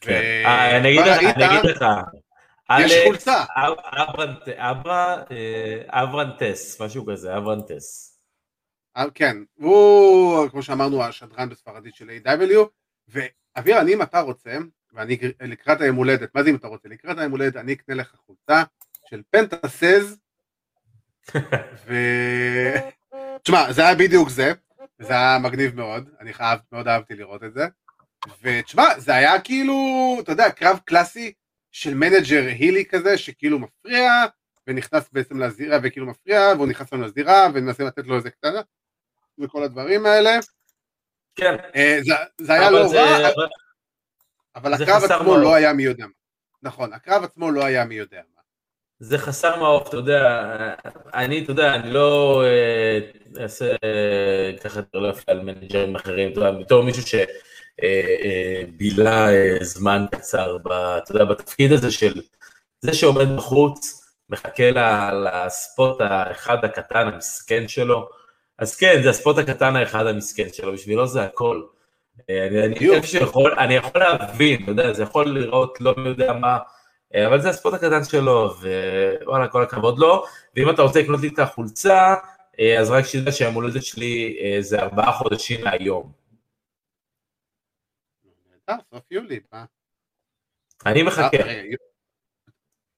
כן. 0.00 0.42
אני 0.76 0.98
אגיד 0.98 1.64
לך, 1.64 1.82
יש 2.80 2.92
חולצה. 3.04 3.44
אברנטס, 5.88 6.80
משהו 6.80 7.06
כזה, 7.06 7.36
אברנטס. 7.36 8.18
כן, 9.14 9.36
הוא, 9.54 10.48
כמו 10.48 10.62
שאמרנו, 10.62 11.04
השדרן 11.04 11.48
בספרדית 11.48 11.94
של 11.94 12.10
A.W. 12.10 12.54
ואביר, 13.08 13.80
אני 13.80 13.94
אם 13.94 14.02
אתה 14.02 14.20
רוצה, 14.20 14.58
ואני 14.92 15.18
לקראת 15.40 15.80
היום 15.80 15.96
הולדת, 15.96 16.34
מה 16.34 16.42
זה 16.42 16.50
אם 16.50 16.54
אתה 16.54 16.66
רוצה? 16.66 16.88
לקראת 16.88 17.18
היום 17.18 17.30
הולדת 17.30 17.56
אני 17.56 17.72
אקנה 17.72 17.94
לך 17.94 18.14
חולצה 18.26 18.62
של 19.10 19.22
פנטסז 19.30 20.18
ו... 21.86 21.94
תשמע, 23.42 23.72
זה 23.72 23.82
היה 23.86 23.94
בדיוק 23.94 24.28
זה, 24.28 24.52
זה 24.98 25.12
היה 25.12 25.38
מגניב 25.38 25.76
מאוד, 25.76 26.08
אני 26.20 26.32
חייב, 26.32 26.60
מאוד 26.72 26.88
אהבתי 26.88 27.14
לראות 27.14 27.44
את 27.44 27.52
זה, 27.54 27.66
ותשמע, 28.42 28.98
זה 28.98 29.14
היה 29.14 29.40
כאילו, 29.40 29.76
אתה 30.20 30.32
יודע, 30.32 30.50
קרב 30.50 30.78
קלאסי 30.84 31.32
של 31.72 31.94
manager 31.94 32.42
הילי 32.46 32.84
כזה, 32.84 33.18
שכאילו 33.18 33.58
מפריע, 33.58 34.12
ונכנס 34.66 35.08
בעצם 35.12 35.38
לזירה 35.38 35.78
וכאילו 35.82 36.06
מפריע, 36.06 36.52
והוא 36.56 36.66
נכנס 36.66 36.92
לנו 36.92 37.04
לזירה, 37.04 37.48
ומנסים 37.54 37.86
לתת 37.86 38.06
לו 38.06 38.16
איזה 38.16 38.30
קטנה, 38.30 38.60
וכל 39.38 39.62
הדברים 39.62 40.06
האלה. 40.06 40.38
כן. 41.34 41.56
אה, 41.76 41.98
זה, 42.02 42.14
זה 42.40 42.52
היה 42.52 42.70
לא 42.70 42.92
רע. 42.92 43.28
אבל 44.56 44.74
הקרב 44.74 45.04
עצמו 45.04 45.36
לא 45.36 45.54
היה 45.54 45.72
מי 45.72 45.82
יודע 45.82 46.04
מה. 46.04 46.12
נכון, 46.62 46.92
הקרב 46.92 47.24
עצמו 47.24 47.50
לא 47.50 47.64
היה 47.64 47.84
מי 47.84 47.94
יודע 47.94 48.16
מה. 48.34 48.38
זה 49.00 49.18
חסר 49.18 49.56
מעוף, 49.56 49.88
אתה 49.88 49.96
יודע, 49.96 50.44
אני, 51.14 51.44
אתה 51.44 51.50
יודע, 51.50 51.74
אני 51.74 51.90
לא 51.90 52.42
אה, 52.44 52.98
אעשה 53.42 53.70
אה, 53.84 54.52
ככה 54.64 54.80
לא 54.94 55.08
יפה 55.08 55.32
על 55.32 55.40
מנג'רים 55.40 55.96
אחרים, 55.96 56.32
אתה 56.32 56.40
יודע, 56.40 56.50
בתור 56.50 56.82
מישהו 56.82 57.02
שבילה 57.76 59.28
אה, 59.28 59.56
זמן 59.60 60.06
קצר, 60.10 60.56
אתה 60.98 61.12
יודע, 61.12 61.24
בתפקיד 61.24 61.72
הזה 61.72 61.90
של 61.90 62.20
זה 62.80 62.94
שעומד 62.94 63.36
בחוץ 63.36 64.04
מחכה 64.28 64.70
לספוט 65.12 66.00
האחד 66.00 66.64
הקטן 66.64 67.06
המסכן 67.06 67.68
שלו. 67.68 68.08
אז 68.58 68.76
כן, 68.76 69.00
זה 69.02 69.10
הספוט 69.10 69.38
הקטן 69.38 69.76
האחד 69.76 70.06
המסכן 70.06 70.48
שלו, 70.52 70.72
בשבילו 70.72 71.06
זה 71.06 71.22
הכל. 71.22 71.62
אני, 72.28 72.64
אני, 72.64 73.02
שיכול, 73.02 73.54
אני 73.58 73.74
יכול 73.74 74.00
להבין, 74.00 74.62
אתה 74.62 74.70
יודע, 74.70 74.92
זה 74.92 75.02
יכול 75.02 75.28
לראות 75.38 75.80
לא 75.80 75.94
מי 75.96 76.08
יודע 76.08 76.32
מה, 76.32 76.58
אבל 77.26 77.40
זה 77.40 77.48
הספוט 77.48 77.74
הקטן 77.74 78.04
שלו, 78.04 78.54
ווואלה, 79.22 79.48
כל 79.48 79.62
הכבוד 79.62 79.98
לו. 79.98 80.24
ואם 80.56 80.70
אתה 80.70 80.82
רוצה 80.82 81.02
לקנות 81.02 81.20
לי 81.20 81.28
את 81.28 81.38
החולצה, 81.38 82.14
אז 82.80 82.90
רק 82.90 83.04
שתדע 83.04 83.32
שהיום 83.32 83.54
הולדת 83.54 83.84
שלי 83.84 84.38
זה 84.60 84.80
ארבעה 84.80 85.12
חודשים 85.12 85.64
מהיום. 85.64 86.12
סוף 88.94 89.02
יולי, 89.10 89.40
מה? 89.52 89.64
אני 90.86 91.02
מחכה. 91.02 91.36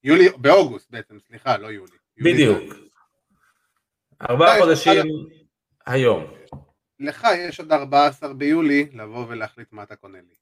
יולי, 0.04 0.28
באוגוסט 0.36 0.90
בעצם, 0.90 1.18
סליחה, 1.18 1.56
לא 1.56 1.66
יולי. 1.66 1.96
בדיוק. 2.18 2.74
ארבעה 4.30 4.60
חודשים 4.60 5.02
היום. 5.86 6.39
לך 7.00 7.26
יש 7.38 7.60
עד 7.60 7.72
14 7.72 8.32
ביולי 8.32 8.86
לבוא 8.92 9.26
ולהחליט 9.28 9.72
מה 9.72 9.82
אתה 9.82 9.96
קונה 9.96 10.18
לי. 10.18 10.34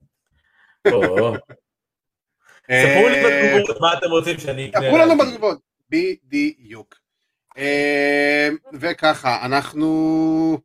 ספרו 2.72 3.08
לי 3.08 3.22
בתגובות 3.24 3.80
מה 3.80 3.98
אתם 3.98 4.10
רוצים 4.10 4.38
שאני 4.38 4.70
אקנה. 4.70 4.80
ספרו 4.80 4.98
לנו 4.98 5.18
בתגובות, 5.18 5.58
בדיוק. 5.90 6.94
אה, 7.58 8.48
וככה, 8.72 9.46
אנחנו 9.46 10.58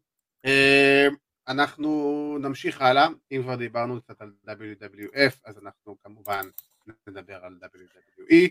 אה, 0.46 1.08
אנחנו 1.48 2.38
נמשיך 2.41 2.82
הלאה, 2.82 3.08
אם 3.32 3.41
כבר 3.44 3.56
דיברנו 3.56 4.02
קצת 4.02 4.22
על 4.22 4.32
WWF, 4.48 5.34
אז 5.46 5.58
אנחנו 5.58 5.98
כמובן 6.04 6.46
נדבר 7.08 7.46
על 7.46 7.58
WWE. 7.64 8.50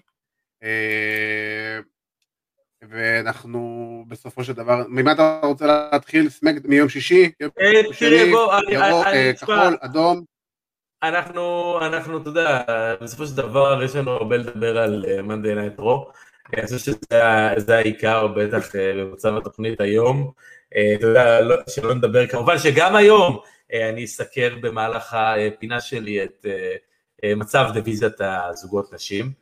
אה, 2.83 2.87
ואנחנו 2.91 4.05
בסופו 4.09 4.45
של 4.45 4.53
דבר, 4.53 4.83
ממה 4.89 5.13
אתה 5.13 5.41
רוצה 5.43 5.89
להתחיל? 5.93 6.29
סמק 6.29 6.65
מיום 6.65 6.89
שישי? 6.89 7.31
תראה 7.99 8.31
בוא, 8.31 9.05
כחול, 9.41 9.77
אדום. 9.81 10.25
אנחנו, 11.03 11.79
אנחנו, 11.83 12.19
אתה 12.19 12.29
יודע, 12.29 12.63
בסופו 13.01 13.27
של 13.27 13.37
דבר 13.37 13.83
יש 13.83 13.97
לנו 13.97 14.11
הרבה 14.11 14.37
לדבר 14.37 14.79
על 14.79 15.05
Monday 15.23 15.55
Night 15.55 15.79
Raw. 15.79 16.11
אני 16.55 16.67
חושב 16.67 16.79
שזה 16.79 17.77
העיקר 17.77 18.27
בטח 18.27 18.77
אה, 18.77 18.93
במצב 18.95 19.37
התוכנית 19.37 19.81
היום. 19.81 20.33
אה, 20.77 20.95
אתה 20.95 21.07
יודע, 21.07 21.41
לא, 21.41 21.57
שלא 21.69 21.95
נדבר, 21.95 22.27
כמובן 22.27 22.59
שגם 22.59 22.97
היום 22.97 23.39
אה, 23.73 23.89
אני 23.89 24.05
אסקר 24.05 24.55
במהלך 24.61 25.17
הפינה 25.19 25.81
שלי 25.81 26.25
את 26.25 26.47
מצב 27.37 27.67
דיוויזיית 27.73 28.21
הזוגות 28.21 28.93
נשים 28.93 29.33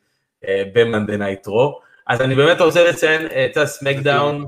ב 0.73 0.79
Monday 0.79 1.17
Night 1.17 1.47
Raw. 1.47 1.79
אז 2.11 2.21
אני 2.21 2.35
באמת 2.35 2.61
רוצה 2.61 2.89
לציין 2.89 3.25
את 3.25 3.57
ה 3.57 3.65
SmackDown, 3.65 4.45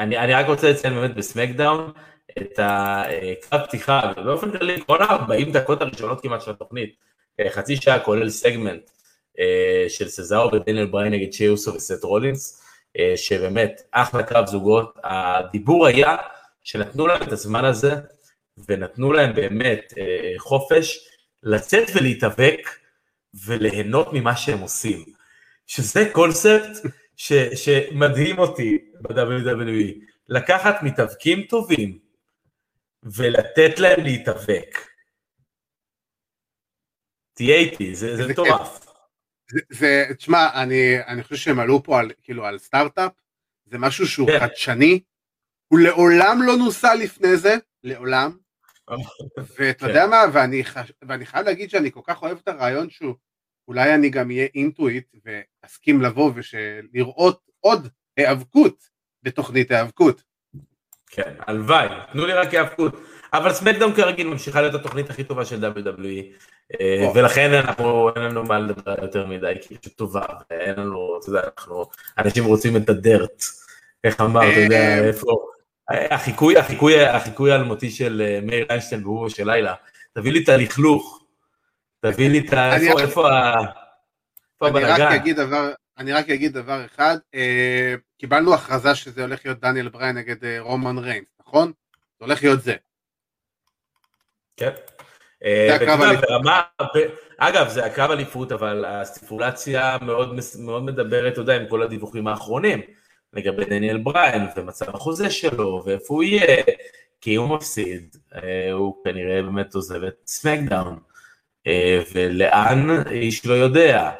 אני, 0.00 0.18
אני 0.18 0.34
רק 0.34 0.46
רוצה 0.46 0.70
לציין 0.70 0.94
באמת 0.94 1.14
ב 1.14 1.22
SmackDown 1.22 1.92
את 2.38 2.58
הקו 2.62 3.56
פתיחה, 3.64 4.12
ובאופן 4.16 4.58
כללי 4.58 4.80
כל 4.86 5.02
ה-40 5.02 5.52
דקות 5.52 5.82
הראשונות 5.82 6.20
כמעט 6.22 6.42
של 6.42 6.50
התוכנית, 6.50 6.94
חצי 7.50 7.76
שעה 7.76 8.00
כולל 8.00 8.28
סגמנט, 8.28 8.90
אה, 9.38 9.84
של 9.88 10.08
סזארו 10.08 10.52
ודניאל 10.52 10.86
בריין 10.86 11.12
נגד 11.12 11.32
שיוסו 11.32 11.74
וסט 11.74 12.04
רולינס, 12.04 12.62
אה, 12.98 13.12
שבאמת 13.16 13.82
אחלה 13.92 14.22
קרב 14.22 14.46
זוגות, 14.46 14.98
הדיבור 15.04 15.86
היה 15.86 16.16
שנתנו 16.64 17.06
להם 17.06 17.22
את 17.22 17.32
הזמן 17.32 17.64
הזה 17.64 17.94
ונתנו 18.68 19.12
להם 19.12 19.34
באמת 19.34 19.94
אה, 19.98 20.32
חופש 20.38 21.08
לצאת 21.42 21.88
ולהתאבק 21.94 22.68
וליהנות 23.46 24.12
ממה 24.12 24.36
שהם 24.36 24.58
עושים, 24.58 25.04
שזה 25.66 26.08
קונספט 26.12 26.86
ש, 27.16 27.32
שמדהים 27.32 28.38
אותי 28.38 28.78
ב-WWE, 29.00 30.04
לקחת 30.28 30.82
מתאבקים 30.82 31.42
טובים 31.42 31.98
ולתת 33.02 33.78
להם 33.78 34.04
להתאבק. 34.04 34.78
תהיה 37.34 37.56
איתי, 37.56 37.94
זה 37.94 38.28
מטורף. 38.28 38.86
זה, 39.70 40.04
תשמע, 40.16 40.62
אני, 40.62 40.96
אני 41.06 41.22
חושב 41.22 41.36
שהם 41.36 41.58
עלו 41.58 41.82
פה 41.82 42.00
על, 42.00 42.10
כאילו, 42.22 42.46
על 42.46 42.58
סטארט-אפ, 42.58 43.12
זה 43.64 43.78
משהו 43.78 44.06
שהוא 44.06 44.28
כן. 44.28 44.40
חדשני, 44.40 45.00
הוא 45.68 45.80
לעולם 45.80 46.38
לא 46.42 46.56
נוסה 46.56 46.94
לפני 46.94 47.36
זה, 47.36 47.56
לעולם, 47.82 48.36
ואתה 49.58 49.78
כן. 49.78 49.88
יודע 49.88 50.06
מה, 50.06 50.24
ואני, 50.32 50.62
ואני 51.02 51.26
חייב 51.26 51.46
להגיד 51.46 51.70
שאני 51.70 51.92
כל 51.92 52.00
כך 52.04 52.22
אוהב 52.22 52.38
את 52.42 52.48
הרעיון 52.48 52.90
שהוא, 52.90 53.14
אולי 53.68 53.94
אני 53.94 54.10
גם 54.10 54.30
אהיה 54.30 54.46
אינטואיט 54.54 55.14
ואסכים 55.24 56.02
לבוא 56.02 56.32
ולראות 56.94 57.40
עוד 57.60 57.88
היאבקות 58.16 58.88
בתוכנית 59.22 59.70
היאבקות. 59.70 60.22
כן, 61.06 61.34
הלוואי, 61.46 61.88
תנו 62.12 62.26
לי 62.26 62.32
רק 62.32 62.54
היאבקות. 62.54 62.94
אבל 63.32 63.52
סמקדאון 63.52 63.94
כרגיל 63.94 64.26
ממשיכה 64.26 64.60
להיות 64.60 64.74
התוכנית 64.74 65.10
הכי 65.10 65.24
טובה 65.24 65.44
של 65.44 65.64
WWE, 65.64 66.24
אה, 66.80 67.10
ולכן 67.14 67.52
אנחנו, 67.52 68.10
אין 68.16 68.24
לנו 68.24 68.44
מה 68.44 68.58
לדבר 68.58 68.94
יותר 69.02 69.26
מדי, 69.26 69.52
כי 69.60 69.74
היא 69.74 69.92
טובה, 69.96 70.24
ואין 70.50 70.74
לנו, 70.76 71.18
אתה 71.20 71.28
יודע, 71.28 71.40
אנחנו, 71.58 71.84
אנשים 72.18 72.44
רוצים 72.44 72.76
את 72.76 72.88
הדרט, 72.88 73.42
איך 74.04 74.20
אמר, 74.20 74.52
אתה 74.52 74.60
יודע, 74.60 74.76
אה, 74.76 75.04
איפה, 75.04 75.46
החיקוי, 75.90 76.58
החיקוי, 76.58 77.04
החיקוי 77.04 77.52
האלמותי 77.52 77.90
של 77.90 78.38
מאיר 78.42 78.66
איינשטיין 78.70 79.04
והוא 79.04 79.28
של 79.28 79.50
לילה, 79.50 79.74
תביא 80.12 80.32
לי 80.32 80.42
את 80.42 80.48
הלכלוך, 80.48 81.23
תביא 82.04 82.30
לי 82.30 82.38
את 82.38 82.52
ה... 82.52 82.76
איפה, 82.76 83.28
הבלאגן? 84.60 85.18
אני 85.98 86.12
רק 86.12 86.30
אגיד 86.30 86.52
דבר 86.52 86.84
אחד, 86.84 87.16
אה, 87.34 87.94
קיבלנו 88.18 88.54
הכרזה 88.54 88.94
שזה 88.94 89.22
הולך 89.22 89.46
להיות 89.46 89.60
דניאל 89.60 89.88
בריין 89.88 90.16
נגד 90.16 90.58
רומן 90.58 90.98
ריינס, 90.98 91.28
נכון? 91.40 91.72
זה 92.18 92.24
הולך 92.24 92.42
להיות 92.42 92.62
זה. 92.62 92.74
כן. 94.56 94.70
אה, 95.44 95.76
אגב, 97.38 97.68
זה 97.68 97.84
הקרב 97.84 98.12
אליפות, 98.12 98.52
אבל 98.52 98.84
הסטיפולציה 98.84 99.96
מאוד, 100.02 100.38
מאוד 100.58 100.82
מדברת, 100.82 101.32
אתה 101.32 101.40
יודע, 101.40 101.56
עם 101.56 101.68
כל 101.68 101.82
הדיווחים 101.82 102.26
האחרונים, 102.26 102.80
לגבי 103.32 103.64
דניאל 103.64 103.98
בריין 103.98 104.42
ומצב 104.56 104.94
החוזה 104.94 105.30
שלו, 105.30 105.82
ואיפה 105.86 106.14
הוא 106.14 106.22
יהיה, 106.22 106.62
כי 107.20 107.34
הוא 107.34 107.48
מפסיד, 107.48 108.16
אה, 108.34 108.72
הוא 108.72 109.04
כנראה 109.04 109.42
באמת 109.42 109.74
עוזב 109.74 110.04
את 110.04 110.14
SmackDown, 110.26 110.98
אה, 110.98 111.13
ולאן 112.14 112.88
איש 113.10 113.46
לא 113.46 113.54
יודע, 113.54 114.10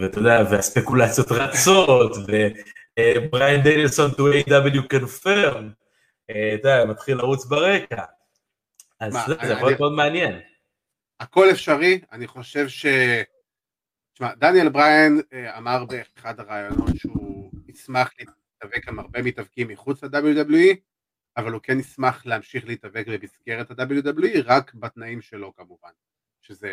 ואתה 0.00 0.18
יודע, 0.18 0.42
והספקולציות 0.50 1.32
רצות, 1.32 2.16
ובריין 2.16 3.62
דניאלסון 3.62 4.10
to 4.10 4.48
A.W. 4.48 4.80
confirm, 4.94 5.64
אתה 6.24 6.68
יודע, 6.68 6.84
מתחיל 6.84 7.16
לרוץ 7.16 7.44
ברקע. 7.44 8.04
אז 9.00 9.14
מה, 9.14 9.24
זה 9.46 9.52
יכול 9.52 9.68
להיות 9.68 9.80
מאוד 9.80 9.92
מעניין. 9.92 10.40
הכל 11.20 11.50
אפשרי, 11.50 12.00
אני 12.12 12.26
חושב 12.26 12.68
ש... 12.68 12.86
תשמע, 14.12 14.34
דניאל 14.34 14.68
בריין 14.68 15.20
אה, 15.32 15.58
אמר 15.58 15.84
באחד 15.84 16.40
הרעיונות 16.40 16.96
שהוא 16.96 17.50
ישמח 17.68 18.10
להתאבק 18.18 18.88
עם 18.88 18.98
הרבה 18.98 19.22
מתאבקים 19.22 19.68
מחוץ 19.68 20.04
ל-WWE, 20.04 20.76
אבל 21.36 21.52
הוא 21.52 21.60
כן 21.62 21.78
ישמח 21.78 22.26
להמשיך 22.26 22.66
להתאבק 22.66 23.04
במסגרת 23.06 23.70
ה-WWE, 23.70 24.42
רק 24.44 24.74
בתנאים 24.74 25.20
שלו 25.20 25.54
כמובן. 25.54 25.90
שזה 26.46 26.70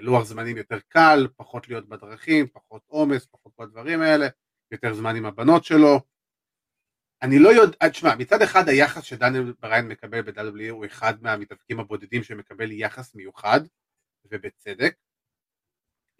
לוח 0.00 0.24
זמנים 0.24 0.56
יותר 0.56 0.78
קל, 0.88 1.28
פחות 1.36 1.68
להיות 1.68 1.88
בדרכים, 1.88 2.46
פחות 2.48 2.82
עומס, 2.86 3.26
פחות 3.26 3.52
כל 3.56 3.62
הדברים 3.62 4.00
האלה, 4.00 4.26
יותר 4.70 4.94
זמן 4.94 5.16
עם 5.16 5.26
הבנות 5.26 5.64
שלו, 5.64 6.00
אני 7.22 7.38
לא 7.38 7.48
יודע, 7.48 7.88
תשמע, 7.88 8.14
מצד 8.14 8.42
אחד 8.42 8.68
היחס 8.68 9.02
שדניאל 9.02 9.52
בריין 9.60 9.88
מקבל 9.88 10.22
ב-WWE 10.22 10.70
הוא 10.70 10.86
אחד 10.86 11.22
מהמתאבקים 11.22 11.80
הבודדים 11.80 12.22
שמקבל 12.22 12.72
יחס 12.72 13.14
מיוחד, 13.14 13.60
ובצדק, 14.24 14.94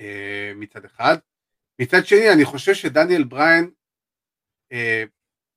אה, 0.00 0.52
מצד 0.56 0.84
אחד. 0.84 1.16
מצד 1.80 2.06
שני, 2.06 2.32
אני 2.34 2.44
חושב 2.44 2.74
שדניאל 2.74 3.24
בריין, 3.24 3.70
אה, 4.72 5.04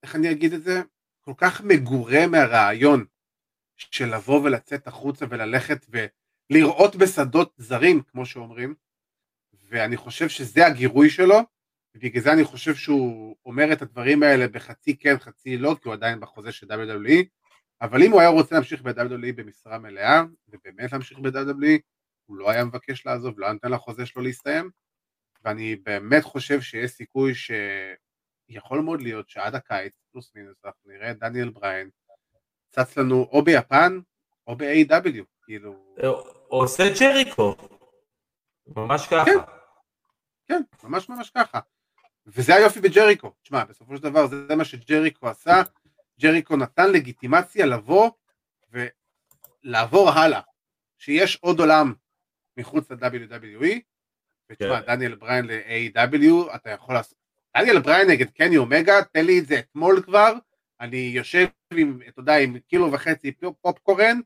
איך 0.03 0.15
אני 0.15 0.31
אגיד 0.31 0.53
את 0.53 0.63
זה? 0.63 0.81
כל 1.21 1.33
כך 1.37 1.61
מגורה 1.61 2.27
מהרעיון 2.31 3.05
של 3.77 4.05
לבוא 4.15 4.41
ולצאת 4.43 4.87
החוצה 4.87 5.25
וללכת 5.29 5.85
ולראות 6.49 6.95
בשדות 6.95 7.53
זרים, 7.57 8.01
כמו 8.03 8.25
שאומרים, 8.25 8.75
ואני 9.69 9.97
חושב 9.97 10.29
שזה 10.29 10.65
הגירוי 10.65 11.09
שלו, 11.09 11.39
ובגלל 11.95 12.23
זה 12.23 12.33
אני 12.33 12.43
חושב 12.43 12.75
שהוא 12.75 13.35
אומר 13.45 13.73
את 13.73 13.81
הדברים 13.81 14.23
האלה 14.23 14.47
בחצי 14.47 14.97
כן 14.97 15.19
חצי 15.19 15.57
לא 15.57 15.75
כי 15.81 15.87
הוא 15.87 15.93
עדיין 15.93 16.19
בחוזה 16.19 16.51
של 16.51 16.67
WWE 16.71 17.25
אבל 17.81 18.03
אם 18.03 18.11
הוא 18.11 18.19
היה 18.19 18.29
רוצה 18.29 18.55
להמשיך 18.55 18.81
ב-WWE 18.81 19.33
במשרה 19.35 19.79
מלאה 19.79 20.23
ובאמת 20.47 20.91
להמשיך 20.91 21.19
ב-WWE 21.19 21.79
הוא 22.25 22.37
לא 22.37 22.49
היה 22.49 22.65
מבקש 22.65 23.05
לעזוב, 23.05 23.39
לא 23.39 23.45
היה 23.45 23.53
נותן 23.53 23.71
לחוזה 23.71 24.05
שלו 24.05 24.21
להסתיים 24.21 24.69
ואני 25.43 25.75
באמת 25.75 26.23
חושב 26.23 26.61
שיש 26.61 26.91
סיכוי 26.91 27.33
שיכול 27.35 28.79
מאוד 28.79 29.01
להיות 29.01 29.29
שעד 29.29 29.55
הקיץ 29.55 29.93
פלוס 30.11 30.31
מינוס 30.35 30.57
אנחנו 30.65 30.91
נראה 30.91 31.11
את 31.11 31.19
דניאל 31.19 31.49
בריין 31.49 31.89
צץ 32.69 32.97
לנו 32.97 33.29
או 33.31 33.43
ביפן 33.43 33.99
או 34.47 34.55
ב-AW 34.55 35.23
כאילו 35.49 35.95
או 36.03 36.33
עושה 36.47 36.83
ג'ריקו 36.99 37.55
ממש 38.67 39.07
ככה 39.07 39.25
כן. 39.25 39.37
כן, 40.47 40.61
ממש 40.83 41.09
ממש 41.09 41.29
ככה. 41.29 41.59
וזה 42.27 42.55
היופי 42.55 42.79
בג'ריקו. 42.81 43.31
תשמע, 43.41 43.63
בסופו 43.63 43.97
של 43.97 44.03
דבר 44.03 44.27
זה 44.27 44.55
מה 44.55 44.65
שג'ריקו 44.65 45.27
עשה, 45.29 45.61
ג'ריקו 46.21 46.55
נתן 46.55 46.91
לגיטימציה 46.91 47.65
לבוא 47.65 48.11
ולעבור 48.71 50.09
הלאה. 50.09 50.41
שיש 50.97 51.35
עוד 51.41 51.59
עולם 51.59 51.93
מחוץ 52.57 52.91
ל-WWE, 52.91 53.79
ותשמע, 54.49 54.81
כן. 54.81 54.87
דניאל 54.87 55.15
בריין 55.15 55.45
ל-AW, 55.45 56.55
אתה 56.55 56.69
יכול 56.69 56.95
לעשות... 56.95 57.17
דניאל 57.57 57.79
בריין 57.79 58.09
נגד 58.09 58.29
קני 58.29 58.57
אומגה, 58.57 59.03
תן 59.03 59.25
לי 59.25 59.39
את 59.39 59.47
זה 59.47 59.59
אתמול 59.59 60.01
כבר, 60.03 60.33
אני 60.81 60.97
יושב 60.97 61.47
עם, 61.73 61.99
אתה 62.07 62.19
יודע, 62.19 62.37
עם 62.37 62.59
קילו 62.59 62.91
וחצי 62.91 63.31
פופקורן, 63.61 64.19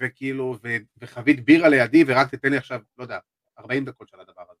וכאילו, 0.00 0.56
ו, 0.64 0.76
וחבית 1.00 1.44
בירה 1.44 1.68
לידי, 1.68 2.04
ורק 2.06 2.34
תתן 2.34 2.50
לי 2.50 2.56
עכשיו, 2.56 2.80
לא 2.98 3.04
יודע, 3.04 3.18
40 3.58 3.84
דקות 3.84 4.08
של 4.08 4.20
הדבר 4.20 4.42
הזה. 4.50 4.60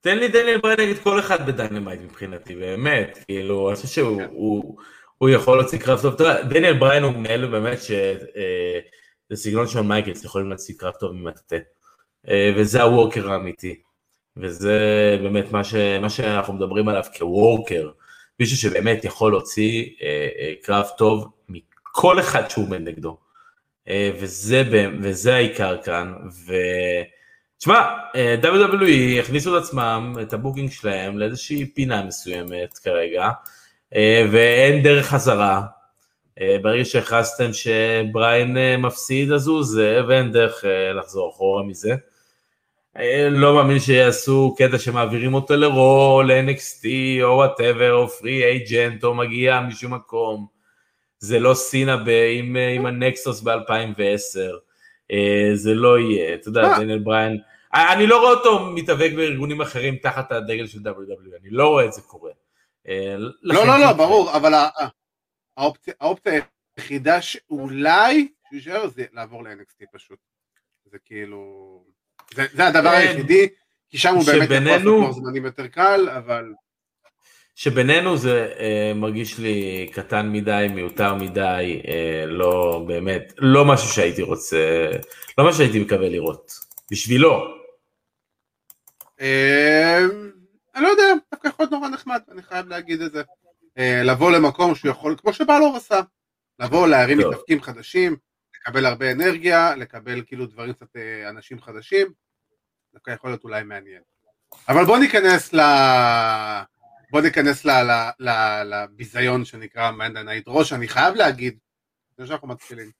תן 0.00 0.18
לי 0.18 0.28
דניאל 0.28 0.60
בריין 0.60 0.80
נגד 0.80 0.98
כל 0.98 1.20
אחד 1.20 1.46
ב 1.46 1.52
Dynamite 1.52 2.00
מבחינתי, 2.00 2.56
באמת, 2.56 3.18
כאילו, 3.26 3.68
אני 3.68 3.76
חושב 3.76 3.88
שהוא 3.88 4.18
כן. 4.18 4.28
הוא, 4.30 4.78
הוא 5.18 5.28
יכול 5.28 5.58
להוציא 5.58 5.78
קרב 5.78 6.02
טוב, 6.02 6.14
תראה, 6.14 6.42
דניאל 6.42 6.78
בריין 6.78 7.02
הוא 7.02 7.12
מנהל 7.12 7.46
באמת 7.46 7.82
שזה 7.82 8.26
אה, 9.30 9.36
סגנון 9.36 9.66
של 9.66 9.80
מייקלס, 9.80 10.24
יכולים 10.24 10.48
להוציא 10.48 10.74
קרב 10.78 10.92
טוב 11.00 11.12
ממטאטה, 11.12 11.56
אה, 12.28 12.52
וזה 12.56 12.82
ה 12.82 12.89
worker 12.89 13.32
האמיתי, 13.32 13.80
וזה 14.36 14.78
באמת 15.22 15.52
מה, 15.52 15.64
ש, 15.64 15.74
מה 15.74 16.10
שאנחנו 16.10 16.52
מדברים 16.52 16.88
עליו 16.88 17.04
כ 17.18 17.34
worker, 17.34 17.90
מישהו 18.40 18.56
שבאמת 18.56 19.04
יכול 19.04 19.32
להוציא 19.32 19.90
אה, 20.02 20.52
קרב 20.62 20.86
טוב 20.98 21.28
מכל 21.48 22.20
אחד 22.20 22.50
שהוא 22.50 22.66
עומד 22.66 22.80
נגדו. 22.80 23.18
אה, 23.88 24.10
וזה, 24.20 24.62
וזה 25.00 25.34
העיקר 25.34 25.82
כאן, 25.82 26.14
ותשמע, 27.56 27.96
WWE 28.42 29.20
הכניסו 29.20 29.58
את 29.58 29.62
עצמם, 29.62 30.14
את 30.22 30.32
ה 30.32 30.37
booking 30.37 30.70
שלהם 30.70 31.18
לאיזושהי 31.18 31.66
פינה 31.66 32.02
מסוימת 32.02 32.78
כרגע, 32.78 33.30
ואין 34.32 34.82
דרך 34.82 35.06
חזרה. 35.06 35.62
ברגע 36.62 36.84
שהכרזתם 36.84 37.52
שבריין 37.52 38.56
מפסיד 38.78 39.32
אז 39.32 39.48
הוא 39.48 39.64
זה, 39.64 40.00
ואין 40.08 40.32
דרך 40.32 40.64
לחזור 40.94 41.30
אחורה 41.30 41.62
מזה. 41.62 41.94
לא 43.30 43.54
מאמין 43.54 43.78
שיעשו 43.78 44.54
קטע 44.58 44.78
שמעבירים 44.78 45.34
אותו 45.34 45.56
ל 45.56 45.69
Raw, 45.69 46.22
ל-NXT 46.26 46.86
או 47.22 47.28
whatever, 47.28 47.94
או 47.94 48.08
free 48.08 48.44
agent, 48.44 49.04
או 49.04 49.14
מגיע 49.14 49.60
משום 49.60 49.94
מקום. 49.94 50.59
זה 51.20 51.38
לא 51.38 51.54
סינה 51.54 51.96
ב- 51.96 52.26
עם, 52.38 52.56
עם 52.56 52.86
ה 52.86 52.95
Nexus 52.95 53.40
ב-2010, 53.40 54.38
אה, 55.12 55.50
זה 55.54 55.74
לא 55.74 55.98
יהיה, 55.98 56.34
אתה 56.34 56.48
יודע, 56.48 56.78
דניאל 56.78 56.98
בריין, 56.98 57.38
אני 57.74 58.06
לא 58.06 58.20
רואה 58.20 58.30
אותו 58.30 58.66
מתאבק 58.66 59.10
בארגונים 59.16 59.60
אחרים 59.60 59.96
תחת 59.96 60.32
הדגל 60.32 60.66
של 60.66 60.78
WWE, 60.78 61.40
אני 61.40 61.50
לא 61.50 61.68
רואה 61.68 61.84
את 61.84 61.92
זה 61.92 62.02
קורה. 62.02 62.30
אה, 62.88 63.16
לא, 63.42 63.66
לא, 63.66 63.80
לא, 63.80 63.92
ברור, 63.92 64.36
אבל 64.36 64.52
האופציה 65.56 66.42
היחידה 66.76 67.22
שאולי 67.22 68.28
שהוא 68.48 68.56
יישאר 68.56 68.88
זה 68.88 69.04
לעבור 69.12 69.44
ל-NXT 69.44 69.84
פשוט. 69.92 70.18
זה 70.84 70.98
כאילו, 71.04 71.82
זה 72.34 72.66
הדבר 72.66 72.90
כן. 72.90 72.96
היחידי, 72.96 73.48
כי 73.88 73.98
שם 73.98 74.14
הוא 74.14 74.24
באמת 74.24 74.50
יכול 74.50 75.00
לעשות 75.00 75.14
זמנים 75.14 75.44
יותר 75.44 75.66
קל, 75.66 76.08
אבל... 76.16 76.52
שבינינו 77.62 78.16
זה 78.16 78.52
אה, 78.58 78.92
מרגיש 78.94 79.38
לי 79.38 79.90
קטן 79.92 80.32
מדי, 80.32 80.66
מיותר 80.74 81.14
מדי, 81.14 81.82
אה, 81.88 82.24
לא 82.26 82.84
באמת, 82.86 83.32
לא 83.38 83.64
משהו 83.64 83.88
שהייתי 83.88 84.22
רוצה, 84.22 84.90
לא 85.38 85.48
משהו 85.48 85.58
שהייתי 85.58 85.78
מקווה 85.78 86.08
לראות, 86.08 86.52
בשבילו. 86.90 87.44
אה, 89.20 89.98
אני 90.74 90.84
לא 90.84 90.88
יודע, 90.88 91.02
דווקא 91.32 91.48
יכול 91.48 91.62
להיות 91.64 91.72
נורא 91.72 91.88
נחמד, 91.88 92.20
אני 92.32 92.42
חייב 92.42 92.68
להגיד 92.68 93.02
את 93.02 93.12
זה. 93.12 93.22
אה, 93.78 94.02
לבוא 94.04 94.30
למקום 94.30 94.74
שהוא 94.74 94.90
יכול, 94.90 95.16
כמו 95.22 95.32
שבלור 95.32 95.76
עשה, 95.76 96.00
לבוא 96.58 96.88
להרים 96.88 97.18
מתאפקים 97.18 97.62
חדשים, 97.62 98.16
לקבל 98.56 98.86
הרבה 98.86 99.12
אנרגיה, 99.12 99.76
לקבל 99.76 100.22
כאילו 100.26 100.46
דברים 100.46 100.72
קצת 100.72 100.96
אה, 100.96 101.28
אנשים 101.28 101.60
חדשים, 101.60 102.06
דווקא 102.94 103.10
יכול 103.10 103.30
להיות 103.30 103.44
אולי 103.44 103.62
מעניין. 103.62 104.02
אבל 104.68 104.84
בוא 104.84 104.98
ניכנס 104.98 105.54
ל... 105.54 105.60
בוא 107.10 107.20
ניכנס 107.20 107.66
לביזיון 108.64 109.44
שנקרא 109.44 109.90
Monday 109.90 110.22
Night 110.22 110.44
Raw, 110.46 110.72
אני 110.72 110.88
חייב 110.88 111.14
להגיד, 111.14 111.58
לפני 112.12 112.26
שאנחנו 112.26 112.48
מתחילים, 112.48 112.90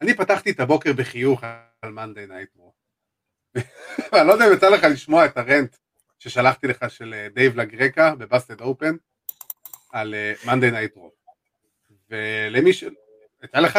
אני 0.00 0.14
פתחתי 0.14 0.50
את 0.50 0.60
הבוקר 0.60 0.92
בחיוך 0.92 1.44
על 1.82 1.90
Monday 1.92 2.26
Night 2.26 2.48
Raw. 2.56 2.72
אני 4.12 4.26
לא 4.26 4.32
יודע 4.32 4.48
אם 4.48 4.52
יצא 4.52 4.68
לך 4.68 4.84
לשמוע 4.84 5.26
את 5.26 5.36
ה 5.36 5.44
rant 5.44 5.76
ששלחתי 6.18 6.66
לך 6.66 6.84
של 6.88 7.14
אה, 7.14 7.28
דייב 7.34 7.56
לגרקה 7.56 8.14
ב 8.14 8.21
Busted 8.21 8.60
Open 8.60 8.96
על 9.92 10.14
Monday 10.46 10.70
Night 10.70 10.96
Raw. 10.96 11.12
ולמי 12.10 12.72
ש... 12.72 12.84
יצא 13.44 13.58
לך? 13.58 13.78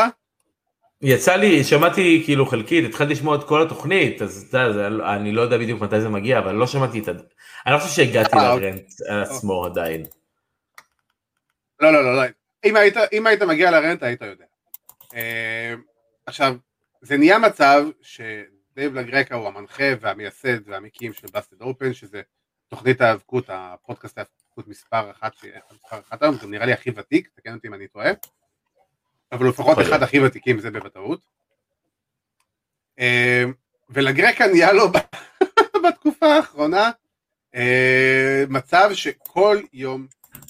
יצא 1.03 1.35
לי, 1.35 1.63
שמעתי 1.63 2.21
כאילו 2.25 2.45
חלקית, 2.45 2.85
התחלתי 2.85 3.13
לשמוע 3.13 3.35
את 3.35 3.43
כל 3.43 3.61
התוכנית, 3.61 4.21
אז 4.21 4.45
אתה 4.49 4.57
יודע, 4.57 4.87
אני 5.15 5.31
לא 5.31 5.41
יודע 5.41 5.57
בדיוק 5.57 5.81
מתי 5.81 6.01
זה 6.01 6.09
מגיע, 6.09 6.39
אבל 6.39 6.55
לא 6.55 6.67
שמעתי 6.67 6.99
את 6.99 7.07
ה... 7.07 7.11
אני 7.65 7.73
לא 7.73 7.79
חושב 7.79 7.95
שהגעתי 7.95 8.37
אה, 8.37 8.55
ל 8.55 8.61
rant 8.61 8.83
אוקיי. 9.01 9.21
עצמו 9.21 9.65
עדיין. 9.65 10.05
לא, 11.79 11.93
לא, 11.93 12.03
לא, 12.03 12.15
לא. 12.15 12.21
אם 12.65 12.75
היית, 12.75 12.97
אם 13.13 13.27
היית 13.27 13.41
מגיע 13.41 13.71
ל 13.71 13.78
rant 13.78 14.03
היית 14.03 14.21
יודע. 14.21 14.45
אה, 15.15 15.73
עכשיו, 16.25 16.55
זה 17.01 17.17
נהיה 17.17 17.39
מצב 17.39 17.83
שדייב 18.01 18.95
לגרקה 18.95 19.35
הוא 19.35 19.47
המנחה 19.47 19.83
והמייסד 19.99 20.69
והמקים 20.69 21.13
של 21.13 21.27
Busted 21.33 21.61
Open, 21.61 21.93
שזה 21.93 22.21
תוכנית 22.67 23.01
ההאבקות, 23.01 23.45
הפודקאסט 23.47 24.17
ההאבקות 24.17 24.67
מספר 24.67 25.11
אחת, 25.11 25.33
מספר 25.73 25.99
אחת 25.99 26.23
היום, 26.23 26.35
זה 26.35 26.47
נראה 26.47 26.65
לי 26.65 26.73
הכי 26.73 26.91
ותיק, 26.95 27.29
תקן 27.35 27.53
אותי 27.53 27.67
אם 27.67 27.73
אני 27.73 27.87
טועה. 27.87 28.11
אבל 29.33 29.47
לפחות 29.47 29.77
אחד 29.79 30.03
הכי 30.03 30.19
ותיקים 30.19 30.59
זה 30.59 30.71
בוודאות. 30.71 31.25
אה, 32.99 33.43
ולגרקה 33.89 34.47
נהיה 34.47 34.73
לו 34.73 34.91
בתקופה 35.83 36.25
האחרונה 36.25 36.91
אה, 37.55 38.43
מצב 38.49 38.89
שכל 38.93 39.61
יום 39.73 40.07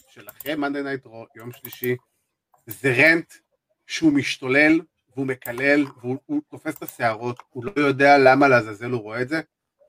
של 0.10 0.30
אחרי 0.30 0.56
Monday 0.56 0.84
Night 0.84 1.06
Raw, 1.06 1.26
יום 1.36 1.52
שלישי, 1.52 1.96
זה 2.68 2.94
rant 2.98 3.34
שהוא 3.88 4.14
משתולל 4.14 4.80
והוא 5.16 5.28
מקלל 5.28 5.86
והוא 6.02 6.42
תופס 6.50 6.78
את 6.78 6.84
השערות, 6.84 7.44
הוא 7.50 7.66
לא 7.66 7.72
יודע 7.76 8.18
למה 8.18 8.48
לעזאזל 8.48 8.92
הוא 8.92 9.02
רואה 9.02 9.22
את 9.22 9.30
זה, 9.30 9.42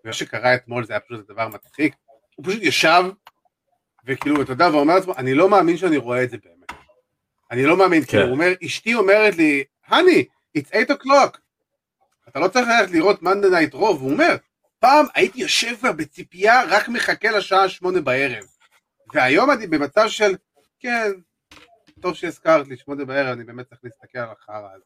ומה 0.04 0.12
שקרה 0.12 0.54
אתמול 0.54 0.86
זה 0.86 0.92
היה 0.92 1.00
פשוט 1.00 1.28
דבר 1.28 1.48
מצחיק, 1.48 1.94
הוא 2.36 2.46
פשוט 2.46 2.62
ישב 2.62 3.04
וכאילו, 4.06 4.42
אתה 4.42 4.52
יודע, 4.52 4.68
ואומר 4.72 4.94
לעצמו, 4.94 5.16
אני 5.16 5.34
לא 5.34 5.48
מאמין 5.48 5.76
שאני 5.76 5.96
רואה 5.96 6.24
את 6.24 6.30
זה 6.30 6.36
באמת. 6.44 6.63
אני 7.50 7.66
לא 7.66 7.76
מאמין, 7.76 8.02
כן. 8.08 8.22
הוא 8.22 8.30
אומר, 8.30 8.52
אשתי 8.66 8.94
אומרת 8.94 9.36
לי, 9.36 9.64
honey, 9.86 10.24
it's 10.58 10.68
8 10.72 10.84
o'clock. 10.90 11.38
אתה 12.28 12.40
לא 12.40 12.48
צריך 12.48 12.68
ללכת 12.68 12.92
לראות 12.92 13.22
Monday 13.22 13.50
Night 13.50 13.74
Raw, 13.74 14.00
הוא 14.00 14.12
אומר, 14.12 14.36
פעם 14.78 15.06
הייתי 15.14 15.40
יושב 15.40 15.76
כבר 15.80 15.92
בציפייה, 15.92 16.62
רק 16.68 16.88
מחכה 16.88 17.30
לשעה 17.30 17.68
שמונה 17.68 18.00
בערב. 18.00 18.44
והיום 19.14 19.50
אני 19.50 19.66
במצב 19.66 20.08
של, 20.08 20.34
כן, 20.80 21.12
טוב 22.00 22.14
שהזכרת 22.14 22.68
לי, 22.68 22.76
שמונה 22.76 23.04
בערב, 23.04 23.32
אני 23.32 23.44
באמת 23.44 23.68
צריך 23.68 23.80
להסתכל 23.84 24.18
על 24.18 24.28
החרא 24.30 24.68
הזה. 24.74 24.84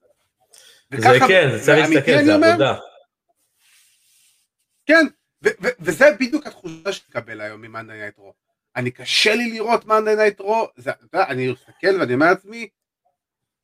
וככה, 0.91 1.13
זה 1.13 1.19
כן, 1.29 1.49
זה 1.53 1.65
צריך 1.65 1.89
להסתכל, 1.91 2.25
זה 2.25 2.35
עבודה. 2.35 2.75
כן, 4.87 5.07
וזה 5.81 6.05
בדיוק 6.21 6.47
התחושה 6.47 6.93
שתקבל 6.93 7.41
היום 7.41 7.63
מ 7.63 7.67
Monday 7.67 7.93
Night 7.93 8.19
Raw. 8.19 8.35
אני 8.79 8.91
קשה 8.91 9.35
לי 9.35 9.51
לראות 9.51 9.87
Monday 9.87 10.15
Night 10.15 10.41
Raw, 10.41 10.69
אני 11.15 11.53
מסתכל 11.53 12.01
ואני 12.01 12.15
אומר 12.15 12.27
לעצמי, 12.27 12.69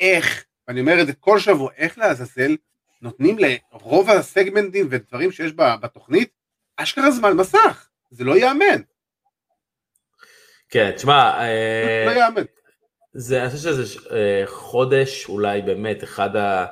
איך, 0.01 0.45
ואני 0.69 0.81
אומר 0.81 1.01
את 1.01 1.07
זה 1.07 1.13
כל 1.13 1.39
שבוע, 1.39 1.71
איך 1.77 1.99
לעזאזל 1.99 2.57
נותנים 3.03 3.37
לרוב 3.39 4.11
הסגמנטים 4.11 4.89
ודברים 4.91 5.33
שיש 5.33 5.53
בתוכנית, 5.57 6.31
אשכרה 6.77 7.11
זמן 7.11 7.33
מסך, 7.33 7.89
זה 8.11 8.25
לא 8.25 8.37
ייאמן. 8.37 8.83
כן, 10.69 10.91
תשמע, 10.91 11.41
לא 12.07 12.11
יאמן. 12.11 12.43
זה, 13.13 13.43
אני 13.43 13.51
חושב 13.51 13.63
שזה 13.63 13.99
אה, 14.11 14.43
חודש 14.47 15.29
אולי 15.29 15.63
באמת 15.63 16.05
אחד, 16.05 16.37
ה, 16.37 16.67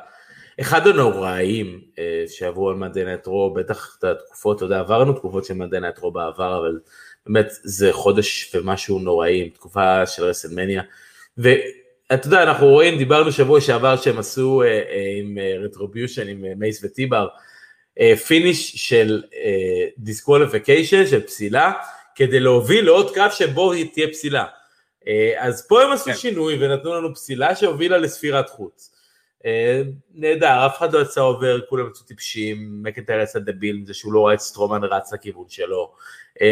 אחד 0.61 0.86
הנוראים 0.86 1.80
אה, 1.99 2.24
שעברו 2.28 2.70
על 2.70 2.76
מדעי 2.76 3.05
נטרו, 3.05 3.55
בטח 3.55 3.97
את 3.99 4.05
התקופות, 4.05 4.57
אתה 4.57 4.64
יודע, 4.64 4.80
עברנו 4.80 5.12
תקופות 5.12 5.45
של 5.45 5.55
מדעי 5.55 5.80
נטרו 5.80 6.12
בעבר, 6.12 6.59
אבל 6.59 6.80
באמת 7.27 7.49
זה 7.62 7.93
חודש 7.93 8.55
ומשהו 8.55 8.99
נוראי, 8.99 9.51
תקופה 9.51 10.07
של 10.07 10.25
רסלמניה, 10.25 10.83
ואתה 11.39 12.27
יודע, 12.27 12.43
אנחנו 12.43 12.66
רואים, 12.66 12.99
דיברנו 12.99 13.33
שבוע 13.33 13.61
שעבר 13.61 13.97
שהם 13.97 14.18
עשו 14.18 14.62
אה, 14.62 14.68
אה, 14.68 14.83
עם 15.18 15.39
Retribution, 15.64 16.29
עם 16.29 16.45
מייס 16.57 16.85
וטי-בר, 16.85 17.29
finish 18.27 18.89
של 18.89 19.23
disqualification, 19.99 21.07
של 21.07 21.20
פסילה, 21.20 21.73
כדי 22.14 22.41
להוביל 22.41 22.85
לעוד 22.85 23.14
קרב 23.14 23.31
שבו 23.31 23.73
תהיה 23.95 24.09
פסילה. 24.09 24.45
אז 25.39 25.66
פה 25.68 25.83
הם 25.83 25.93
עשו 25.93 26.05
כן. 26.05 26.14
שינוי 26.14 26.57
ונתנו 26.61 26.95
לנו 26.95 27.14
פסילה 27.14 27.57
שהובילה 27.57 27.99
לספירת 27.99 28.51
חוץ. 28.51 28.95
נהדר, 30.14 30.66
אף 30.66 30.79
אחד 30.79 30.93
לא 30.93 31.03
יצא 31.03 31.20
עובר, 31.20 31.61
כולם 31.68 31.89
יצאו 31.89 32.07
טיפשים, 32.07 32.83
מקנטייר 32.83 33.20
יצא 33.20 33.39
דביל 33.39 33.77
עם 33.77 33.85
זה 33.87 33.95
שהוא 33.95 34.12
לא 34.12 34.20
רואה 34.20 34.35
את 34.35 34.41
סטרומן 34.41 34.85
רץ 34.85 35.12
לכיוון 35.12 35.49
שלו. 35.49 35.93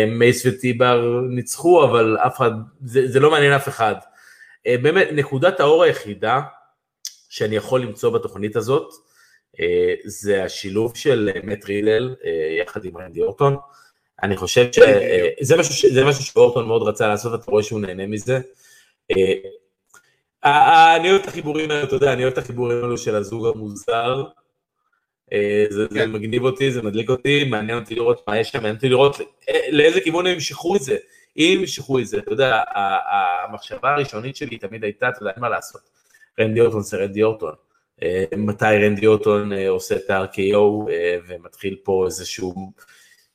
מייס 0.09 0.47
וטיבר 0.47 1.21
ניצחו, 1.31 1.85
אבל 1.85 2.17
אף 2.27 2.37
אחד, 2.37 2.51
זה, 2.85 3.09
זה 3.09 3.21
לא 3.21 3.31
מעניין 3.31 3.53
אף 3.53 3.69
אחד. 3.69 3.95
באמת, 4.67 5.09
נקודת 5.13 5.61
האור 5.61 5.83
היחידה 5.83 6.41
שאני 7.29 7.57
יכול 7.57 7.81
למצוא 7.83 8.11
בתוכנית 8.11 8.57
הזאת, 8.57 8.93
זה 10.05 10.45
השילוב 10.45 10.97
של 10.97 11.31
מט 11.45 11.65
רילל 11.65 12.15
יחד 12.63 12.85
עם 12.85 12.97
רנדי 12.97 13.21
אורטון. 13.21 13.57
אני 14.23 14.37
חושב 14.37 14.73
שזה 14.73 15.57
משהו, 15.57 15.89
משהו 16.05 16.25
שאורטון 16.25 16.67
מאוד 16.67 16.83
רצה 16.83 17.09
לעשות, 17.09 17.41
אתה 17.41 17.51
רואה 17.51 17.63
שהוא 17.63 17.81
נהנה 17.81 18.07
מזה. 18.07 18.41
אני 20.45 21.11
אוהב 21.11 21.23
את 21.23 21.29
החיבורים 21.29 21.71
האלה, 21.71 21.83
אתה 21.83 21.95
יודע, 21.95 22.13
אני 22.13 22.23
אוהב 22.23 22.33
את 22.33 22.39
החיבורים 22.39 22.83
האלו 22.83 22.99
של 22.99 23.15
הזוג 23.15 23.47
המוזר. 23.47 24.25
זה, 25.71 25.87
זה 25.87 25.95
כן. 25.95 26.11
מגניב 26.13 26.45
אותי, 26.45 26.71
זה 26.71 26.83
מדליק 26.83 27.11
אותי, 27.11 27.45
מעניין 27.45 27.79
אותי 27.79 27.95
לראות 27.95 28.25
מה 28.29 28.39
יש 28.39 28.49
שם, 28.49 28.59
מעניין 28.59 28.75
אותי 28.75 28.89
לראות 28.89 29.19
לאיזה 29.71 30.01
כיוון 30.01 30.27
הם 30.27 30.33
ימשכו 30.33 30.77
את 30.77 30.81
זה. 30.81 30.97
אם 31.37 31.57
ימשכו 31.61 31.99
את 31.99 32.07
זה, 32.07 32.19
אתה 32.19 32.33
יודע, 32.33 32.63
המחשבה 33.45 33.95
הראשונית 33.95 34.37
שלי 34.37 34.59
תמיד 34.59 34.85
הייתה, 34.85 35.09
אתה 35.09 35.19
יודע, 35.21 35.31
אין 35.31 35.41
מה 35.41 35.49
לעשות. 35.49 35.81
רנדי 36.41 36.61
אורטון 36.61 36.83
זה 36.83 36.97
רנדי 36.97 37.23
אורטון. 37.23 37.55
מתי 38.37 38.65
רנדי 38.65 39.07
אורטון 39.07 39.53
עושה 39.53 39.97
את 39.97 40.11
ה-RKO 40.11 40.91
ומתחיל 41.29 41.77
פה 41.85 42.05
איזשהו 42.07 42.73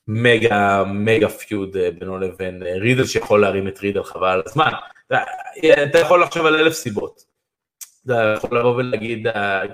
מגה 0.07 0.83
מגה 0.87 1.29
פיוד 1.29 1.77
בינו 1.99 2.19
לבין 2.19 2.63
רידל 2.63 3.05
שיכול 3.05 3.41
להרים 3.41 3.67
את 3.67 3.79
רידל 3.79 4.03
חבל 4.03 4.27
על 4.27 4.41
הזמן. 4.45 4.71
אתה 5.83 5.99
יכול 5.99 6.21
לחשוב 6.21 6.45
על 6.45 6.55
אלף 6.55 6.73
סיבות. 6.73 7.23
אתה 8.05 8.33
יכול 8.37 8.59
לבוא 8.59 8.75
ולהגיד, 8.75 9.27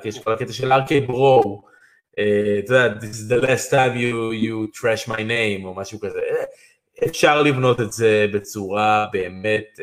יש 0.05 0.19
כל 0.19 0.33
הקטע 0.33 0.53
של 0.53 0.73
ארקי 0.73 0.99
ברו, 0.99 1.70
אתה 2.13 2.73
יודע, 2.73 2.93
this 2.99 3.03
is 3.03 3.31
the 3.31 3.45
last 3.45 3.69
time 3.71 3.95
you, 3.95 4.43
you 4.43 4.79
trash 4.79 5.09
my 5.09 5.19
name 5.19 5.65
או 5.65 5.73
משהו 5.75 5.99
כזה. 5.99 6.19
אפשר 7.05 7.41
לבנות 7.41 7.81
את 7.81 7.91
זה 7.91 8.25
בצורה 8.33 9.07
באמת 9.13 9.79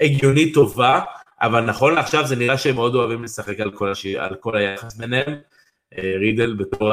הגיונית 0.00 0.54
טובה, 0.54 1.00
אבל 1.40 1.60
נכון 1.60 1.94
לעכשיו 1.94 2.26
זה 2.26 2.36
נראה 2.36 2.58
שהם 2.58 2.74
מאוד 2.74 2.94
אוהבים 2.94 3.24
לשחק 3.24 3.60
על 3.60 3.70
כל, 3.70 3.90
השיר, 3.90 4.22
על 4.22 4.34
כל 4.34 4.56
היחס 4.56 4.96
ביניהם. 4.96 5.34
רידל 6.20 6.54
בתור 6.54 6.92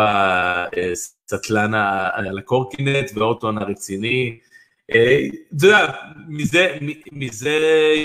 הסטלן 1.32 1.74
על 2.14 2.38
הקורקינט 2.38 3.12
ואורטון 3.16 3.58
הרציני. 3.58 4.40
אתה 4.86 4.98
יודע, 5.66 5.94
מזה 7.12 7.50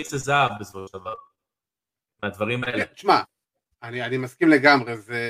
יצא 0.01 0.17
זהב 0.17 0.51
בסופו 0.61 0.89
של 0.89 0.99
דבר, 0.99 1.15
מהדברים 2.23 2.65
האלה. 2.65 2.85
תשמע, 2.85 3.21
אני, 3.83 4.03
אני 4.03 4.17
מסכים 4.17 4.49
לגמרי, 4.49 4.97
זה, 4.97 5.23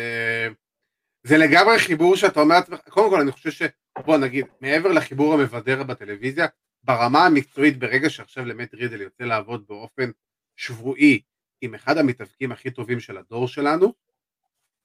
זה 1.22 1.36
לגמרי 1.38 1.78
חיבור 1.78 2.16
שאתה 2.16 2.40
אומר, 2.40 2.58
קודם 2.88 3.10
כל 3.10 3.20
אני 3.20 3.32
חושב 3.32 3.50
ש... 3.50 3.62
בוא 4.04 4.18
נגיד, 4.18 4.46
מעבר 4.60 4.92
לחיבור 4.92 5.34
המבדר 5.34 5.82
בטלוויזיה, 5.82 6.46
ברמה 6.82 7.26
המקצועית 7.26 7.78
ברגע 7.78 8.10
שעכשיו 8.10 8.44
למט 8.44 8.74
רידל 8.74 9.00
יוצא 9.00 9.24
לעבוד 9.24 9.66
באופן 9.68 10.10
שבועי 10.56 11.20
עם 11.60 11.74
אחד 11.74 11.98
המתאבקים 11.98 12.52
הכי 12.52 12.70
טובים 12.70 13.00
של 13.00 13.18
הדור 13.18 13.48
שלנו, 13.48 13.94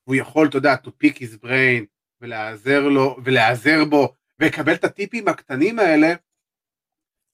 הוא 0.03 0.15
יכול, 0.15 0.47
אתה 0.47 0.57
יודע, 0.57 0.75
to 0.84 0.89
pick 1.03 1.17
his 1.17 1.43
brain 1.43 1.86
ולהיעזר 2.21 2.88
לו, 2.88 3.17
ולהיעזר 3.23 3.86
בו, 3.86 4.15
ולקבל 4.39 4.73
את 4.73 4.84
הטיפים 4.84 5.27
הקטנים 5.27 5.79
האלה 5.79 6.13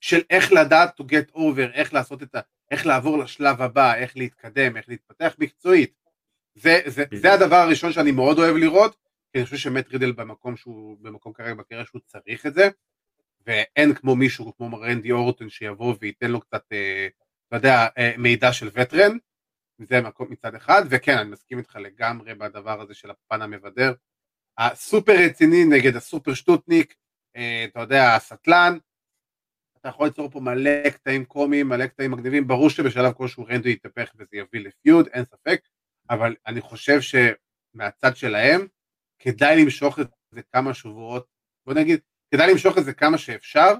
של 0.02 0.22
איך 0.30 0.52
לדעת 0.54 1.00
to 1.00 1.04
get 1.04 1.36
over, 1.36 1.74
איך 1.74 1.93
לעשות 1.93 2.24
את 2.24 2.36
ה... 2.36 2.39
איך 2.72 2.86
לעבור 2.86 3.18
לשלב 3.18 3.62
הבא, 3.62 3.95
איך 3.95 4.18
להתקדם, 4.18 4.78
איך 4.78 4.89
להתפתח 4.89 5.36
מקצועית. 5.39 5.93
זה, 6.60 6.80
זה, 6.86 7.03
זה 7.14 7.34
הדבר 7.34 7.55
הראשון 7.55 7.91
שאני 7.91 8.12
מאוד 8.12 8.39
אוהב 8.39 8.55
לראות, 8.55 8.95
כי 9.32 9.38
אני 9.38 9.45
חושב 9.45 9.57
שמט 9.57 9.89
רידל 9.89 10.12
במקום 10.12 10.57
שהוא, 10.57 10.97
במקום 11.01 11.34
כרגע 11.34 11.53
בקריירה 11.53 11.86
שהוא 11.86 12.01
צריך 12.05 12.45
את 12.45 12.53
זה, 12.53 12.70
ואין 13.47 13.93
כמו 13.93 14.16
מישהו 14.16 14.57
כמו 14.57 14.80
רנדי 14.80 15.12
אורטון 15.12 15.49
שיבוא 15.49 15.95
וייתן 16.01 16.32
לו 16.32 16.39
קצת, 16.39 16.64
אה, 16.72 17.07
אתה 17.47 17.55
יודע, 17.55 17.88
אה, 17.97 18.14
מידע 18.18 18.53
של 18.53 18.70
וטרן, 18.74 19.18
זה 19.78 20.01
מקום 20.01 20.28
מצד 20.32 20.55
אחד, 20.55 20.84
וכן, 20.89 21.18
אני 21.18 21.30
מסכים 21.30 21.57
איתך 21.57 21.76
לגמרי 21.76 22.36
בדבר 22.36 22.82
הזה 22.82 22.93
של 22.93 23.12
הפן 23.12 23.41
המבדר. 23.41 23.93
הסופר 24.57 25.14
רציני 25.26 25.66
נגד 25.66 25.95
הסופר 25.95 26.34
שטוטניק, 26.34 26.95
אה, 27.36 27.66
אתה 27.70 27.80
יודע, 27.80 28.16
הסטלן, 28.16 28.78
אתה 29.80 29.89
יכול 29.89 30.07
ליצור 30.07 30.30
פה 30.30 30.39
מלא 30.39 30.89
קטעים 30.89 31.26
קומיים, 31.26 31.68
מלא 31.68 31.88
קטעים 31.88 32.12
מגניבים, 32.12 32.47
ברור 32.47 32.70
שבשלב 32.70 33.14
כלשהו 33.14 33.45
רנדו 33.45 33.70
יתהפך 33.70 34.12
וזה 34.18 34.38
יביא 34.38 34.60
לפיוד, 34.60 35.07
אין 35.07 35.26
ספק, 35.26 35.62
אבל 36.10 36.36
אני 36.47 36.62
חושב 36.62 36.99
שמהצד 37.01 38.16
שלהם, 38.16 38.68
כדאי 39.20 39.64
למשוך 39.64 39.99
את 39.99 40.07
זה 40.32 40.41
כמה 40.53 40.74
שבועות, 40.74 41.28
בוא 41.66 41.74
נגיד, 41.74 41.99
כדאי 42.34 42.51
למשוך 42.51 42.78
את 42.78 42.86
זה 42.86 42.93
כמה 42.93 43.18
שאפשר, 43.18 43.74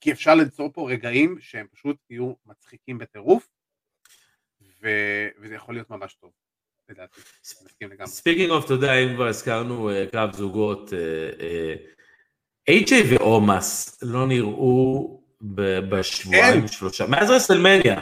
כי 0.00 0.12
אפשר 0.12 0.34
ליצור 0.34 0.72
פה 0.72 0.90
רגעים 0.90 1.36
שהם 1.40 1.66
פשוט 1.72 1.96
יהיו 2.10 2.32
מצחיקים 2.46 2.98
בטירוף, 2.98 3.48
ו- 4.82 5.28
וזה 5.38 5.54
יכול 5.54 5.74
להיות 5.74 5.90
ממש 5.90 6.14
טוב, 6.14 6.32
לדעתי. 6.88 7.20
speaking 8.06 8.50
of, 8.50 8.64
אתה 8.64 8.72
יודע, 8.72 8.94
אם 8.94 9.14
כבר 9.14 9.26
הזכרנו 9.26 9.90
uh, 9.90 10.10
קרב 10.10 10.32
זוגות, 10.32 10.92
איי-ג'יי 12.68 13.02
uh, 13.02 13.14
ואומוס 13.14 14.02
לא 14.02 14.26
נראו 14.26 15.20
בשבועיים 15.90 16.68
שלושה, 16.68 17.06
מאז 17.06 17.30
רסלמניה. 17.30 18.00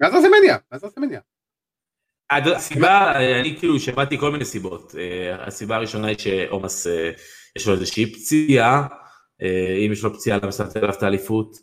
מאז 0.00 0.14
רסלמניה, 0.14 0.56
מאז 0.72 0.84
רסלמניה. 0.84 1.20
הסיבה, 2.30 3.12
אני 3.40 3.56
כאילו 3.58 3.80
שמעתי 3.80 4.18
כל 4.18 4.30
מיני 4.32 4.44
סיבות. 4.44 4.94
הסיבה 5.38 5.76
הראשונה 5.76 6.08
היא 6.08 6.18
שאומוס 6.18 6.86
יש 7.56 7.66
לו 7.66 7.74
איזושהי 7.74 8.12
פציעה, 8.12 8.86
אם 9.86 9.92
יש 9.92 10.04
לו 10.04 10.14
פציעה 10.14 10.38
למה 10.42 10.52
שמת 10.52 10.76
אליו 10.76 10.90
את 10.90 11.02
האליפות, 11.02 11.56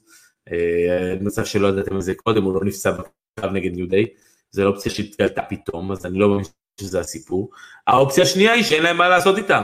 מצב 1.21 1.45
שלא 1.45 1.67
ידעתם 1.67 1.95
על 1.95 2.01
זה 2.01 2.15
קודם, 2.15 2.43
הוא 2.43 2.53
לא 2.53 2.61
נפצע 2.63 2.91
בקרב 2.91 3.51
נגד 3.51 3.75
ניו 3.75 3.87
דיי. 3.87 4.05
זה 4.51 4.63
לא 4.63 4.69
אופציה 4.69 4.91
שהתגלתה 4.91 5.41
פתאום, 5.41 5.91
אז 5.91 6.05
אני 6.05 6.19
לא 6.19 6.29
מאמין 6.29 6.45
שזה 6.81 6.99
הסיפור. 6.99 7.51
האופציה 7.87 8.23
השנייה 8.23 8.53
היא 8.53 8.63
שאין 8.63 8.83
להם 8.83 8.97
מה 8.97 9.09
לעשות 9.09 9.37
איתם. 9.37 9.63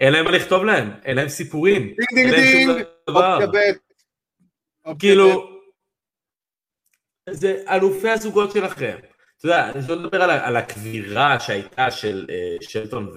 אין 0.00 0.12
להם 0.12 0.24
מה 0.24 0.30
לכתוב 0.30 0.64
להם, 0.64 0.90
אין 1.04 1.16
להם 1.16 1.28
סיפורים. 1.28 1.82
ding 1.82 1.96
ding 2.14 2.34
ding, 2.34 2.84
אופציה 3.08 3.46
ב'. 3.46 4.96
כאילו, 4.98 5.50
זה 7.30 7.62
אלופי 7.68 8.08
הזוגות 8.08 8.52
שלכם. 8.52 8.96
אתה 9.46 9.54
יודע, 9.54 9.70
אני 9.70 9.88
לא 9.88 9.96
מדבר 9.96 10.22
על, 10.22 10.30
על 10.30 10.56
הכבירה 10.56 11.40
שהייתה 11.40 11.90
של 11.90 12.26
uh, 12.28 12.64
שלטון 12.68 13.12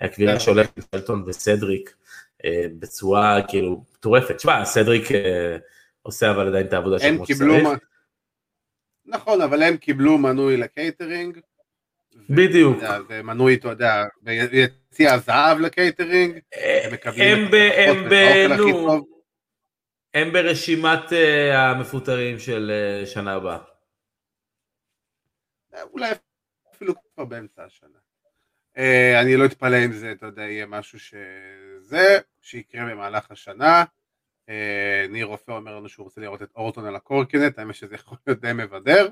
והכבירה 0.00 0.36
uh, 0.36 0.40
שהולכת 0.40 0.76
עם 0.76 0.82
שלטון 0.94 1.24
וסדריק 1.26 1.94
uh, 2.42 2.46
בצורה 2.78 3.40
כאילו 3.48 3.84
מטורפת. 3.94 4.36
תשמע, 4.36 4.64
סדריק 4.64 5.10
uh, 5.10 5.14
עושה 6.02 6.30
אבל 6.30 6.48
עדיין 6.48 6.66
את 6.66 6.72
העבודה 6.72 6.98
שלו 6.98 7.16
כמו 7.16 7.26
שצריך. 7.26 7.68
נכון, 9.06 9.40
אבל 9.40 9.62
הם 9.62 9.76
קיבלו 9.76 10.18
מנוי 10.18 10.56
לקייטרינג. 10.56 11.38
בדיוק. 12.30 12.78
זה 13.08 13.22
מנוי, 13.22 13.54
אתה 13.54 13.68
יודע, 13.68 14.04
ביציע 14.22 15.14
הזהב 15.14 15.58
לקייטרינג. 15.60 16.38
עם 17.04 17.48
האוכל 17.52 18.52
הכי 18.52 18.72
טוב. 18.72 19.06
הם 20.14 20.32
ברשימת 20.32 21.12
המפוטרים 21.52 22.38
של 22.38 22.72
שנה 23.04 23.34
הבאה. 23.34 23.75
אולי 25.82 26.10
אפילו 26.74 26.94
כבר 27.14 27.24
באמצע 27.24 27.64
השנה. 27.64 27.98
Uh, 28.76 29.20
אני 29.22 29.36
לא 29.36 29.44
אתפלא 29.44 29.84
אם 29.84 29.92
זה, 29.92 30.12
אתה 30.12 30.26
יודע, 30.26 30.42
יהיה 30.42 30.66
משהו 30.66 30.98
שזה, 30.98 32.18
שיקרה 32.40 32.84
במהלך 32.84 33.30
השנה. 33.30 33.84
אה, 34.48 35.06
ניר 35.08 35.26
רופא 35.26 35.52
אומר 35.52 35.76
לנו 35.76 35.88
שהוא 35.88 36.04
רוצה 36.04 36.20
לראות 36.20 36.42
את 36.42 36.50
אורטון 36.56 36.84
על 36.84 36.96
הקורקינט, 36.96 37.58
האמת 37.58 37.74
שזה 37.74 37.94
יכול 37.94 38.18
להיות 38.26 38.40
די 38.40 38.52
מבדר. 38.52 39.08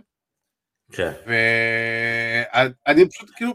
כן. 0.92 1.12
ואני 1.26 3.08
פשוט 3.08 3.30
כאילו, 3.36 3.52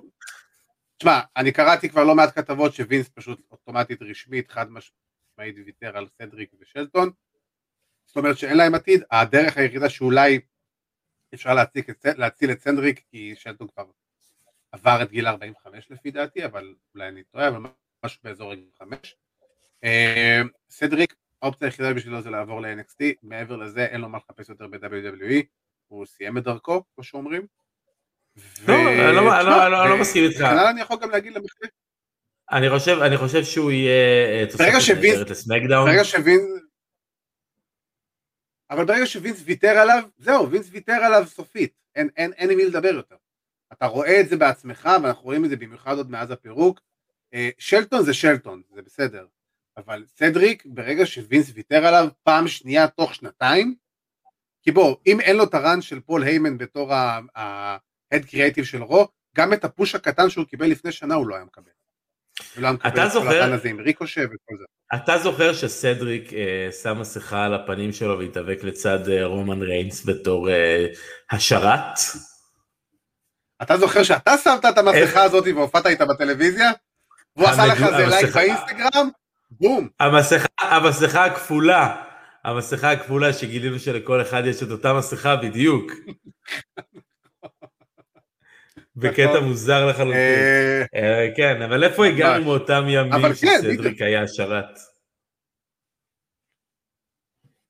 תשמע, 0.98 1.20
אני 1.38 1.52
קראתי 1.52 1.90
כבר 1.90 2.04
לא 2.04 2.16
מעט 2.16 2.36
כתבות 2.36 2.74
שווינס 2.74 3.10
פשוט 3.10 3.42
אוטומטית 3.52 4.02
רשמית 4.02 4.52
חד 4.52 4.68
משמעית 4.72 5.56
ויתר 5.66 5.98
על 5.98 6.08
סדריק 6.08 6.52
ושלטון. 6.60 7.12
זאת 8.06 8.18
אומרת 8.18 8.38
שאין 8.38 8.58
להם 8.58 8.76
עתיד, 8.76 9.04
הדרך 9.12 9.58
היחידה 9.58 9.90
שאולי 9.90 10.40
אפשר 11.34 11.54
להציל 11.54 11.84
את, 11.90 12.06
להציל 12.18 12.52
את 12.52 12.62
סנדריק 12.62 13.04
כי 13.12 13.34
שלטון 13.36 13.68
כבר 13.68 13.86
עבר 14.72 15.00
את 15.04 15.12
גיל 15.12 15.28
45 15.28 15.92
לפי 15.92 16.12
דעתי, 16.12 16.46
אבל 16.46 16.74
אולי 16.96 17.08
אני 17.08 17.24
טועה, 17.24 17.48
אבל 17.48 17.70
משהו 18.06 18.20
באזור 18.24 18.54
גיל 18.54 18.70
5. 18.80 19.16
אה, 19.84 20.42
סדריק 20.70 21.16
האופציה 21.42 21.68
היחידה 21.68 21.94
בשבילו 21.94 22.22
זה 22.22 22.30
לעבור 22.30 22.62
ל-NXT, 22.62 23.04
מעבר 23.24 23.56
לזה 23.56 23.86
אין 23.86 24.02
לו 24.02 24.10
מה 24.10 24.18
לחפש 24.18 24.50
יותר 24.50 24.68
ב-WWE, 24.68 25.44
הוא 25.88 26.06
סיים 26.06 26.38
את 26.38 26.44
דרכו, 26.44 26.84
כמו 26.96 27.04
שאומרים. 27.04 27.46
לא, 28.68 28.76
אני 29.84 29.90
לא 29.90 29.98
מסכים 30.02 30.24
איתך. 30.24 30.42
אני 30.42 30.82
יכול 30.82 30.98
גם 31.02 31.10
להגיד 31.10 31.34
למחלק. 31.34 31.70
אני 32.52 32.70
חושב, 32.70 33.00
אני 33.02 33.18
חושב 33.18 33.44
שהוא 33.44 33.72
יהיה 33.72 34.46
תוספת 34.46 34.64
נהדרת 35.04 35.30
לסמקדאון. 35.30 35.90
ברגע 35.90 36.04
שווינס... 36.04 36.69
אבל 38.70 38.86
ברגע 38.86 39.06
שווינס 39.06 39.42
ויתר 39.46 39.78
עליו, 39.78 40.04
זהו, 40.18 40.52
וינס 40.52 40.68
ויתר 40.72 40.94
עליו 40.94 41.24
סופית, 41.28 41.74
אין 41.96 42.52
עם 42.52 42.58
מי 42.58 42.66
לדבר 42.66 42.94
יותר. 42.94 43.16
אתה 43.74 43.86
רואה 43.86 44.22
את 44.22 44.30
זה 44.30 44.38
בעצמך, 44.38 44.90
ואנחנו 45.04 45.24
רואים 45.24 45.46
את 45.46 45.50
זה 45.50 45.56
במיוחד 45.56 45.98
עוד 45.98 46.12
מאז 46.12 46.32
הפירוק. 46.32 46.80
אה, 47.34 47.50
שלטון 47.58 48.04
זה 48.04 48.14
שלטון, 48.14 48.62
זה 48.74 48.82
בסדר, 48.82 49.26
אבל 49.78 50.06
סדריק, 50.08 50.64
ברגע 50.66 51.06
שווינס 51.06 51.52
ויתר 51.54 51.86
עליו 51.86 52.08
פעם 52.24 52.48
שנייה 52.48 52.88
תוך 52.88 53.16
שנתיים, 53.16 53.76
כי 54.62 54.72
בוא, 54.72 54.96
אם 55.06 55.20
אין 55.20 55.38
לו 55.38 55.44
את 55.44 55.54
הרן 55.54 55.82
של 55.82 56.00
פול 56.00 56.24
היימן 56.24 56.58
בתור 56.58 56.94
ה-head 56.94 58.24
creative 58.28 58.66
של 58.66 58.84
רו, 58.84 59.08
גם 59.36 59.54
את 59.54 59.64
הפוש 59.64 59.96
הקטן 59.96 60.30
שהוא 60.30 60.46
קיבל 60.46 60.68
לפני 60.68 60.92
שנה 60.92 61.16
הוא 61.16 61.28
לא 61.28 61.36
היה 61.36 61.46
מקבל. 61.46 61.72
אתה 62.88 63.10
זוכר, 63.10 63.54
הזה 63.54 63.70
עם 63.70 63.80
ריקושה 63.80 64.22
וכל 64.26 64.58
זה. 64.58 64.66
אתה 64.96 65.18
זוכר 65.18 65.54
שסדריק 65.54 66.34
אה, 66.34 66.70
שם 66.84 67.00
מסכה 67.00 67.46
על 67.46 67.54
הפנים 67.54 67.94
שלו 67.94 68.20
והתאבק 68.20 68.64
לצד 68.64 69.10
אה, 69.10 69.26
רומן 69.26 69.62
ריינס 69.62 70.06
בתור 70.06 70.50
אה, 70.50 70.86
השרת? 71.32 72.00
אתה 73.62 73.78
זוכר 73.78 74.04
שאתה 74.04 74.38
שמת 74.38 74.66
את 74.66 74.78
המסכה 74.78 75.24
הזאת 75.24 75.46
והופעת 75.56 75.86
איתה 75.86 76.06
בטלוויזיה? 76.06 76.72
והוא 77.36 77.50
עשה 77.50 77.66
לך 77.66 77.84
איזה 77.84 78.08
לייק 78.08 78.36
באינסטגרם? 78.36 79.10
בום. 79.52 79.88
המסכה, 80.00 80.48
המסכה 80.60 81.26
הכפולה, 81.26 81.96
המסכה 82.44 82.92
הכפולה 82.92 83.34
שגילינו 83.34 83.80
שלכל 83.80 84.22
אחד 84.22 84.44
יש 84.46 84.64
את 84.64 84.72
אותה 84.72 84.94
מסכה 84.94 85.36
בדיוק. 85.36 85.92
בקטע 89.00 89.34
נכון. 89.34 89.44
מוזר 89.44 89.86
לחלוטין. 89.86 90.14
אה, 90.14 90.84
אה, 90.96 91.28
כן, 91.36 91.62
אבל 91.62 91.84
איפה 91.84 92.06
הגענו 92.06 92.44
מאותם 92.46 92.84
ימים 92.90 93.22
כן, 93.22 93.36
שסדריק 93.36 94.02
היה 94.02 94.28
שרת? 94.28 94.80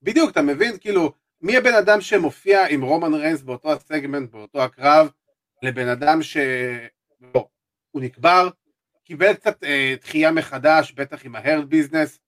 בדיוק, 0.01 0.31
אתה 0.31 0.41
מבין? 0.41 0.77
כאילו, 0.79 1.13
מי 1.41 1.57
הבן 1.57 1.73
אדם 1.73 2.01
שמופיע 2.01 2.67
עם 2.69 2.81
רומן 2.81 3.13
ריינס 3.13 3.41
באותו 3.41 3.71
הסגמנט, 3.71 4.31
באותו 4.31 4.63
הקרב, 4.63 5.09
לבן 5.63 5.87
אדם 5.87 6.21
ש... 6.21 6.37
בוא, 7.19 7.43
הוא 7.91 8.01
נקבר, 8.01 8.49
קיבל 9.03 9.33
קצת 9.33 9.63
אה, 9.63 9.95
דחייה 10.01 10.31
מחדש, 10.31 10.91
בטח 10.91 11.25
עם 11.25 11.35
ההרד 11.35 11.69
ביזנס, 11.69 12.19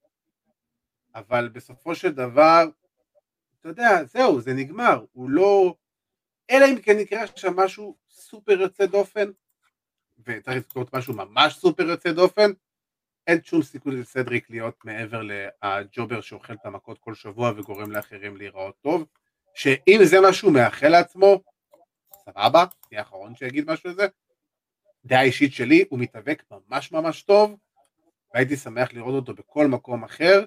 אבל 1.16 1.50
בסופו 1.50 1.96
של 1.96 2.12
דבר, 2.12 2.66
אתה 3.60 3.70
יודע, 3.70 4.04
זהו, 4.04 4.42
זה 4.42 4.54
נגמר, 4.54 5.06
הוא 5.12 5.30
לא... 5.30 5.76
אלא 6.52 6.66
אם 6.66 6.82
כן 6.82 7.00
יקרה 7.00 7.28
שם 7.36 7.56
משהו 7.56 7.96
סופר 8.32 8.62
יוצא 8.62 8.86
דופן, 8.86 9.32
וצריך 10.26 10.58
לזכות 10.58 10.96
משהו 10.96 11.14
ממש 11.14 11.54
סופר 11.54 11.84
יוצא 11.84 12.12
דופן, 12.12 12.52
אין 13.28 13.44
שום 13.44 13.62
סיכוי 13.62 13.96
לסדריק 13.96 14.50
להיות 14.50 14.86
מעבר 14.86 15.22
לג'ובר 15.22 16.22
שאוכל 16.22 16.54
את 16.54 16.66
המכות 16.66 16.98
כל 17.00 17.16
שבוע 17.16 17.52
וגורם 17.56 17.92
לאחרים 17.92 18.38
להיראות 18.38 18.76
טוב, 18.82 19.06
שאם 19.56 20.00
זה 20.04 20.20
מה 20.20 20.34
שהוא 20.34 20.54
מאחל 20.54 20.88
לעצמו, 20.88 21.42
סבבה, 22.26 22.66
אני 22.92 23.00
האחרון 23.00 23.36
שיגיד 23.36 23.72
משהו 23.72 23.90
על 23.90 23.96
זה. 23.96 24.08
דעה 25.06 25.22
אישית 25.22 25.54
שלי, 25.54 25.86
הוא 25.90 26.00
מתאבק 26.00 26.44
ממש 26.52 26.92
ממש 26.92 27.22
טוב, 27.22 27.56
והייתי 28.34 28.58
שמח 28.58 28.94
לראות 28.94 29.16
אותו 29.16 29.34
בכל 29.34 29.68
מקום 29.68 30.04
אחר, 30.04 30.46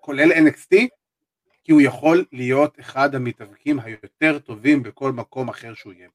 כולל 0.00 0.32
NXT, 0.32 0.76
כי 1.64 1.72
הוא 1.72 1.80
יכול 1.80 2.24
להיות 2.32 2.80
אחד 2.80 3.14
המתאבקים 3.14 3.80
היותר 3.80 4.38
טובים 4.38 4.82
בכל 4.82 5.12
מקום 5.12 5.48
אחר 5.48 5.74
שהוא 5.74 5.92
יהיה. 5.92 6.08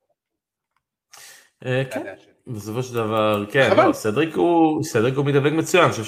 אה, 1.66 1.84
כן, 1.92 2.04
בסופו 2.48 2.84
של 2.84 2.94
דבר, 2.94 3.46
כן, 3.52 3.78
לא, 3.78 3.94
סדריק 3.94 4.36
הוא, 4.36 4.84
סדריק 4.84 5.16
הוא 5.16 5.26
מתאבק 5.26 5.52
מצוין, 5.52 5.84
אני 5.84 5.92
חושב 5.92 6.04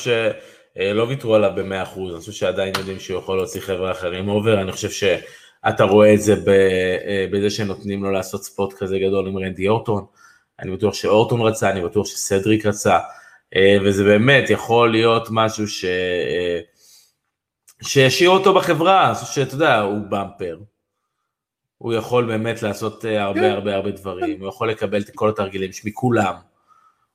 שלא 0.76 1.04
ויתרו 1.04 1.36
עליו 1.36 1.52
במאה 1.56 1.84
אחוז, 1.84 2.12
אני 2.12 2.20
חושב 2.20 2.32
שעדיין 2.32 2.74
יודעים 2.78 3.00
שהוא 3.00 3.20
יכול 3.20 3.38
להוציא 3.38 3.62
חבר'ה 3.62 3.92
אחרים 3.92 4.30
over, 4.30 4.62
אני 4.62 4.72
חושב 4.72 4.90
שאתה 4.90 5.84
רואה 5.84 6.14
את 6.14 6.22
זה 6.22 6.34
אה, 6.34 7.26
בזה 7.32 7.50
שנותנים 7.50 8.04
לו 8.04 8.12
לעשות 8.12 8.44
spot 8.44 8.74
כזה 8.74 9.00
גדול 9.00 9.28
עם 9.28 9.38
רנדי 9.38 9.68
אורטון, 9.68 10.06
אני 10.60 10.72
בטוח 10.72 10.94
שאורטון 10.94 11.42
רצה, 11.42 11.70
אני 11.70 11.82
בטוח 11.82 12.06
שסדריק 12.06 12.66
רצה, 12.66 13.00
אה, 13.56 13.78
וזה 13.86 14.04
באמת 14.04 14.50
יכול 14.50 14.92
להיות 14.92 15.28
משהו 15.32 15.68
ש... 15.68 15.86
שישאיר 17.82 18.30
אותו 18.30 18.54
בחברה, 18.54 19.14
שאתה 19.16 19.56
יודע, 19.56 19.80
הוא 19.80 19.98
bumper. 20.10 20.58
הוא 21.80 21.94
יכול 21.94 22.26
באמת 22.26 22.64
לעשות 22.64 23.06
אה, 23.06 23.24
הרבה 23.24 23.40
כן. 23.40 23.52
הרבה 23.52 23.76
הרבה 23.76 23.92
דברים, 23.92 24.40
הוא 24.40 24.50
יכול 24.50 24.70
לקבל 24.70 25.02
את 25.02 25.10
כל 25.16 25.30
התרגילים 25.30 25.72
מכולם. 25.86 26.34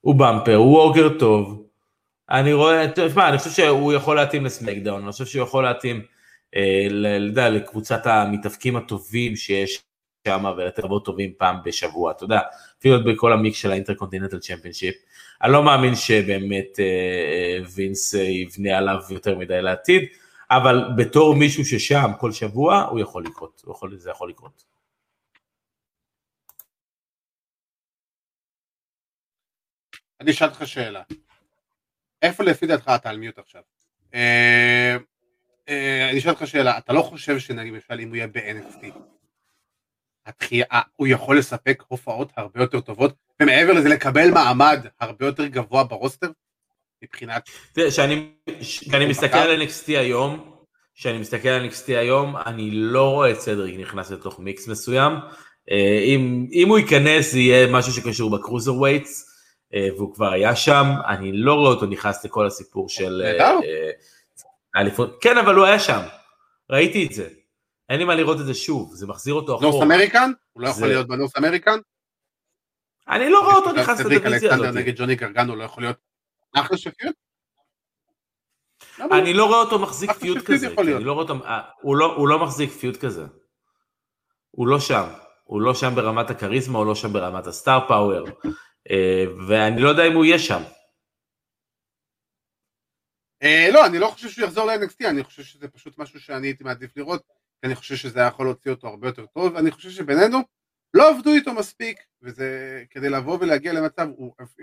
הוא 0.01 0.15
bumper, 0.15 0.57
הוא 0.57 0.79
וורקר 0.79 1.19
טוב. 1.19 1.67
אני 2.31 2.53
רואה, 2.53 2.87
תשמע, 2.95 3.29
אני 3.29 3.39
חושב 3.39 3.51
שהוא 3.51 3.93
יכול 3.93 4.17
להתאים 4.17 4.45
לסמקדאון, 4.45 5.03
אני 5.03 5.13
חושב 5.13 5.27
שהוא 5.27 5.43
יכול 5.43 5.65
להתאים, 5.65 6.03
אה, 6.57 7.49
לקבוצת 7.51 8.07
המתאבקים 8.07 8.77
הטובים 8.77 9.37
שיש 9.37 9.83
שם 10.29 10.45
ולתת 10.57 10.79
קרבות 10.85 11.05
טובים 11.05 11.33
פעם 11.39 11.57
בשבוע, 11.65 12.11
אתה 12.11 12.25
יודע, 12.25 12.41
אפילו 12.79 13.05
בכל 13.05 13.33
המיקס 13.33 13.59
של 13.59 13.71
ה 13.71 13.75
Intercontinental 13.75 14.39
Championship. 14.39 14.95
אני 15.43 15.53
לא 15.53 15.63
מאמין 15.63 15.95
שבאמת 15.95 16.81
אה, 16.81 16.85
אה, 16.85 17.59
וינס 17.75 18.15
אה, 18.15 18.21
יבנה 18.21 18.79
עליו 18.79 18.99
יותר 19.11 19.39
מדי 19.39 19.63
לעתיד. 19.63 20.03
אבל 20.51 20.77
בתור 20.97 21.35
מישהו 21.35 21.65
ששם 21.65 22.11
כל 22.21 22.33
שבוע, 22.33 22.83
הוא 22.91 23.01
יכול 23.01 23.25
לקרות, 23.25 23.63
הוא 23.65 23.75
יכול, 23.75 23.99
זה 23.99 24.11
יכול 24.11 24.29
לקרות. 24.29 24.65
אני 30.21 30.31
אשאל 30.31 30.49
אותך 30.49 30.67
שאלה. 30.67 31.03
איפה 32.23 32.45
לפי 32.45 32.67
דעתך 32.67 32.93
אתה 32.95 33.11
על 33.11 33.19
מיוט 33.19 33.39
עכשיו? 33.39 33.63
אה, 34.15 34.97
אה, 35.69 36.11
אני 36.11 36.19
אשאל 36.19 36.31
אותך 36.31 36.47
שאלה, 36.47 36.79
אתה 36.79 36.93
לא 36.93 37.03
חושב 37.03 37.39
שנגיד 37.39 37.73
למשל 37.73 38.01
אם 38.01 38.09
הוא 38.09 38.17
יהיה 38.17 38.27
ב-NXT, 38.27 38.87
הוא 40.97 41.07
יכול 41.07 41.39
לספק 41.39 41.83
הופעות 41.89 42.33
הרבה 42.37 42.61
יותר 42.61 42.81
טובות, 42.81 43.15
ומעבר 43.43 43.73
לזה 43.73 43.89
לקבל 43.89 44.31
מעמד 44.35 44.87
הרבה 45.01 45.27
יותר 45.27 45.47
גבוה 45.47 45.85
ברוסטר? 45.85 46.31
מבחינת... 47.05 47.51
תראה, 47.73 47.89
כשאני 47.91 49.07
מסתכל 49.09 49.37
על 49.37 49.63
NXT 49.63 49.87
היום, 49.87 50.55
כשאני 50.95 51.19
מסתכל 51.19 51.49
על 51.49 51.69
NXT 51.69 51.87
היום, 51.87 52.37
אני 52.37 52.71
לא 52.71 53.11
רואה 53.11 53.31
את 53.31 53.41
סדריק 53.41 53.81
נכנס 53.81 54.11
לתוך 54.11 54.41
מיקס 54.41 54.69
מסוים. 54.69 55.13
אה, 55.71 56.01
אם, 56.05 56.47
אם 56.53 56.69
הוא 56.69 56.79
ייכנס 56.79 57.33
זה 57.33 57.39
יהיה 57.39 57.73
משהו 57.73 57.93
שקשור 57.93 58.31
ב 58.31 58.75
cruiserweights, 58.75 59.31
אה, 59.75 59.89
והוא 59.97 60.15
כבר 60.15 60.33
היה 60.33 60.57
שם, 60.57 60.87
אני 61.09 61.33
לא 61.33 61.55
רואה 61.55 61.71
אותו 61.71 61.87
נכנס 61.87 62.25
לכל 62.25 62.47
הסיפור 62.47 62.89
של... 62.89 63.23
האליפות. 64.75 65.11
אה, 65.11 65.15
כן, 65.21 65.39
אבל 65.39 65.55
הוא 65.55 65.65
היה 65.65 65.79
שם, 65.79 66.01
ראיתי 66.71 67.07
את 67.07 67.13
זה. 67.13 67.29
אין 67.89 67.99
לי 67.99 68.05
מה 68.05 68.15
לראות 68.15 68.41
את 68.41 68.47
זה 68.47 68.55
שוב, 68.55 68.95
זה 68.95 69.07
מחזיר 69.07 69.35
אותו 69.35 69.55
אחורה. 69.55 69.71
North 69.71 69.83
American? 69.83 70.31
הוא 70.53 70.63
לא 70.63 70.69
יכול 70.69 70.89
להיות 70.89 71.09
ב 71.09 71.13
North 71.13 71.37
American? 71.39 71.79
אני 73.09 73.31
לא 73.31 73.41
רואה 73.41 73.55
אותו 73.55 73.73
נכנס 73.73 74.01
לדיוויזיה 74.01 74.55
הזאת. 74.55 74.75
נגד 74.75 74.97
ג'וני 74.97 75.15
גרגנו 75.15 75.57
לא 75.57 75.65
יכול 75.65 75.83
להיות 75.83 75.97
אחלה 76.55 76.77
של 76.77 76.91
פיוט? 76.91 77.17
אני 79.01 79.35
לא 79.35 79.47
רואה 79.47 79.59
אותו 79.59 79.79
מחזיק 79.79 80.11
פיוט 80.13 80.39
כזה, 80.47 80.69
לא 81.01 81.27
אה, 81.45 81.61
לא- 81.85 82.17
הוא 82.17 82.29
לא 82.29 82.39
מחזיק 82.45 82.71
פיוט 82.71 82.97
כזה. 82.97 83.25
הוא 84.51 84.69
לא 84.69 84.81
שם. 84.81 85.05
הוא 85.45 85.61
לא 85.61 85.75
שם 85.75 85.95
ברמת 85.95 86.31
הכריזמה, 86.31 86.79
הוא 86.79 86.87
לא 86.87 86.95
שם 86.95 87.13
ברמת 87.13 87.47
הסטאר 87.47 87.89
פאוור, 87.89 88.27
אה, 88.91 89.25
ואני 89.49 89.81
לא 89.81 89.89
יודע 89.89 90.07
אם 90.07 90.13
הוא 90.13 90.25
יהיה 90.25 90.39
שם. 90.39 90.63
אה, 93.43 93.69
לא, 93.73 93.87
אני 93.87 93.99
לא 93.99 94.07
חושב 94.07 94.29
שהוא 94.29 94.45
יחזור 94.45 94.67
ל-NXT, 94.67 95.09
אני 95.09 95.25
חושב 95.25 95.43
שזה 95.43 95.69
פשוט 95.69 95.99
משהו 95.99 96.21
שאני 96.21 96.47
הייתי 96.47 96.65
מעדיף 96.65 96.97
לראות, 96.97 97.23
כי 97.61 97.67
אני 97.67 97.75
חושב 97.75 97.97
שזה 97.97 98.21
יכול 98.21 98.47
להוציא 98.47 98.71
אותו 98.71 98.89
הרבה 98.89 99.09
יותר 99.09 99.27
טוב, 99.27 99.55
ואני 99.55 99.71
חושב 99.71 99.91
שבינינו, 99.91 100.39
לא 100.95 101.11
עבדו 101.11 101.35
איתו 101.35 101.53
מספיק, 101.55 102.01
וזה 102.23 102.83
כדי 102.91 103.11
לבוא 103.11 103.39
ולהגיע 103.41 103.73
למצב, 103.73 104.07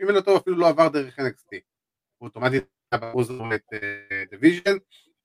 אם 0.03 0.07
אין 0.07 0.15
לו 0.15 0.21
טוב 0.21 0.37
אפילו 0.41 0.57
לא 0.57 0.67
עבר 0.67 0.87
דרך 0.87 1.19
NXT. 1.19 1.57
הוא 2.21 2.27
אוטומטית 2.27 2.63
היה 2.91 3.01
cruiserweight 3.01 3.63
division, 4.29 4.77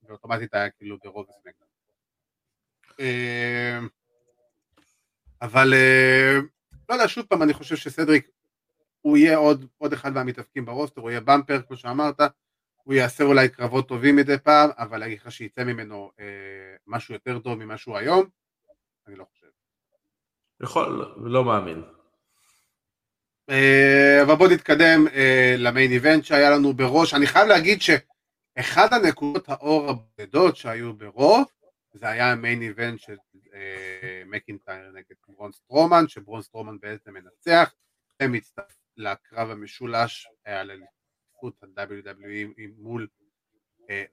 ואוטומטית 0.03 0.55
היה 0.55 0.71
כאילו 0.71 0.99
ברוב 1.05 1.27
הסמקדאון. 1.29 1.69
אה, 3.01 3.79
אבל 5.43 5.75
אה, 5.75 6.39
לא 6.89 6.95
יודע, 6.95 7.09
שוב 7.09 7.27
פעם, 7.27 7.43
אני 7.43 7.55
חושב 7.55 7.77
שסדריק 7.77 8.31
הוא 9.01 9.17
יהיה 9.17 9.37
עוד, 9.37 9.67
עוד 9.79 9.93
אחד 9.93 10.13
מהמתאבקים 10.13 10.65
ב 10.65 10.69
roster, 10.69 11.01
הוא 11.01 11.11
יהיה 11.11 11.21
bumper, 11.21 11.63
כמו 11.63 11.77
שאמרת, 11.77 12.21
הוא 12.77 12.95
יעשה 12.95 13.25
אולי 13.25 13.49
קרבות 13.49 13.89
טובים 13.89 14.17
מדי 14.17 14.39
פעם, 14.39 14.71
אבל 14.79 14.99
להגיד 14.99 15.19
לך 15.19 15.33
שיצא 15.33 15.65
ממנו 15.65 16.11
אה, 16.21 16.77
משהו 16.87 17.15
יותר 17.15 17.39
טוב 17.39 17.59
ממה 17.59 17.77
שהוא 17.77 17.97
היום, 17.97 18.27
אני 19.07 19.17
לא 19.17 19.25
חושב. 19.25 19.47
יכול, 20.63 21.15
לא 21.17 21.45
מאמין. 21.45 21.96
אה, 23.51 24.23
אבל 24.23 24.35
בוא 24.35 24.49
נתקדם 24.49 25.09
אה, 25.15 25.55
למיין 25.59 25.93
איבנט 25.93 26.25
שהיה 26.25 26.51
לנו 26.51 26.73
בראש. 26.73 27.15
אני 27.15 27.27
חייב 27.27 27.49
להגיד 27.49 27.79
שאחד 27.83 28.93
הנקודות 28.93 29.49
האור 29.49 29.91
הבודדות 29.91 30.57
שהיו 30.57 30.95
ברו, 30.95 31.45
זה 31.93 32.09
היה 32.09 32.33
המיין 32.33 32.63
איבנט 32.63 33.01
של 33.01 33.17
אה, 33.55 34.23
מקינטייר 34.27 34.91
נגד 34.95 35.17
ברון 35.29 35.53
סטרומן, 35.53 36.09
שברון 36.09 36.43
סטרומן 36.43 36.77
בעצם 36.83 37.15
מנצח, 37.15 37.75
הצטרפו 38.21 38.73
לקרב 38.97 39.51
המשולש 39.51 40.29
על 40.45 40.71
אליפות 40.71 41.63
ה-WWE 41.63 42.61
מול 42.79 43.07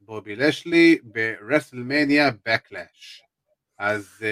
בובי 0.02 0.36
לשלי 0.36 1.00
ברסלמניה 1.04 2.32
Backlash. 2.46 3.24
אז 3.78 4.24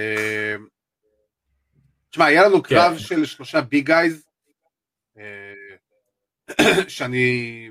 תשמע, 2.09 2.25
היה 2.25 2.47
לנו 2.47 2.63
כן. 2.63 2.75
קרב 2.75 2.97
של 2.97 3.25
שלושה 3.25 3.61
big 3.61 3.86
guys 3.86 4.30
שאני... 6.88 7.70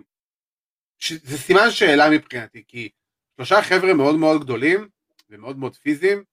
זה 1.23 1.39
סימן 1.39 1.71
שאלה 1.71 2.11
מבחינתי, 2.11 2.63
כי 2.69 2.89
שלושה 3.37 3.63
חבר'ה 3.63 3.95
מאוד 3.95 4.15
מאוד 4.15 4.41
גדולים 4.41 4.89
ומאוד 5.31 5.59
מאוד 5.59 5.77
פיזיים, 5.77 6.25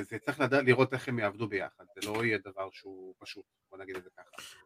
זה 0.00 0.18
צריך 0.18 0.40
לדעת 0.40 0.64
לראות 0.64 0.94
איך 0.94 1.08
הם 1.08 1.18
יעבדו 1.18 1.48
ביחד, 1.48 1.84
זה 1.94 2.10
לא 2.10 2.24
יהיה 2.24 2.38
דבר 2.44 2.68
שהוא 2.72 3.14
פשוט, 3.18 3.44
בוא 3.70 3.78
נגיד 3.78 3.96
את 3.96 4.04
זה 4.04 4.10
ככה. 4.16 4.56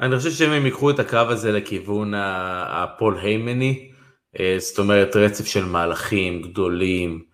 אני 0.00 0.16
חושב 0.16 0.30
שאם 0.30 0.50
הם 0.50 0.66
ייקחו 0.66 0.90
את 0.90 0.98
הקרב 0.98 1.30
הזה 1.30 1.52
לכיוון 1.52 2.12
הפול 2.14 3.18
היימני, 3.18 3.92
אה, 4.40 4.56
זאת 4.58 4.78
אומרת 4.78 5.16
רצף 5.16 5.46
של 5.46 5.64
מהלכים 5.64 6.42
גדולים, 6.42 7.24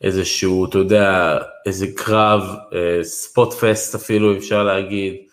איזשהו, 0.00 0.66
אתה 0.68 0.78
יודע, 0.78 1.38
איזה 1.66 1.86
קרב, 1.96 2.42
spot 3.02 3.52
אה, 3.52 3.58
fest 3.60 3.94
אפילו 3.94 4.36
אפשר 4.36 4.64
להגיד, 4.64 5.14
אה, 5.14 5.31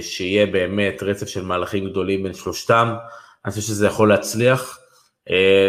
שיהיה 0.00 0.46
באמת 0.46 1.02
רצף 1.02 1.28
של 1.28 1.44
מהלכים 1.44 1.90
גדולים 1.90 2.22
בין 2.22 2.34
שלושתם, 2.34 2.94
אני 3.44 3.50
חושב 3.50 3.62
שזה 3.62 3.86
יכול 3.86 4.08
להצליח. 4.08 4.78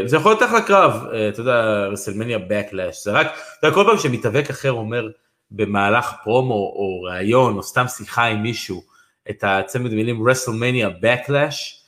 זה 0.05 0.15
יכול 0.15 0.31
להיות 0.31 0.43
אחלה 0.43 0.61
קרב, 0.61 1.05
אתה 1.29 1.41
יודע, 1.41 1.87
רסלמניה 1.91 2.39
Backlash, 2.47 3.03
זה 3.03 3.11
רק, 3.11 3.27
אתה 3.59 3.67
יודע, 3.67 3.75
כל 3.75 3.83
פעם 3.87 3.97
שמתאבק 3.97 4.49
אחר 4.49 4.71
אומר 4.71 5.07
במהלך 5.51 6.13
פרומו 6.23 6.53
או 6.53 7.01
ראיון 7.01 7.57
או 7.57 7.63
סתם 7.63 7.87
שיחה 7.87 8.23
עם 8.23 8.43
מישהו, 8.43 8.83
את 9.29 9.43
הצמד 9.43 9.93
מילים 9.93 10.29
רסלמניה 10.29 10.89
Backlash, 11.01 11.83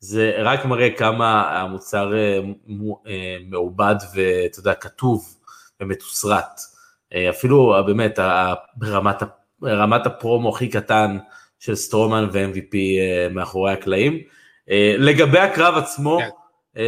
זה 0.00 0.32
רק 0.42 0.64
מראה 0.64 0.90
כמה 0.96 1.60
המוצר 1.60 2.14
אה, 2.14 2.38
אה, 3.06 3.36
מעובד 3.48 3.94
ואתה 4.14 4.60
יודע, 4.60 4.74
כתוב 4.74 5.36
ומתוסרט. 5.80 6.60
אה, 7.14 7.30
אפילו 7.30 7.74
באמת 7.86 8.18
ברמת, 8.76 9.22
ברמת 9.60 10.06
הפרומו 10.06 10.48
הכי 10.48 10.68
קטן 10.68 11.18
של 11.58 11.74
סטרומן 11.74 12.28
ו-MVP 12.32 12.76
מאחורי 13.30 13.72
הקלעים. 13.72 14.18
לגבי 14.98 15.38
הקרב 15.38 15.74
עצמו, 15.76 16.18
כן. 16.74 16.78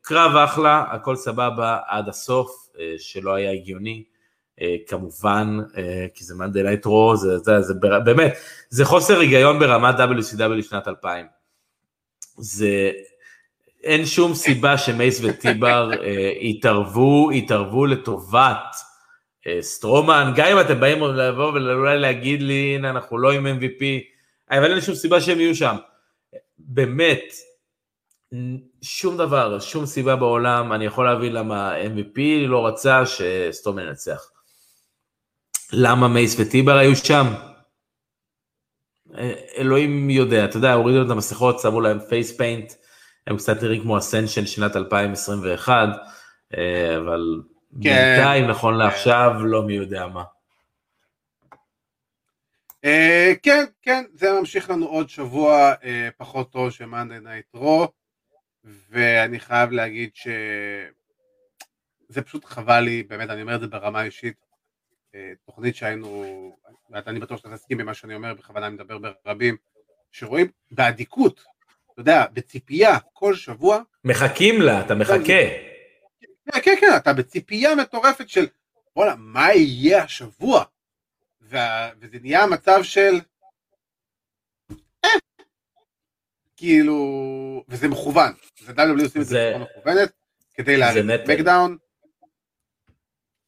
קרב 0.00 0.36
אחלה, 0.36 0.84
הכל 0.90 1.16
סבבה 1.16 1.78
עד 1.88 2.08
הסוף, 2.08 2.50
שלא 2.98 3.34
היה 3.34 3.52
הגיוני. 3.52 4.04
כמובן, 4.86 5.58
כי 6.14 6.24
זה 6.24 6.34
מאנדיי 6.34 6.62
נייט 6.62 6.93
רו, 6.93 7.16
זה, 7.16 7.38
זה, 7.38 7.60
זה 7.60 7.74
באמת, 8.04 8.34
זה 8.70 8.84
חוסר 8.84 9.20
היגיון 9.20 9.58
ברמת 9.58 9.94
WCW 9.94 10.62
שנת 10.62 10.88
2000. 10.88 11.26
זה, 12.38 12.90
אין 13.82 14.06
שום 14.06 14.34
סיבה 14.34 14.78
שמייס 14.78 15.20
וטיבר 15.22 15.90
אה, 16.02 16.32
יתערבו, 16.40 17.32
יתערבו 17.32 17.86
לטובת 17.86 18.44
אה, 18.44 18.91
סטרומן, 19.60 20.32
גם 20.36 20.46
אם 20.46 20.60
אתם 20.60 20.80
באים 20.80 21.02
לבוא 21.02 21.52
ואולי 21.52 21.98
להגיד 21.98 22.42
לי, 22.42 22.74
הנה 22.76 22.90
אנחנו 22.90 23.18
לא 23.18 23.32
עם 23.32 23.46
MVP, 23.46 23.82
אבל 24.50 24.72
אין 24.72 24.80
שום 24.80 24.94
סיבה 24.94 25.20
שהם 25.20 25.40
יהיו 25.40 25.54
שם. 25.54 25.76
באמת, 26.58 27.22
שום 28.82 29.16
דבר, 29.16 29.60
שום 29.60 29.86
סיבה 29.86 30.16
בעולם, 30.16 30.72
אני 30.72 30.84
יכול 30.84 31.04
להבין 31.04 31.32
למה 31.32 31.74
MVP 31.76 32.20
לא 32.48 32.66
רצה 32.66 33.02
שסטרומן 33.06 33.82
ינצח. 33.82 34.30
למה 35.72 36.08
מייס 36.08 36.36
וטי-בר 36.40 36.76
היו 36.76 36.96
שם? 36.96 37.26
אלוהים 39.58 40.10
יודע, 40.10 40.44
אתה 40.44 40.56
יודע, 40.56 40.72
הורידו 40.72 41.06
את 41.06 41.10
המסכות, 41.10 41.60
שמו 41.60 41.80
להם 41.80 41.98
face 42.08 42.36
paint, 42.36 42.72
הם 43.26 43.36
קצת 43.36 43.62
נראים 43.62 43.82
כמו 43.82 43.98
אסנשן 43.98 44.46
שנת 44.46 44.76
2021, 44.76 45.88
אה, 46.56 46.96
אבל. 46.96 47.40
בינתיים, 47.72 48.46
נכון 48.46 48.78
לעכשיו, 48.78 49.32
לא 49.44 49.62
מי 49.62 49.72
יודע 49.72 50.06
מה. 50.06 50.24
אה, 52.86 53.38
כן, 53.42 53.64
כן, 53.82 54.04
זה 54.12 54.32
ממשיך 54.32 54.70
לנו 54.70 54.86
עוד 54.86 55.08
שבוע 55.08 55.74
אה, 55.74 55.84
פחות 56.16 56.52
טוב 56.52 56.70
של 56.70 56.86
מאנדיי 56.86 57.20
נייט 57.20 57.54
רו, 57.54 57.88
ואני 58.64 59.40
חייב 59.40 59.70
להגיד 59.70 60.10
שזה 60.14 60.92
פשוט 62.22 62.44
חבל 62.44 62.80
לי, 62.80 63.02
באמת, 63.02 63.30
אני 63.30 63.42
אומר 63.42 63.54
את 63.54 63.60
זה 63.60 63.66
ברמה 63.66 64.02
אישית, 64.02 64.36
uh, 65.12 65.16
תוכנית 65.46 65.76
שהיינו 65.76 66.52
ואני 66.90 67.20
בטוח 67.20 67.38
שאתה 67.38 67.56
תסכים 67.56 67.78
במה 67.78 67.94
שאני 67.94 68.14
אומר, 68.14 68.34
בכוונה 68.34 68.66
אני 68.66 68.74
מדבר 68.74 68.98
ברבים, 69.24 69.56
שרואים 70.12 70.46
באדיקות, 70.70 71.44
אתה 71.92 72.00
יודע, 72.00 72.24
בציפייה 72.32 72.98
כל 73.12 73.34
שבוע. 73.34 73.82
מחכים 74.04 74.62
לה, 74.62 74.80
אתה 74.80 74.94
מחכה. 74.94 75.71
כן, 76.44 76.60
כן, 76.62 76.74
כן, 76.80 76.96
אתה 76.96 77.12
בציפייה 77.12 77.74
מטורפת 77.74 78.28
של, 78.28 78.46
וואלה, 78.96 79.14
מה 79.18 79.52
יהיה 79.54 80.02
השבוע? 80.02 80.64
וה, 81.40 81.90
וזה 82.00 82.18
נהיה 82.22 82.46
מצב 82.46 82.82
של, 82.82 83.20
אה, 85.04 85.10
כאילו, 86.56 87.64
וזה 87.68 87.88
מכוון, 87.88 88.32
זה 88.60 88.72
WWE 88.72 89.02
עושים 89.04 89.22
את 89.22 89.26
זה 89.26 89.52
בצורה 89.54 89.68
מכוונת, 89.78 90.12
כדי 90.54 90.76
להרים 90.76 91.10
את 91.10 91.20
סמקדאון. 91.28 91.76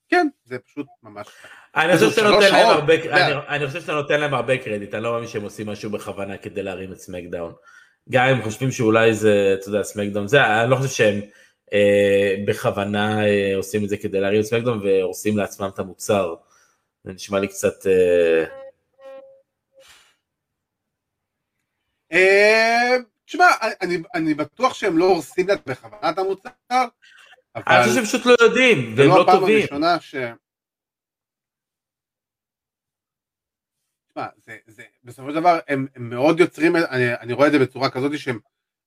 כן, 0.09 0.26
זה 0.45 0.59
פשוט 0.59 0.86
ממש 1.03 1.26
אני 1.76 1.95
חושב 1.95 2.11
שאתה 2.11 2.28
נותן 2.30 2.53
להם 2.53 2.66
הרבה, 2.66 2.95
אני 3.49 3.66
חושב 3.66 3.80
שאתה 3.80 3.92
נותן 3.92 4.20
להם 4.20 4.34
הרבה 4.34 4.59
קרדיט, 4.59 4.95
אני 4.95 5.03
לא 5.03 5.12
מאמין 5.12 5.28
שהם 5.28 5.42
עושים 5.42 5.66
משהו 5.66 5.90
בכוונה 5.90 6.36
כדי 6.36 6.62
להרים 6.62 6.92
את 6.92 6.99
סמקדאון. 6.99 7.53
גם 8.11 8.28
אם 8.28 8.42
חושבים 8.42 8.70
שאולי 8.70 9.14
זה, 9.14 9.57
אתה 9.61 9.68
יודע, 9.68 9.82
סמקדאון 9.82 10.28
זה, 10.28 10.47
אני 10.47 10.70
לא 10.70 10.76
חושב 10.76 10.88
שהם 10.88 11.20
בכוונה 12.47 13.27
אה, 13.27 13.57
עושים 13.57 13.85
את 13.85 13.89
זה 13.89 13.97
כדי 13.97 14.21
להרים 14.21 14.41
את 14.41 14.47
סמקדאון 14.47 14.81
והורסים 14.87 15.39
לעצמם 15.39 15.69
את 15.75 15.79
המוצר. 15.79 16.35
זה 17.05 17.12
נשמע 17.12 17.39
לי 17.41 17.49
קצת... 17.49 17.87
אה... 17.87 18.45
אה, 22.12 22.97
תשמע, 23.25 23.47
אני, 23.83 23.99
אני 24.15 24.35
בטוח 24.35 24.75
שהם 24.75 24.99
לא 24.99 25.05
הורסים 25.05 25.51
את 25.51 25.67
בכוונה 25.67 26.11
את 26.11 26.19
המוצר, 26.19 26.51
אבל... 27.55 27.62
אני 27.67 27.83
חושב 27.83 27.95
שהם 27.95 28.05
פשוט 28.05 28.27
לא 28.27 28.37
יודעים, 28.41 28.95
והם 28.97 29.09
לא, 29.09 29.19
לא 29.19 29.33
טובים. 29.33 29.67
זה 29.67 29.71
לא 29.71 29.87
הפעם 29.87 29.91
הראשונה 29.91 30.01
ש... 30.01 30.15
תשמע, 34.09 34.27
זה, 34.37 34.57
זה, 34.67 34.83
בסופו 35.05 35.29
של 35.29 35.35
דבר 35.35 35.59
הם, 35.69 35.87
הם 35.97 36.11
מאוד 36.11 36.41
יוצרים, 36.41 36.77
אני, 36.77 37.15
אני 37.15 37.33
רואה 37.33 37.47
את 37.47 37.53
זה 37.53 37.59
בצורה 37.59 37.91
כזאת 37.91 38.19
שהם 38.19 38.39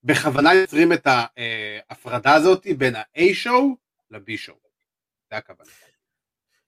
בכוונה 0.04 0.54
יוצרים 0.54 0.92
את 0.92 1.06
ההפרדה 1.06 2.34
הזאת 2.34 2.66
בין 2.78 2.96
ה-A-show 2.96 3.62
ל-B-show. 4.10 4.54
זה 5.30 5.36
הכוונה. 5.36 5.70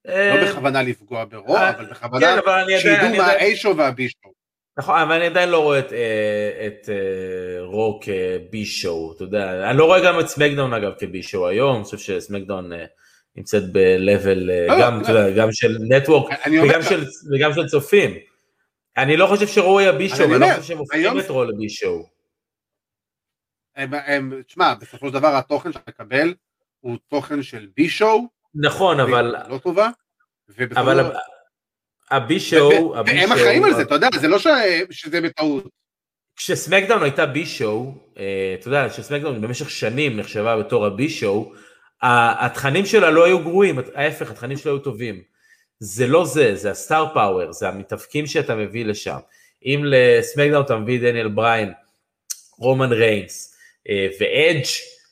לא 0.05 0.13
אה, 0.13 0.45
בכוונה 0.45 0.83
לפגוע 0.83 1.25
ברוע, 1.25 1.61
אה, 1.61 1.71
אבל 1.71 1.85
בכוונה 1.85 2.27
כן, 2.69 2.79
שידעו 2.79 3.17
מה 3.17 3.27
ה-A-show 3.27 3.69
וה-B-show. 3.77 4.31
נכון, 4.79 5.01
אבל 5.01 5.13
אני 5.13 5.27
עדיין 5.27 5.49
לא 5.49 5.63
רואה 5.63 5.79
את, 5.79 5.93
אה, 5.93 6.67
את 6.67 6.89
רו 7.61 8.01
כבי 8.03 8.65
שואו, 8.65 9.13
אתה 9.13 9.25
יודע, 9.25 9.71
אני 9.71 9.79
לא 9.79 9.85
רואה 9.85 10.05
גם 10.05 10.21
את 10.21 10.29
סמקדאון 10.29 10.75
אגב 10.75 10.93
כבי 10.99 11.23
שואו 11.23 11.49
היום, 11.49 11.77
אני 11.77 11.85
חושב 11.85 11.99
שסמקדאון 11.99 12.71
נמצאת 13.37 13.63
ב-level 13.73 14.39
לא, 14.69 14.81
גם, 14.81 14.97
לא. 14.97 15.03
אתה 15.03 15.13
יודע, 15.13 15.31
גם 15.31 15.53
של 15.53 15.79
נטוורק 15.89 16.31
וגם 17.33 17.53
של 17.53 17.67
צופים. 17.67 18.15
אני 18.97 19.17
לא 19.17 19.27
חושב 19.27 19.47
שרועי 19.47 19.87
הבישו, 19.87 20.25
אני 20.25 20.39
לא 20.39 20.47
חושב 20.47 20.63
שהם 20.63 20.79
הופכים 20.79 21.19
את 21.19 21.31
רועי 23.77 23.87
לבישו. 23.87 24.43
תשמע, 24.47 24.75
בסופו 24.75 25.09
של 25.09 25.15
דבר 25.15 25.37
התוכן 25.37 25.73
שאתה 25.73 25.91
מקבל 25.91 26.35
הוא 26.81 26.99
תוכן 27.09 27.43
של 27.43 27.67
בישו. 27.77 28.29
נכון, 28.55 29.01
אבל... 29.01 29.35
לא 29.49 29.59
טובה. 29.59 29.91
אבל 30.77 31.13
הבישו... 32.11 32.95
הם 33.07 33.33
אחראים 33.33 33.65
על 33.65 33.75
זה, 33.75 33.83
אתה 33.83 33.95
יודע, 33.95 34.09
זה 34.21 34.29
לא 34.29 34.39
שזה 34.91 35.21
בטעות. 35.21 35.69
כשסמקדאון 36.37 37.03
הייתה 37.03 37.27
בי-שואו, 37.27 37.95
אה, 38.19 38.57
אתה 38.61 38.69
יודע, 38.69 38.89
כשסמקדאון 38.89 39.41
במשך 39.41 39.71
שנים 39.71 40.17
נחשבה 40.17 40.59
בתור 40.59 40.87
הבי-שואו, 40.87 41.53
התכנים 42.03 42.87
שלה 42.87 43.11
לא 43.11 43.25
היו 43.25 43.39
גרועים, 43.39 43.79
ההפך, 43.95 44.31
התכנים 44.31 44.57
שלה 44.57 44.73
היו 44.73 44.79
טובים. 44.79 45.23
זה 45.79 46.07
לא 46.07 46.25
זה, 46.25 46.57
זה 46.57 46.71
הסטאר 46.71 47.15
פאוור, 47.15 47.53
זה 47.53 47.69
המתאבקים 47.69 48.27
שאתה 48.27 48.55
מביא 48.55 48.85
לשם. 48.85 49.19
אם 49.65 49.83
לסמקדאון 49.85 50.65
אתה 50.65 50.77
מביא 50.77 51.01
דניאל 51.01 51.29
בריין, 51.29 51.73
רומן 52.59 52.93
ריינס 52.93 53.50
ואדג' 53.91 54.65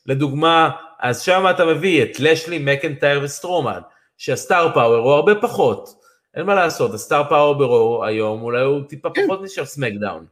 לדוגמה, 0.07 0.71
אז 1.01 1.23
שם 1.23 1.47
אתה 1.51 1.65
מביא 1.65 2.03
את 2.03 2.21
לאשלי, 2.21 2.59
מקנטייר 2.59 3.21
וסטרומן, 3.23 3.81
שה 4.17 4.41
star 4.41 4.75
power 4.75 4.97
הוא 4.97 5.13
הרבה 5.13 5.35
פחות. 5.35 5.99
אין 6.35 6.47
מה 6.47 6.55
לעשות, 6.55 6.95
ה 6.95 7.01
star 7.01 7.25
power 7.29 7.55
ברו 7.55 8.05
היום 8.05 8.43
אולי 8.43 8.63
הוא 8.63 8.83
טיפה 8.83 9.11
כן. 9.15 9.25
פחות 9.25 9.41
מאשר 9.41 9.65
סמקדאון. 9.65 10.27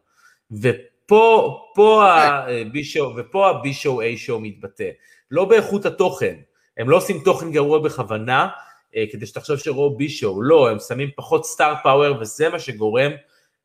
ופה, 0.51 1.59
פה 1.74 2.05
הבישו, 2.07 3.12
ופה 3.16 3.51
הבישו 3.51 4.01
איי 4.01 4.16
שואו 4.16 4.40
מתבטא. 4.40 4.90
לא 5.30 5.44
באיכות 5.44 5.86
התוכן, 5.86 6.34
הם 6.78 6.90
לא 6.90 6.97
עושים 6.97 7.20
תוכן 7.24 7.53
גרוע 7.53 7.78
בכוונה, 7.78 8.49
אה, 8.97 9.05
כדי 9.12 9.26
שתחשוב 9.26 9.59
שרו 9.59 9.97
B 9.97 10.04
show, 10.04 10.43
לא, 10.42 10.70
הם 10.70 10.78
שמים 10.78 11.09
פחות 11.16 11.47
star 11.47 11.74
power 11.83 12.20
וזה 12.20 12.49
מה 12.49 12.59
שגורם 12.59 13.12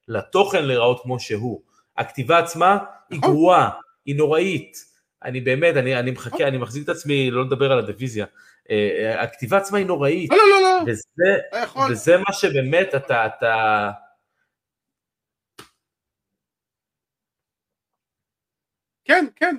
לתוכן 0.07 0.65
להיראות 0.65 1.01
כמו 1.03 1.19
שהוא. 1.19 1.61
הכתיבה 1.97 2.37
עצמה 2.37 2.77
היא 3.09 3.19
נכון. 3.19 3.31
גרועה, 3.31 3.69
היא 4.05 4.15
נוראית. 4.15 4.77
אני 5.23 5.41
באמת, 5.41 5.75
אני, 5.77 5.99
אני 5.99 6.11
מחכה, 6.11 6.35
נכון. 6.35 6.47
אני 6.47 6.57
מחזיק 6.57 6.83
את 6.83 6.89
עצמי 6.89 7.31
לא 7.31 7.45
לדבר 7.45 7.71
על 7.71 7.79
הדיוויזיה. 7.79 8.25
אה, 8.69 9.23
הכתיבה 9.23 9.57
עצמה 9.57 9.77
היא 9.77 9.87
נוראית. 9.87 10.29
לא, 10.31 10.37
לא, 10.37 10.61
לא, 10.61 10.61
לא. 10.61 10.91
וזה, 10.91 11.91
וזה 11.91 12.17
מה 12.17 12.33
שבאמת 12.33 12.95
אתה, 12.95 13.25
אתה... 13.25 13.89
כן, 19.05 19.25
כן, 19.35 19.55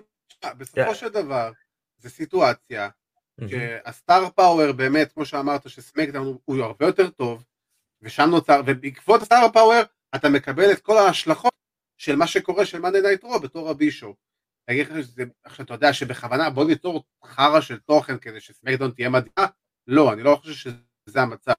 בסופו 0.56 0.94
של 0.94 1.08
דבר, 1.08 1.52
זו 1.98 2.10
סיטואציה 2.10 2.88
שהסטאר 3.46 4.30
פאוור 4.30 4.72
באמת, 4.72 5.12
כמו 5.12 5.24
שאמרת, 5.24 5.68
שסמקדאון 5.68 6.38
הוא 6.44 6.62
הרבה 6.62 6.86
יותר 6.86 7.10
טוב, 7.10 7.44
ושם 8.02 8.30
נוצר, 8.30 8.60
ובעקבות 8.66 9.22
ה 9.22 9.28
star 9.28 9.48
power 9.52 9.82
אתה 10.14 10.28
מקבל 10.28 10.72
את 10.72 10.80
כל 10.80 10.98
ההשלכות 10.98 11.52
של 11.98 12.16
מה 12.16 12.26
שקורה 12.26 12.66
של 12.66 12.78
מאנדיי 12.78 13.00
נייט 13.00 13.24
רו 13.24 13.40
בתור 13.40 13.70
ה 13.70 13.77
B 13.77 13.83
show. 13.83 14.14
להגיד 14.68 14.86
לך 14.86 15.04
שזה, 15.04 15.24
עכשיו 15.44 15.64
אתה 15.64 15.74
יודע 15.74 15.92
שבכוונה 15.92 16.50
בוא 16.50 16.64
ניצור 16.64 17.04
חרא 17.24 17.60
של 17.60 17.78
תוכן 17.78 18.18
כדי 18.18 18.40
שסמקדאון 18.40 18.90
תהיה 18.90 19.08
מדהימה, 19.08 19.46
לא, 19.86 20.12
אני 20.12 20.22
לא 20.22 20.36
חושב 20.40 20.70
שזה 21.04 21.22
המצב, 21.22 21.52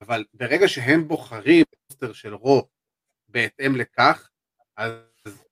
אבל 0.00 0.24
ברגע 0.34 0.68
שהם 0.68 1.08
בוחרים 1.08 1.64
רוסטר 1.88 2.12
של 2.12 2.34
רו 2.34 2.68
בהתאם 3.28 3.76
לכך, 3.76 4.30
אז 4.76 5.44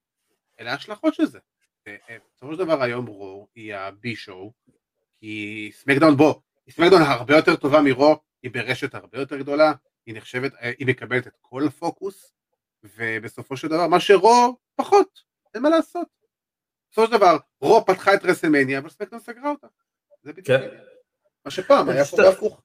אלה 0.61 0.73
ההשלכות 0.73 1.15
של 1.15 1.27
זה. 1.27 1.39
אה, 1.89 2.17
בסופו 2.35 2.53
של 2.53 2.59
דבר 2.59 2.83
היום 2.83 3.07
רו 3.07 3.49
היא 3.55 3.75
ה 3.75 3.96
B 3.96 4.17
show, 4.17 4.53
כי 5.17 5.71
סמקדאון 5.75 6.17
בוא, 6.17 6.35
סמקדאון 6.71 7.03
הרבה 7.03 7.37
יותר 7.37 7.57
טובה 7.57 7.81
מרו, 7.83 8.17
היא 8.43 8.51
ברשת 8.51 8.95
הרבה 8.95 9.19
יותר 9.19 9.37
גדולה, 9.37 9.73
היא 10.07 10.15
נחשבת, 10.15 10.55
אה, 10.55 10.73
היא 10.79 10.87
מקבלת 10.87 11.27
את 11.27 11.37
כל 11.41 11.63
הפוקוס, 11.67 12.33
ובסופו 12.85 13.57
של 13.57 13.69
דבר 13.69 13.87
מה 13.87 14.01
שרו 14.01 14.57
פחות, 14.77 15.21
אין 15.55 15.63
מה 15.63 15.69
לעשות. 15.69 16.22
בסופו 16.93 17.07
של 17.07 17.13
דבר 17.13 17.37
רו 17.61 17.85
פתחה 17.87 18.15
את 18.15 18.25
רסלמניה, 18.25 18.79
אבל 18.79 18.89
סמקדאון 18.89 19.21
סגרה 19.21 19.51
אותה. 19.51 19.67
זה 20.23 20.33
בדיוק. 20.33 20.47
כן. 20.47 20.69
מה 21.45 21.51
שפעם 21.51 21.89
היה 21.89 22.05
פה 22.05 22.17
בהפוך. 22.17 22.63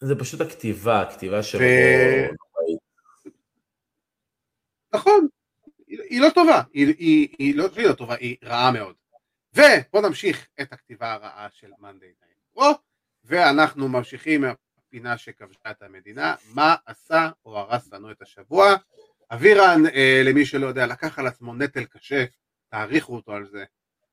זה 0.00 0.18
פשוט 0.18 0.40
הכתיבה, 0.40 1.00
הכתיבה 1.00 1.42
של... 1.42 1.58
נכון, 4.94 5.28
היא 5.86 6.20
לא 6.20 6.28
טובה, 6.34 6.62
היא, 6.72 6.86
לא, 7.56 7.68
היא 7.76 7.88
לא 7.88 7.92
טובה, 7.92 8.14
היא 8.14 8.36
רעה 8.42 8.72
מאוד. 8.72 8.96
ובואו 9.54 10.08
נמשיך 10.08 10.48
את 10.60 10.72
הכתיבה 10.72 11.12
הרעה 11.12 11.48
של 11.50 11.70
מאנדיי 11.78 12.12
נייט 12.22 12.76
ואנחנו 13.24 13.88
ממשיכים 13.88 14.40
מהפינה 14.40 15.18
שכבשה 15.18 15.70
את 15.70 15.82
המדינה, 15.82 16.34
מה 16.54 16.76
עשה 16.86 17.30
או 17.44 17.58
הרס 17.58 17.92
לנו 17.92 18.10
את 18.10 18.22
השבוע. 18.22 18.74
אבירן, 19.30 19.82
אה, 19.94 20.22
למי 20.24 20.46
שלא 20.46 20.66
יודע, 20.66 20.86
לקח 20.86 21.18
על 21.18 21.26
עצמו 21.26 21.54
נטל 21.54 21.84
קשה, 21.84 22.24
תעריכו 22.70 23.16
אותו 23.16 23.32
על 23.32 23.46
זה, 23.46 23.64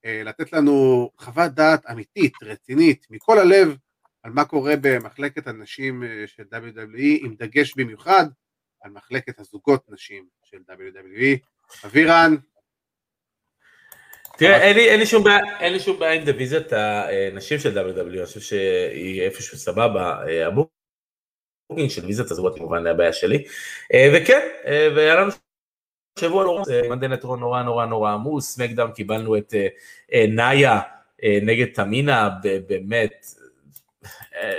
אה, 0.05 0.21
לתת 0.23 0.53
לנו 0.53 1.09
חוות 1.17 1.51
דעת 1.51 1.85
אמיתית, 1.91 2.33
רצינית, 2.43 3.05
מכל 3.09 3.39
הלב, 3.39 3.75
על 4.23 4.31
מה 4.31 4.45
קורה 4.45 4.73
במחלקת 4.81 5.47
הנשים 5.47 6.03
אה, 6.03 6.23
של 6.27 6.43
WWE, 6.53 7.25
עם 7.25 7.35
דגש 7.39 7.73
במיוחד 7.77 8.25
על 8.81 8.91
מחלקת 8.91 9.39
הזוגות 9.39 9.83
נשים 9.89 10.27
של 10.43 10.57
WWE. 10.71 11.37
אבירן. 11.85 12.35
תראה, 14.37 14.61
אין 14.61 14.75
לי, 14.75 14.89
אין, 14.89 14.99
לי 14.99 15.05
שום 15.05 15.23
בעיה, 15.23 15.59
אין 15.59 15.73
לי 15.73 15.79
שום 15.79 15.99
בעיה 15.99 16.13
עם 16.13 16.25
דיוויזיית 16.25 16.73
הנשים 16.73 17.59
של 17.59 17.77
WWE, 17.77 18.01
אני 18.01 18.25
חושב 18.25 18.39
שהיא 18.39 19.21
איפשהו 19.21 19.57
סבבה, 19.57 20.23
אה, 20.27 20.47
ה 20.47 20.65
booking 20.65 21.89
של 21.89 22.01
דיוויזיית 22.01 22.31
הזוגות 22.31 22.57
כמובן 22.57 22.87
הבעיה 22.87 23.13
שלי, 23.13 23.43
וכן, 24.15 24.47
והיה 24.95 25.15
לנו 25.15 25.31
שבוע 26.17 26.43
נורא, 26.43 26.63
מאנדיי 26.89 27.07
נייט 27.07 27.28
רו 27.28 27.39
נורא 27.39 27.63
נורא 27.63 27.85
נורא 27.85 28.11
עמוס, 28.11 28.59
מקדם 28.59 28.91
קיבלנו 28.91 29.37
את 29.37 29.53
נאיה 30.27 30.79
נגד 31.23 31.65
תמינה, 31.73 32.29
באמת, 32.67 33.25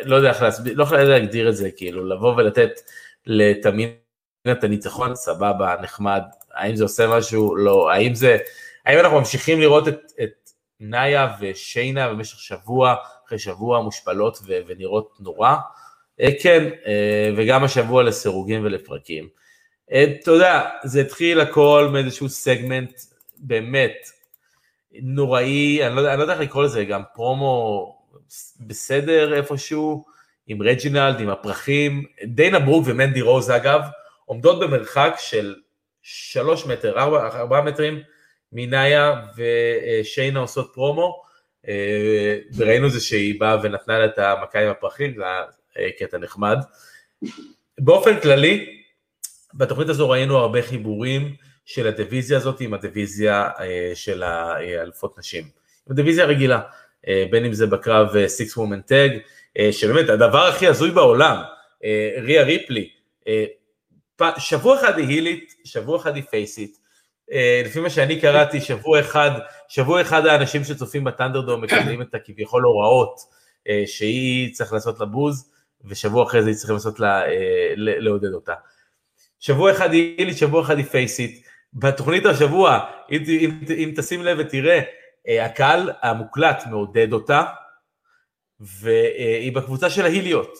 לא 0.03 0.17
יודע 0.17 0.29
איך 0.29 0.43
להסביר, 0.43 0.75
לא 0.77 0.83
יכול 0.83 0.99
להגדיר 0.99 1.49
את 1.49 1.57
זה, 1.57 1.71
כאילו, 1.71 2.09
לבוא 2.09 2.35
ולתת 2.37 2.81
לתמינה 3.27 3.93
את 4.53 4.65
הניצחון, 4.65 5.15
סבבה, 5.15 5.75
נחמד, 5.83 6.23
האם 6.55 6.77
זה 6.77 6.85
עושה 6.85 7.07
משהו? 7.07 7.57
לא. 7.57 7.91
האם 7.91 8.15
זה, 8.15 8.37
האם 8.87 8.99
אנחנו 8.99 9.19
ממשיכים 9.19 9.61
לראות 9.61 9.89
את, 9.89 10.13
את 10.23 10.51
נאיה 10.81 11.29
ושיינה 11.41 12.09
במשך 12.09 12.39
שבוע 12.39 12.95
אחרי 13.27 13.39
שבוע 13.39 13.83
מושפלות 13.83 14.39
ו, 14.47 14.53
ונראות 14.67 15.17
נורא? 15.21 15.57
אה, 16.21 16.29
כן, 16.43 16.69
אה, 16.87 17.31
וגם 17.37 17.65
השבוע 17.65 18.03
לסירוגים 18.03 18.65
ולפרקים. 18.65 19.29
אתה 19.93 20.30
יודע, 20.30 20.68
זה 20.84 21.01
התחיל 21.01 21.41
הכל 21.41 21.89
מאיזשהו 21.93 22.28
סגמנט 22.28 22.93
באמת 23.39 24.11
נוראי, 24.93 25.86
אני 25.86 25.97
לא, 25.97 26.09
אני 26.11 26.18
לא 26.18 26.22
יודע 26.22 26.32
איך 26.32 26.41
לקרוא 26.41 26.64
לזה, 26.64 26.84
גם 26.84 27.03
פרומו 27.14 27.95
בסדר 28.61 29.34
איפשהו, 29.34 30.05
עם 30.47 30.62
רג'ינלד, 30.62 31.20
עם 31.20 31.28
הפרחים, 31.28 32.05
דיינה 32.24 32.59
ברוק 32.59 32.84
ומנדי 32.86 33.20
רוז 33.20 33.51
אגב, 33.51 33.80
עומדות 34.24 34.61
במרחק 34.61 35.14
של 35.18 35.55
שלוש 36.03 36.66
מטר, 36.66 36.99
ארבע, 36.99 37.39
ארבעה 37.39 37.62
מטרים 37.62 38.03
מנאיה 38.53 39.14
ושיינה 39.36 40.41
עושות 40.41 40.70
פרומו, 40.74 41.22
אה, 41.68 42.39
וראינו 42.57 42.91
זה 42.91 43.01
שהיא 43.01 43.41
באה 43.41 43.57
ונתנה 43.62 43.99
לה 43.99 44.05
את 44.05 44.18
המכה 44.18 44.61
עם 44.61 44.68
הפרחים, 44.68 45.14
זה 45.16 45.22
היה 45.24 45.43
אה, 45.78 45.89
קטע 45.99 46.18
נחמד. 46.18 46.59
באופן 47.78 48.20
כללי, 48.20 48.78
בתוכנית 49.55 49.89
הזו 49.89 50.11
ראינו 50.11 50.39
הרבה 50.39 50.63
חיבורים 50.63 51.35
של 51.65 51.87
הדיוויזיה 51.87 52.37
הזאת 52.37 52.61
עם 52.61 52.75
הדיוויזיה 52.75 53.49
אה, 53.61 53.93
של 53.95 54.23
האלפות 54.23 55.19
נשים. 55.19 55.45
עם 55.87 55.93
הדיוויזיה 55.93 56.25
הרגילה, 56.25 56.61
בין 57.31 57.45
אם 57.45 57.53
זה 57.53 57.67
בקרב 57.67 58.27
six 58.27 58.57
woman 58.57 58.81
tag, 58.81 59.12
שבאמת 59.71 60.09
הדבר 60.09 60.47
הכי 60.47 60.67
הזוי 60.67 60.91
בעולם, 60.91 61.43
ריה 62.23 62.43
ריפלי, 62.43 62.91
שבוע 64.39 64.81
אחד 64.81 64.99
היא 64.99 65.09
הילית, 65.09 65.55
שבוע 65.65 65.97
אחד 65.97 66.15
היא 66.15 66.23
פייסית. 66.31 66.79
אה, 67.33 67.63
לפי 67.65 67.81
מה 67.81 67.91
שאני 67.91 68.21
קראתי, 68.21 68.61
שבוע 68.61 69.01
אחד, 69.01 69.31
שבוע 69.69 70.01
אחד 70.01 70.27
האנשים 70.27 70.65
שצופים 70.65 71.05
בת'אנדרדום 71.05 71.61
מקבלים 71.61 72.03
את 72.03 72.15
הכביכול 72.15 72.63
הוראות 72.63 73.21
אה, 73.69 73.83
שהיא 73.87 74.55
צריך 74.55 74.73
לעשות 74.73 75.01
לבוז, 75.01 75.51
ושבוע 75.85 76.25
אחרי 76.25 76.43
זה 76.43 76.49
היא 76.49 76.57
צריכה 76.57 76.73
לעשות 76.73 77.01
לה, 77.01 77.27
אה, 77.27 77.73
לעודד 77.77 78.33
אותה. 78.33 78.55
שבוע 79.41 79.72
אחד 79.72 79.93
היא 79.93 80.18
הילית, 80.18 80.39
שבוע 80.39 80.62
אחד 80.62 80.76
היא 80.76 80.84
פייסית. 80.84 81.43
בתוכנית 81.74 82.26
השבוע, 82.26 82.80
אם, 83.11 83.22
אם, 83.28 83.51
אם 83.70 83.93
תשים 83.97 84.22
לב 84.22 84.39
ותראה, 84.41 84.80
הקהל 85.45 85.91
המוקלט 86.03 86.62
מעודד 86.70 87.12
אותה, 87.12 87.45
והיא 88.60 89.52
בקבוצה 89.52 89.90
של 89.90 90.05
ההיליות. 90.05 90.59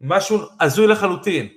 משהו 0.00 0.38
הזוי 0.60 0.86
לחלוטין. 0.86 1.48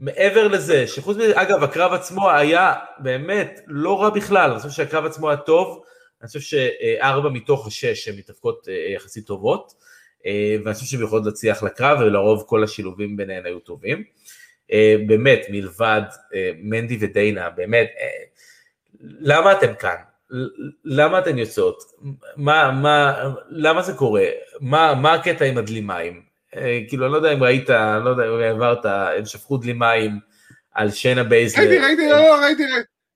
מעבר 0.00 0.48
לזה, 0.48 0.86
שחוץ 0.86 1.16
מזה, 1.16 1.42
אגב, 1.42 1.62
הקרב 1.62 1.92
עצמו 1.92 2.30
היה 2.30 2.74
באמת 2.98 3.60
לא 3.66 4.02
רע 4.02 4.10
בכלל, 4.10 4.50
אני 4.50 4.60
חושב 4.60 4.70
שהקרב 4.70 5.04
עצמו 5.04 5.30
היה 5.30 5.36
טוב, 5.36 5.82
אני 6.20 6.26
חושב 6.26 6.40
שארבע 6.40 7.28
מתוך 7.28 7.66
השש 7.66 8.08
הן 8.08 8.16
מתאבקות 8.16 8.68
אה, 8.68 8.92
יחסית 8.94 9.26
טובות, 9.26 9.72
אה, 10.26 10.56
ואני 10.64 10.74
חושב 10.74 10.86
שהן 10.86 11.02
יכולות 11.02 11.26
להצליח 11.26 11.62
לקרב, 11.62 11.98
ולרוב 12.00 12.44
כל 12.46 12.64
השילובים 12.64 13.16
ביניהן 13.16 13.46
היו 13.46 13.60
טובים. 13.60 14.04
אה, 14.72 14.94
באמת, 15.06 15.40
מלבד 15.48 16.02
מנדי 16.62 16.98
ודיינה, 17.00 17.50
באמת, 17.50 17.90
למה 19.00 19.52
אתם 19.52 19.74
כאן? 19.74 19.96
למה 20.84 21.18
אתן 21.18 21.38
יוצאות? 21.38 21.82
מה, 22.36 22.70
מה, 22.70 23.14
למה 23.50 23.82
זה 23.82 23.92
קורה? 23.92 24.24
מה, 24.60 24.94
מה 24.94 25.14
הקטע 25.14 25.44
עם 25.44 25.58
הדלי 25.58 25.80
מים? 25.80 26.22
אה, 26.56 26.80
כאילו, 26.88 27.04
אני 27.04 27.12
לא 27.12 27.16
יודע 27.16 27.32
אם 27.32 27.42
ראית, 27.42 27.70
אני 27.70 28.04
לא 28.04 28.10
יודע 28.10 28.24
אם 28.24 28.40
העברת, 28.40 28.84
הם 29.18 29.26
שפכו 29.26 29.56
דלי 29.56 29.72
מים 29.72 30.18
על 30.74 30.90
שיינה 30.90 31.24
בייזלר. 31.24 31.62
ראיתי, 31.62 31.78
ראיתי, 31.78 32.10
לא, 32.10 32.34
ראיתי, 32.42 32.62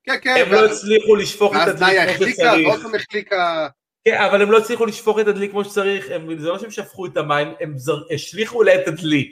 כן, 0.03 0.15
כן. 0.21 0.43
הם 0.45 0.51
לא 0.51 0.65
הצליחו 0.65 1.15
לשפוך 1.15 1.55
את 1.55 1.67
הדלי 1.67 2.07
כמו 2.17 2.27
שצריך. 2.27 2.39
ואז 2.39 2.57
נאיה 2.57 2.73
החליקה, 2.95 3.67
כן, 4.05 4.17
אבל 4.17 4.41
הם 4.41 4.51
לא 4.51 4.57
הצליחו 4.57 4.85
לשפוך 4.85 5.19
את 5.19 5.27
הדלי 5.27 5.49
כמו 5.49 5.65
שצריך, 5.65 6.07
זה 6.37 6.47
לא 6.47 6.59
שהם 6.59 6.71
שפכו 6.71 7.05
את 7.05 7.17
המים, 7.17 7.47
הם 7.59 7.75
השליכו 8.13 8.63
לה 8.63 8.75
את 8.75 8.87
הדלי, 8.87 9.31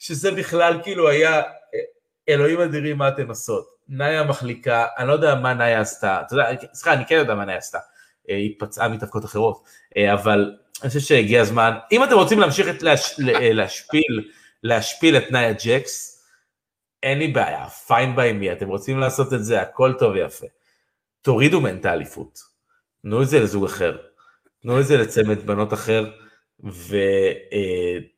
שזה 0.00 0.30
בכלל 0.30 0.80
כאילו 0.82 1.08
היה, 1.08 1.42
אלוהים 2.28 2.60
אדירים 2.60 2.98
מה 2.98 3.08
אתן 3.08 3.28
עושות. 3.28 3.80
נאיה 3.88 4.24
מחליקה, 4.24 4.86
אני 4.98 5.08
לא 5.08 5.12
יודע 5.12 5.34
מה 5.34 5.54
נאיה 5.54 5.80
עשתה, 5.80 6.22
אתה 6.26 6.34
יודע, 6.34 6.44
סליחה, 6.72 6.92
אני 6.92 7.06
כן 7.06 7.14
יודע 7.14 7.34
מה 7.34 7.44
נאיה 7.44 7.58
עשתה, 7.58 7.78
אה, 8.30 8.36
היא 8.36 8.54
פצעה 8.58 8.88
מתאבקות 8.88 9.24
אחרות, 9.24 9.64
אה, 9.96 10.12
אבל 10.12 10.56
אני 10.82 10.88
חושב 10.88 11.00
שהגיע 11.00 11.42
הזמן, 11.42 11.72
אם 11.92 12.04
אתם 12.04 12.14
רוצים 12.14 12.40
להמשיך 12.40 12.68
את 12.68 12.82
להש, 12.82 13.20
אה, 13.20 13.52
להשפיל, 13.52 14.30
להשפיל 14.62 15.16
את 15.16 15.30
נאיה 15.30 15.52
ג'קס, 15.52 16.24
אין 17.02 17.18
לי 17.18 17.28
בעיה, 17.28 17.68
פיין 17.68 18.16
ביי 18.16 18.32
מי, 18.32 18.52
אתם 18.52 18.68
רוצים 18.68 18.98
לעשות 18.98 19.32
את 19.32 19.44
זה, 19.44 19.60
הכל 19.60 19.92
טוב 19.98 20.12
ויפה. 20.12 20.46
תורידו 21.22 21.60
מהם 21.60 21.76
את 21.76 21.84
האליפות, 21.84 22.38
תנו 23.02 23.22
את 23.22 23.28
זה 23.28 23.40
לזוג 23.40 23.64
אחר, 23.64 23.98
תנו 24.62 24.80
את 24.80 24.86
זה 24.86 24.96
לצמד 24.96 25.46
בנות 25.46 25.72
אחר, 25.72 26.10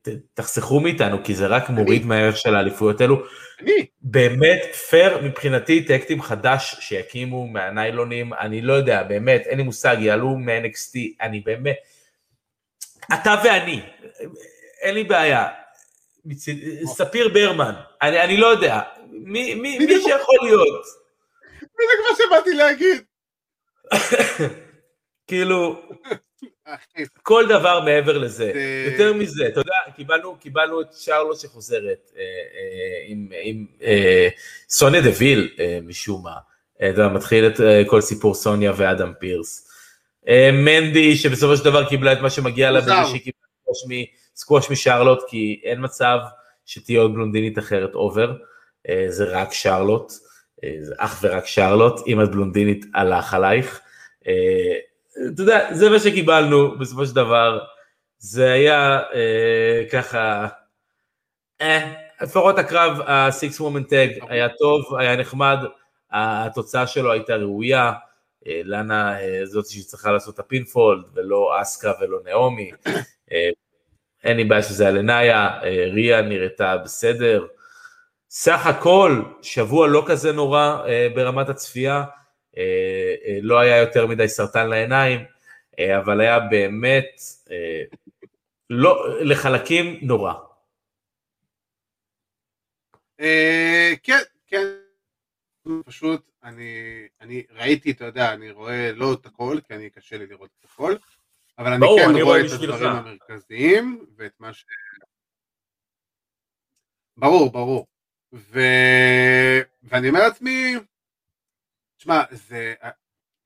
ותחסכו 0.03 0.79
אה, 0.79 0.83
מאיתנו, 0.83 1.25
כי 1.25 1.35
זה 1.35 1.47
רק 1.47 1.71
מוריד 1.71 2.07
מהערך 2.07 2.37
של 2.37 2.55
האליפויות 2.55 3.01
האלו. 3.01 3.23
אני. 3.61 3.87
באמת, 4.01 4.75
פייר 4.75 5.19
מבחינתי, 5.23 5.85
טקטים 5.85 6.23
חדש 6.23 6.77
שיקימו 6.81 7.47
מהניילונים, 7.47 8.35
אני 8.35 8.61
לא 8.61 8.73
יודע, 8.73 9.03
באמת, 9.03 9.47
אין 9.47 9.59
לי 9.59 9.65
מושג, 9.65 9.97
יעלו 10.01 10.37
מ-NXT, 10.37 10.99
אני 11.21 11.41
באמת, 11.41 11.77
אתה 13.15 13.35
ואני, 13.45 13.81
אין 14.83 14.95
לי 14.95 15.05
בעיה. 15.05 15.49
ספיר 16.85 17.29
ברמן, 17.29 17.75
אני, 18.03 18.21
אני 18.21 18.37
לא 18.37 18.47
יודע, 18.47 18.81
מי, 19.11 19.55
מי, 19.55 19.79
מי 19.79 19.95
שיכול 20.03 20.37
להיות. 20.43 20.85
בדיוק 21.63 22.11
מה 22.11 22.17
שבאתי 22.17 22.55
להגיד. 22.55 23.05
כאילו, 25.29 25.83
כל 27.23 27.45
דבר 27.49 27.81
מעבר 27.81 28.19
לזה. 28.19 28.53
יותר 28.93 29.13
מזה, 29.13 29.47
אתה 29.47 29.61
יודע, 29.61 29.73
קיבלנו, 29.97 30.37
קיבלנו 30.37 30.81
את 30.81 30.87
שרלוט 30.93 31.39
שחוזרת 31.41 32.11
אה, 32.17 32.23
אה, 32.23 33.05
עם, 33.07 33.29
עם 33.43 33.67
אה, 33.83 34.29
סוניה 34.69 35.01
דוויל 35.01 35.57
משום 35.83 36.23
מה. 36.25 36.37
אתה 36.91 37.09
מתחיל 37.09 37.47
את 37.47 37.61
כל 37.87 38.01
סיפור 38.01 38.35
סוניה 38.35 38.73
ואדם 38.77 39.13
פירס. 39.19 39.69
מנדי 40.53 41.17
שבסופו 41.17 41.57
של 41.57 41.65
דבר 41.65 41.89
קיבלה 41.89 42.13
את 42.13 42.19
מה 42.19 42.31
שמגיע 42.31 42.71
לה 42.71 42.81
בזה 42.81 42.93
שהיא 43.11 43.21
קיבלה 43.21 44.05
סקווש 44.37 44.71
משרלוט 44.71 45.23
כי 45.29 45.61
אין 45.65 45.85
מצב 45.85 46.19
שתהיה 46.67 47.01
עוד 47.01 47.15
בלונדינית 47.15 47.59
אחרת 47.59 47.95
over, 47.95 48.33
זה 49.09 49.25
רק 49.25 49.53
שרלוט, 49.53 50.13
זה 50.83 50.95
אך 50.99 51.19
ורק 51.23 51.47
שרלוט, 51.47 52.07
אם 52.07 52.23
את 52.23 52.31
בלונדינית 52.31 52.87
הלך 52.95 53.35
עלייך. 53.35 53.81
אתה 55.13 55.43
יודע, 55.43 55.75
זה 55.75 55.91
מה 55.91 55.99
שקיבלנו 55.99 56.79
בסופו 56.79 57.07
של 57.07 57.15
דבר, 57.15 57.61
זה 58.19 58.53
היה 58.53 59.01
אה, 59.15 59.83
ככה, 59.93 60.49
אה, 61.61 61.93
לפחות 62.21 62.59
הקרב 62.59 63.01
ה-six 63.01 63.61
woman 63.61 63.89
tag 63.91 64.27
היה 64.29 64.49
טוב, 64.49 64.95
היה 64.99 65.17
נחמד, 65.17 65.59
התוצאה 66.11 66.87
שלו 66.87 67.13
הייתה 67.13 67.37
ראויה, 67.37 67.93
אה, 68.47 68.61
לאנה 68.65 69.21
אה, 69.21 69.41
זאת 69.45 69.67
שצריכה 69.67 70.13
לעשות 70.13 70.35
את 70.35 70.39
ה 70.39 70.46
pinfall, 70.46 71.05
ולא 71.15 71.63
אסקה 71.63 71.93
ולא 72.01 72.19
נעמי, 72.25 72.71
אה, 73.33 73.49
אין 74.25 74.37
לי 74.37 74.45
בעיה 74.45 74.63
שזה 74.63 74.85
היה 74.85 74.93
לנאיה, 74.93 75.49
אה, 75.63 75.87
ריה 75.93 76.23
נראתה 76.23 76.77
בסדר, 76.77 77.47
סך 78.31 78.67
הכל 78.67 79.23
שבוע 79.43 79.89
לא 79.89 80.05
כזה 80.07 80.33
נורא 80.33 80.79
אה, 80.87 81.09
ברמת 81.15 81.49
הצפייה, 81.49 82.05
לא 83.43 83.61
היה 83.61 83.77
יותר 83.77 84.07
מדי 84.07 84.29
סרטן 84.29 84.69
לעיניים, 84.69 85.21
אה, 85.79 85.99
אבל 85.99 86.21
היה 86.21 86.41
באמת 86.41 87.07
לא, 88.71 89.21
לחלקים 89.21 89.99
נורא. 90.03 90.35
כן, 94.03 94.19
כן, 94.47 94.67
פשוט 95.85 96.31
אני, 96.45 97.03
אני 97.21 97.43
ראיתי, 97.51 97.91
אתה 97.91 98.05
יודע, 98.05 98.33
אני 98.33 98.51
רואה 98.51 98.93
לא 98.93 99.13
את 99.13 99.27
הכל, 99.27 99.59
כי 99.69 99.75
אני 99.75 99.91
קשה 99.91 100.19
לי 100.19 100.27
לראות 100.27 100.51
את 100.61 100.65
הכל, 100.65 100.95
אבל 101.59 101.73
אני 101.73 101.87
כן 101.99 102.23
רואה 102.23 102.41
את 102.41 102.51
הדברים 102.53 102.91
המרכזיים, 102.91 104.07
ואת 104.17 104.33
מה 104.41 104.53
ש... 104.53 104.65
ברור, 107.17 107.53
ברור. 107.53 107.87
ו... 108.33 108.61
ואני 109.83 110.09
אומר 110.09 110.21
לעצמי, 110.21 110.75
תשמע, 112.03 112.23
זה, 112.31 112.75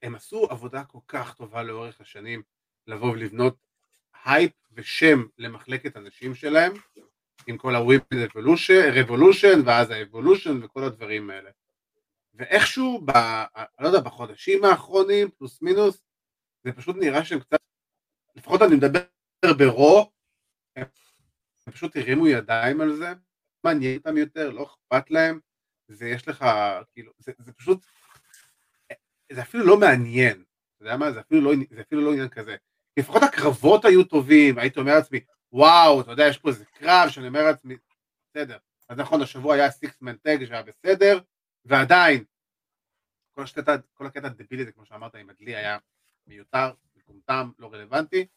הם 0.01 0.15
עשו 0.15 0.47
עבודה 0.49 0.83
כל 0.83 0.99
כך 1.07 1.33
טובה 1.33 1.63
לאורך 1.63 2.01
השנים 2.01 2.43
לבוא 2.87 3.11
ולבנות 3.11 3.57
הייפ 4.25 4.51
ושם 4.71 5.25
למחלקת 5.37 5.95
הנשים 5.95 6.35
שלהם 6.35 6.73
עם 7.47 7.57
כל 7.57 7.75
ה-Women 7.75 8.31
Revolution 8.31 9.57
ואז 9.65 9.89
ה-Evolution 9.89 10.65
וכל 10.65 10.83
הדברים 10.83 11.29
האלה. 11.29 11.51
ואיכשהו, 12.33 13.01
ב, 13.05 13.11
לא 13.79 13.87
יודע, 13.87 13.99
בחודשים 13.99 14.63
האחרונים 14.63 15.31
פלוס 15.31 15.61
מינוס 15.61 16.03
זה 16.63 16.71
פשוט 16.73 16.95
נראה 16.99 17.25
שהם 17.25 17.39
קצת, 17.39 17.59
לפחות 18.35 18.61
אני 18.61 18.75
מדבר 18.75 19.01
ברו 19.57 20.11
הם 20.75 21.71
פשוט 21.71 21.95
הרימו 21.95 22.27
ידיים 22.27 22.81
על 22.81 22.95
זה, 22.95 23.13
מעניין 23.63 23.97
אותם 23.97 24.17
יותר, 24.17 24.49
לא 24.49 24.63
אכפת 24.63 25.11
להם, 25.11 25.39
זה 25.87 26.09
יש 26.09 26.27
לך, 26.27 26.45
כאילו, 26.93 27.13
זה, 27.17 27.31
זה 27.37 27.53
פשוט 27.53 27.85
זה 29.31 29.41
אפילו 29.41 29.65
לא 29.65 29.77
מעניין, 29.77 30.43
אתה 30.75 30.83
יודע 30.83 30.97
מה? 30.97 31.11
זה 31.11 31.19
אפילו 31.19 31.41
לא, 31.41 31.57
זה 31.69 31.81
אפילו 31.81 32.01
לא 32.01 32.11
עניין 32.11 32.29
כזה. 32.29 32.55
לפחות 32.97 33.23
הקרבות 33.23 33.85
היו 33.85 34.03
טובים, 34.03 34.57
הייתי 34.57 34.79
אומר 34.79 34.95
לעצמי, 34.95 35.19
וואו, 35.51 36.01
אתה 36.01 36.11
יודע, 36.11 36.27
יש 36.27 36.37
פה 36.37 36.49
איזה 36.49 36.65
קרב 36.65 37.09
שאני 37.09 37.27
אומר 37.27 37.43
לעצמי, 37.43 37.77
בסדר. 38.29 38.57
אז 38.89 38.97
נכון, 38.97 39.21
השבוע 39.21 39.55
היה 39.55 39.71
סיקס 39.71 40.01
מנטג 40.01 40.45
שהיה 40.45 40.63
בסדר, 40.63 41.19
ועדיין, 41.65 42.23
כל 43.31 43.43
הקטע, 43.43 43.75
כל 43.93 44.05
הקטע 44.05 44.27
הדבילי 44.27 44.61
הזה, 44.61 44.71
כמו 44.71 44.85
שאמרת, 44.85 45.15
עם 45.15 45.29
הדלי 45.29 45.55
היה 45.55 45.77
מיותר, 46.27 46.71
מטומטם, 46.95 47.49
לא 47.59 47.73
רלוונטי, 47.73 48.27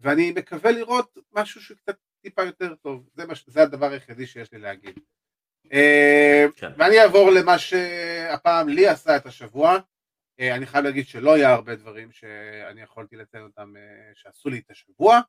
ואני 0.00 0.30
מקווה 0.30 0.70
לראות 0.70 1.18
משהו 1.32 1.60
שקצת 1.60 1.96
טיפה 2.22 2.44
יותר 2.44 2.74
טוב, 2.74 3.08
זה, 3.14 3.26
מש, 3.26 3.44
זה 3.46 3.62
הדבר 3.62 3.90
היחידי 3.90 4.26
שיש 4.26 4.52
לי 4.52 4.58
להגיד. 4.58 5.00
אה, 5.72 6.46
כן. 6.56 6.72
ואני 6.78 7.00
אעבור 7.00 7.30
למה 7.30 7.58
שהפעם 7.58 8.68
לי 8.68 8.88
עשה 8.88 9.16
את 9.16 9.26
השבוע, 9.26 9.78
אני 10.40 10.66
חייב 10.66 10.84
להגיד 10.84 11.06
שלא 11.06 11.34
היה 11.34 11.52
הרבה 11.52 11.74
דברים 11.74 12.12
שאני 12.12 12.82
יכולתי 12.82 13.16
לציין 13.16 13.42
אותם 13.42 13.74
אה, 13.76 14.10
שעשו 14.14 14.48
לי 14.48 14.58
את 14.58 14.70
השבוע, 14.70 15.20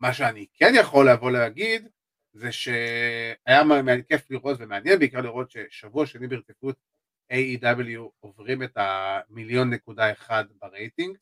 מה 0.00 0.12
שאני 0.12 0.46
כן 0.54 0.72
יכול 0.76 1.10
לבוא 1.10 1.30
להגיד 1.30 1.88
זה 2.32 2.52
שהיה 2.52 3.62
כיף 4.08 4.30
לראות 4.30 4.56
ומעניין 4.60 4.98
בעיקר 4.98 5.20
לראות 5.20 5.50
ששבוע 5.50 6.06
שני 6.06 6.26
ברציפות 6.26 6.76
AEW 7.32 8.00
עוברים 8.20 8.62
את 8.62 8.72
המיליון 8.76 9.70
נקודה 9.70 10.12
אחד 10.12 10.44
ברייטינג 10.60 11.16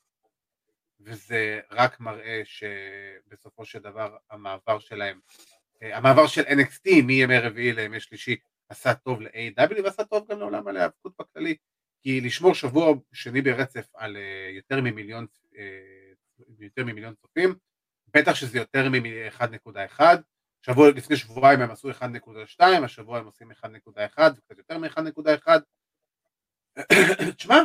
וזה 1.00 1.60
רק 1.70 2.00
מראה 2.00 2.42
שבסופו 2.44 3.64
של 3.64 3.78
דבר 3.78 4.16
המעבר 4.30 4.78
שלהם, 4.78 5.20
אה, 5.82 5.96
המעבר 5.96 6.26
של 6.26 6.42
NXT 6.42 7.02
מימי 7.04 7.38
רביעי 7.38 7.72
לימי 7.72 8.00
שלישי 8.00 8.36
עשה 8.68 8.94
טוב 8.94 9.20
ל-AEW 9.20 9.82
ועשה 9.84 10.04
טוב 10.04 10.30
גם 10.30 10.38
לעולם 10.38 10.68
ההיאבקות 10.68 11.12
בכללי 11.18 11.56
כי 12.02 12.20
לשמור 12.20 12.54
שבוע 12.54 12.94
שני 13.12 13.42
ברצף 13.42 13.86
על 13.94 14.16
אה, 14.16 14.50
יותר 14.50 14.80
ממיליון, 14.80 15.26
אה, 15.56 16.12
יותר 16.58 16.84
ממיליון 16.84 17.14
צופים, 17.14 17.54
בטח 18.08 18.34
שזה 18.34 18.58
יותר 18.58 18.88
מ-1.1, 18.88 20.00
שבוע 20.62 20.90
לפני 20.90 21.16
שבועיים 21.16 21.60
הם 21.60 21.70
עשו 21.70 21.90
1.2, 21.90 22.64
השבוע 22.84 23.18
הם 23.18 23.26
עושים 23.26 23.50
1.1, 23.50 24.32
זה 24.34 24.40
קצת 24.40 24.58
יותר 24.58 24.78
מ-1.1, 24.78 25.48
תשמע, 27.36 27.56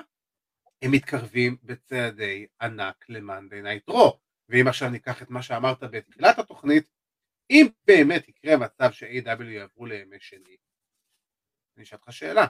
הם 0.82 0.92
מתקרבים 0.92 1.58
בצעדי 1.64 2.48
ענק 2.62 3.06
ל 3.10 3.17
Monday 3.17 3.62
Night 3.62 3.90
Raw, 3.90 4.20
ואם 4.50 4.68
עכשיו 4.68 4.90
ניקח 4.90 5.22
את 5.22 5.30
מה 5.30 5.42
שאמרת 5.42 5.84
בתחילת 5.84 6.40
התוכנית, 6.40 6.88
אם 7.50 7.68
באמת 7.88 8.28
יקרה 8.28 8.58
מצב 8.58 8.92
ש-AEW 8.92 9.44
יעברו 9.44 9.86
לימי 9.86 10.18
שני, 10.20 10.56
אני 11.78 11.84
אשאל 11.84 11.98
אותך 11.98 12.14
שאלה, 12.14 12.46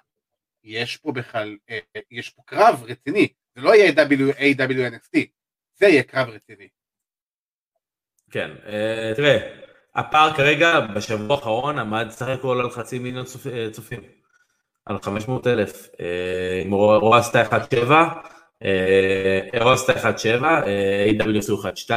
יש 0.63 0.97
פה 0.97 1.11
בכלל, 1.11 1.57
אה, 1.69 1.79
אה, 1.95 2.01
יש 2.11 2.29
פה 2.29 2.41
קרב 2.45 2.83
רציני, 2.87 3.27
זה 3.55 3.61
לא 3.61 3.75
יהיה 3.75 3.91
AWNXT, 3.91 5.19
זה 5.75 5.87
יהיה 5.87 6.03
קרב 6.03 6.29
רציני. 6.29 6.67
כן, 8.31 8.51
אה, 8.65 9.13
תראה, 9.15 9.37
הפער 9.95 10.33
כרגע 10.33 10.79
בשבוע 10.79 11.35
האחרון 11.35 11.79
עמד 11.79 12.07
סך 12.09 12.27
הכל 12.27 12.59
על 12.61 12.69
חצי 12.69 12.99
מיליון 12.99 13.25
צופים, 13.71 14.01
על 14.85 15.01
500 15.01 15.47
אלף, 15.47 15.89
רואה 16.71 17.19
עשתה 17.19 17.43
1.7, 17.43 17.91
רואה 19.61 19.73
עשתה 19.73 19.93
1.7, 19.93 20.43
AW 21.21 21.37
עשו 21.37 21.61
1.2, 21.63 21.91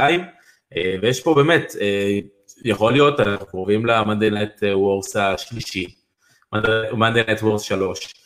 ויש 1.01 1.23
פה 1.23 1.33
באמת, 1.33 1.71
יכול 2.65 2.91
להיות, 2.91 3.19
אנחנו 3.19 3.45
קרובים 3.45 3.85
למאנדי 3.85 4.29
נט 4.29 4.63
וורס 4.73 5.15
השלישי, 5.15 5.95
מאנדי 6.93 7.21
נט 7.27 7.41
וורס 7.41 7.61
3, 7.61 8.20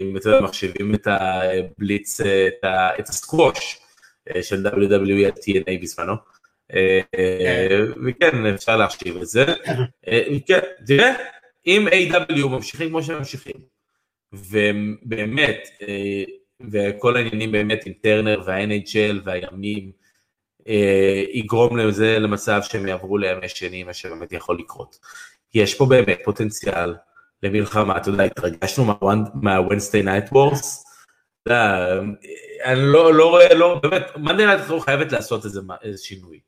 אם 0.00 0.16
אתם 0.16 0.44
מחשיבים 0.44 0.94
את 0.94 1.06
הבליץ, 1.06 2.20
את, 2.20 2.64
ה, 2.64 2.98
את 2.98 3.08
הסקווש 3.08 3.80
אה, 4.30 4.42
של 4.42 4.66
WWE 4.66 5.24
על 5.24 5.30
TNA 5.30 5.82
בזמנו. 5.82 6.12
אה, 6.74 7.00
וכן, 8.06 8.46
אפשר 8.46 8.76
להחשיב 8.76 9.16
את 9.16 9.26
זה. 9.26 9.44
אה, 10.08 10.22
כן, 10.46 10.60
תראה, 10.86 11.12
אם 11.66 11.88
A.W. 11.88 12.48
ממשיכים 12.48 12.88
כמו 12.88 13.02
שהם 13.02 13.18
ממשיכים, 13.18 13.56
ובאמת, 14.32 15.68
וכל 16.72 17.16
העניינים 17.16 17.52
באמת 17.52 17.86
עם 17.86 17.92
טרנר 17.92 18.42
וה-NHL 18.46 19.20
והימים, 19.24 19.92
יגרום 21.32 21.76
לזה 21.76 22.18
למצב 22.18 22.60
שהם 22.62 22.86
יעברו 22.88 23.18
לימי 23.18 23.48
שני, 23.48 23.84
מה 23.84 23.94
שבאמת 23.94 24.32
יכול 24.32 24.58
לקרות. 24.58 24.98
יש 25.54 25.74
פה 25.74 25.86
באמת 25.86 26.18
פוטנציאל 26.24 26.94
למלחמה, 27.42 27.96
אתה 27.96 28.10
יודע, 28.10 28.24
התרגשנו 28.24 28.84
מה-Wednesday 29.34 30.04
Night 30.06 30.32
Wars, 30.32 30.66
אני 32.64 32.80
לא, 32.80 33.14
לא 33.14 33.30
רואה, 33.30 33.54
לא, 33.54 33.80
באמת, 33.82 34.02
Monday 34.16 34.46
Night 34.46 34.60
Raw 34.60 34.84
חייבת 34.84 35.12
לעשות 35.12 35.44
איזה, 35.44 35.60
איזה 35.82 36.02
שינוי. 36.02 36.40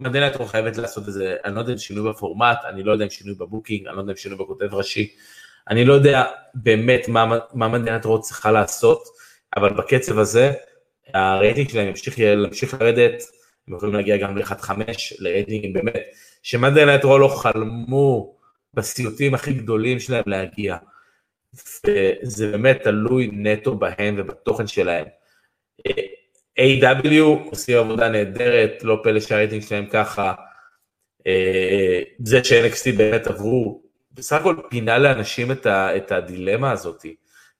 Monday 0.00 0.20
Night 0.20 0.36
Raw 0.36 0.48
חייבת 0.48 0.76
לעשות 0.76 1.06
איזה, 1.06 1.36
אני 1.44 1.54
לא 1.54 1.60
יודע 1.60 1.72
אם 1.72 1.78
שינוי 1.78 2.10
בפורמט, 2.10 2.58
אני 2.68 2.82
לא 2.82 2.92
יודע 2.92 3.04
אם 3.04 3.10
שינוי 3.10 3.34
ב 3.34 3.40
booking, 3.40 3.86
אני 3.86 3.96
לא 3.96 4.00
יודע 4.00 4.12
אם 4.12 4.16
שינוי 4.16 4.38
בכותב 4.38 4.74
ראשי, 4.74 5.14
אני 5.70 5.84
לא 5.84 5.94
יודע 5.94 6.24
באמת 6.54 7.08
מה, 7.08 7.38
מה 7.54 7.68
Monday 7.68 7.90
Night 7.90 8.06
צריכה 8.20 8.52
לעשות, 8.52 9.02
אבל 9.56 9.72
בקצב 9.72 10.18
הזה, 10.18 10.52
הרייטינג 11.14 11.68
שלהם 11.68 11.88
ימשיך, 11.88 12.18
ימשיך 12.18 12.74
לרדת, 12.74 13.22
הם 13.68 13.76
יכולים 13.76 13.94
להגיע 13.94 14.16
גם 14.16 14.38
ל-1.5, 14.38 14.70
לרייטינגים 15.18 15.72
באמת, 15.72 16.02
ש 16.42 16.52
Monday 16.52 16.84
Night 16.84 17.04
לא 17.04 17.28
חלמו 17.28 18.35
בסיוטים 18.76 19.34
הכי 19.34 19.52
גדולים 19.52 20.00
שלהם 20.00 20.24
להגיע. 20.26 20.76
וזה 21.54 22.50
באמת 22.50 22.82
תלוי 22.82 23.30
נטו 23.32 23.74
בהם 23.74 24.14
ובתוכן 24.18 24.66
שלהם. 24.66 25.06
AEW 26.60 27.22
עושים 27.50 27.78
עבודה 27.78 28.08
נהדרת, 28.08 28.82
לא 28.82 29.00
פלא 29.02 29.20
שהרייטינג 29.20 29.62
שלהם 29.62 29.86
ככה. 29.86 30.32
זה 32.24 32.44
ש-NXT 32.44 32.96
באמת 32.96 33.26
עברו, 33.26 33.82
בסך 34.12 34.36
הכל 34.36 34.56
פינה 34.70 34.98
לאנשים 34.98 35.52
את, 35.52 35.66
ה, 35.66 35.96
את 35.96 36.12
הדילמה 36.12 36.72
הזאת, 36.72 37.06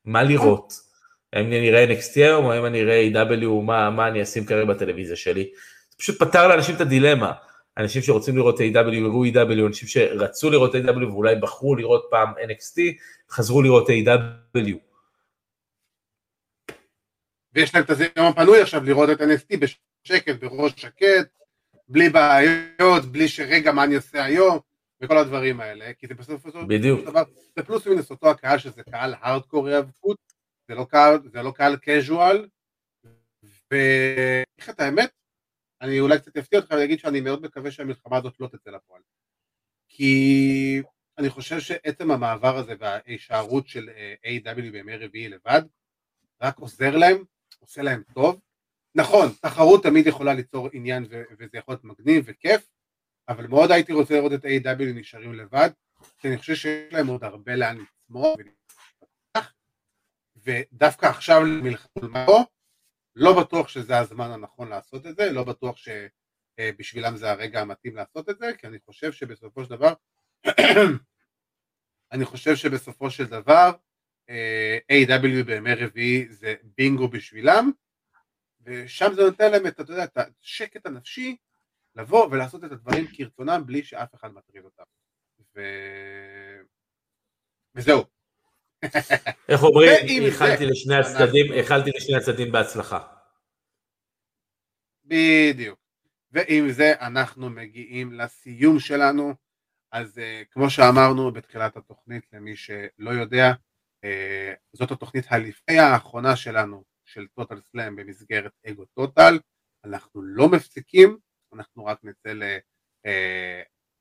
מה 0.04 0.22
לראות? 0.22 0.72
האם 1.32 1.46
אני 1.46 1.70
אראה 1.70 1.86
NXT 1.86 2.12
היום, 2.16 2.44
או 2.44 2.52
האם 2.52 2.66
אני 2.66 2.82
אראה 2.82 3.08
A.W. 3.12 3.62
מה, 3.62 3.90
מה 3.90 4.08
אני 4.08 4.22
אשים 4.22 4.44
כרגע 4.44 4.64
בטלוויזיה 4.64 5.16
שלי? 5.16 5.50
זה 5.90 5.96
פשוט 5.98 6.18
פתר 6.18 6.48
לאנשים 6.48 6.74
את 6.74 6.80
הדילמה. 6.80 7.32
אנשים 7.78 8.02
שרוצים 8.02 8.36
לראות 8.36 8.60
A.W. 8.60 8.94
יראו 8.94 9.24
A.W. 9.26 9.66
אנשים 9.66 9.88
שרצו 9.88 10.50
לראות 10.50 10.74
A.W. 10.74 11.06
ואולי 11.06 11.36
בחרו 11.36 11.76
לראות 11.76 12.06
פעם 12.10 12.28
NXT, 12.28 12.80
חזרו 13.30 13.62
לראות 13.62 13.88
A.W. 13.88 14.76
ויש 17.52 17.74
להם 17.74 17.84
את 17.84 17.90
הזמן 17.90 18.06
הפנוי 18.16 18.62
עכשיו 18.62 18.84
לראות 18.84 19.10
את 19.10 19.20
NXT 19.20 19.56
בשקט, 19.58 20.40
בראש 20.40 20.72
שקט, 20.76 21.28
בלי 21.88 22.08
בעיות, 22.08 23.04
בלי 23.04 23.28
שרגע 23.28 23.72
מה 23.72 23.84
אני 23.84 23.94
עושה 23.94 24.24
היום, 24.24 24.58
וכל 25.00 25.18
הדברים 25.18 25.60
האלה, 25.60 25.92
כי 25.98 26.06
זה 26.06 26.14
בסוף 26.14 26.46
בדיוק. 26.46 27.00
דבר, 27.04 27.22
זה 27.56 27.62
פלוס 27.62 27.86
מינוס 27.86 28.10
אותו 28.10 28.30
הקהל 28.30 28.58
שזה 28.58 28.82
קהל 28.90 29.14
הארדקור 29.20 29.68
היאבקות, 29.68 30.16
זה 30.68 30.74
לא 30.74 30.86
קהל, 30.90 31.18
זה 31.32 31.42
לא 31.42 31.50
קהל 31.50 31.76
קז'ואל, 31.76 32.46
ואיך 33.70 34.70
את 34.70 34.80
האמת, 34.80 35.10
אני 35.80 36.00
אולי 36.00 36.18
קצת 36.18 36.36
אפתיע 36.36 36.58
אותך 36.58 36.70
ולהגיד 36.70 36.98
שאני 36.98 37.20
מאוד 37.20 37.42
מקווה 37.42 37.70
שהמלחמה 37.70 38.16
הזאת 38.16 38.34
לא 38.40 38.46
תצא 38.46 38.70
לפועל. 38.70 39.02
כי 39.88 40.82
אני 41.18 41.30
חושב 41.30 41.60
שעצם 41.60 42.10
המעבר 42.10 42.56
הזה 42.56 42.74
וההישארות 42.78 43.68
של 43.68 43.88
אה, 43.88 44.14
A.W. 44.24 44.72
בימי 44.72 44.96
רביעי 44.96 45.28
לבד, 45.28 45.62
רק 46.42 46.58
עוזר 46.58 46.96
להם, 46.96 47.24
עושה 47.58 47.82
להם 47.82 48.02
טוב. 48.14 48.40
נכון, 48.94 49.28
תחרות 49.42 49.82
תמיד 49.82 50.06
יכולה 50.06 50.34
ליצור 50.34 50.68
עניין 50.72 51.06
וזה 51.38 51.58
יכול 51.58 51.74
להיות 51.74 51.84
מגניב 51.84 52.24
וכיף, 52.26 52.68
אבל 53.28 53.46
מאוד 53.46 53.70
הייתי 53.70 53.92
רוצה 53.92 54.14
לראות 54.14 54.32
את 54.32 54.44
A.W. 54.44 54.94
נשארים 54.94 55.34
לבד, 55.34 55.70
כי 56.18 56.28
אני 56.28 56.38
חושב 56.38 56.54
שיש 56.54 56.92
להם 56.92 57.06
עוד 57.06 57.24
הרבה 57.24 57.56
לאן 57.56 57.78
לצמוח 57.78 58.36
ודווקא 60.36 61.06
עכשיו 61.06 61.44
למלחמה 61.44 62.26
לא 63.16 63.40
בטוח 63.40 63.68
שזה 63.68 63.98
הזמן 63.98 64.30
הנכון 64.30 64.68
לעשות 64.68 65.06
את 65.06 65.16
זה, 65.16 65.32
לא 65.32 65.44
בטוח 65.44 65.76
שבשבילם 65.76 67.16
זה 67.16 67.30
הרגע 67.30 67.60
המתאים 67.60 67.96
לעשות 67.96 68.28
את 68.28 68.38
זה, 68.38 68.50
כי 68.58 68.66
אני 68.66 68.78
חושב 68.78 69.12
שבסופו 69.12 69.64
של 69.64 69.70
דבר, 69.70 69.92
אני 72.12 72.24
חושב 72.24 72.56
שבסופו 72.56 73.10
של 73.10 73.26
דבר 73.26 73.70
A.W. 74.90 75.44
בימי 75.46 75.74
רביעי 75.74 76.28
זה 76.28 76.54
בינגו 76.62 77.08
בשבילם, 77.08 77.70
ושם 78.60 79.12
זה 79.14 79.22
נותן 79.22 79.50
להם 79.52 79.66
את, 79.66 79.80
אתה 79.80 79.92
יודע, 79.92 80.04
את 80.04 80.18
השקט 80.40 80.86
הנפשי 80.86 81.36
לבוא 81.94 82.28
ולעשות 82.30 82.64
את 82.64 82.72
הדברים 82.72 83.06
כרצונם 83.14 83.62
בלי 83.66 83.84
שאף 83.84 84.14
אחד 84.14 84.34
מטריד 84.34 84.64
אותם. 84.64 84.82
ו... 85.54 85.60
וזהו. 87.74 88.15
איך 89.48 89.62
אומרים, 89.62 89.90
איחלתי 90.08 90.66
לשני 90.66 90.96
הצדדים, 90.96 91.52
איחלתי 91.52 91.90
לשני 91.96 92.16
הצדדים 92.16 92.52
בהצלחה. 92.52 92.98
בדיוק. 95.04 95.78
ועם 96.32 96.70
זה 96.70 96.92
אנחנו 97.00 97.50
מגיעים 97.50 98.12
לסיום 98.12 98.80
שלנו. 98.80 99.34
אז 99.92 100.18
uh, 100.18 100.44
כמו 100.50 100.70
שאמרנו 100.70 101.32
בתחילת 101.32 101.76
התוכנית, 101.76 102.24
למי 102.32 102.56
שלא 102.56 103.10
יודע, 103.10 103.52
uh, 104.04 104.08
זאת 104.72 104.90
התוכנית 104.90 105.24
הלפני 105.28 105.78
האחרונה 105.78 106.36
שלנו 106.36 106.84
של 107.04 107.26
טוטל 107.34 107.60
סלאם 107.60 107.96
במסגרת 107.96 108.52
אגו 108.66 108.84
טוטל. 108.84 109.38
אנחנו 109.84 110.22
לא 110.22 110.48
מפסיקים, 110.48 111.18
אנחנו 111.52 111.84
רק 111.84 111.98
נצא 112.04 112.32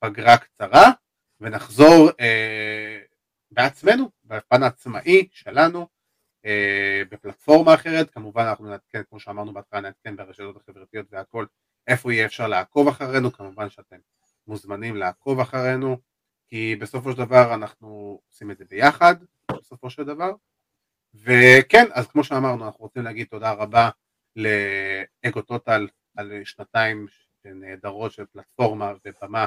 לפגרה 0.02 0.32
אה, 0.32 0.38
קצרה 0.38 0.92
ונחזור 1.42 2.10
אה, 2.20 3.00
בעצמנו, 3.52 4.10
בפן 4.26 4.64
העצמאי 4.64 5.28
שלנו, 5.32 5.88
אה, 6.46 7.02
בפלטפורמה 7.12 7.74
אחרת, 7.74 8.10
כמובן 8.10 8.44
אנחנו 8.44 8.66
נעדכן, 8.66 9.02
כמו 9.10 9.20
שאמרנו 9.20 9.54
בהתחלה, 9.54 9.82
נעדכן 9.82 10.16
ברשתות 10.16 10.56
החברתיות 10.58 11.08
והכל, 11.12 11.46
איפה 11.88 12.14
יהיה 12.14 12.26
אפשר 12.26 12.48
לעקוב 12.48 12.88
אחרינו, 12.88 13.32
כמובן 13.32 13.70
שאתם 13.70 13.98
מוזמנים 14.48 14.96
לעקוב 14.96 15.40
אחרינו, 15.40 15.98
כי 16.48 16.76
בסופו 16.76 17.12
של 17.12 17.18
דבר 17.18 17.54
אנחנו 17.54 18.20
עושים 18.30 18.52
את 18.52 18.58
זה 18.58 18.66
ביחד, 18.66 19.16
בסופו 19.52 19.90
של 19.90 20.04
דבר, 20.04 20.32
וכן, 21.14 21.86
אז 21.94 22.08
כמו 22.08 22.24
שאמרנו, 22.24 22.66
אנחנו 22.66 22.80
רוצים 22.80 23.04
להגיד 23.04 23.28
תודה 23.28 23.52
רבה 23.52 23.90
לאגו 24.36 25.42
טוטל 25.42 25.88
על 26.18 26.32
שנתיים 26.46 27.08
נהדרות 27.46 28.12
של 28.12 28.26
פלטפורמה 28.26 28.94
ובמה 29.06 29.46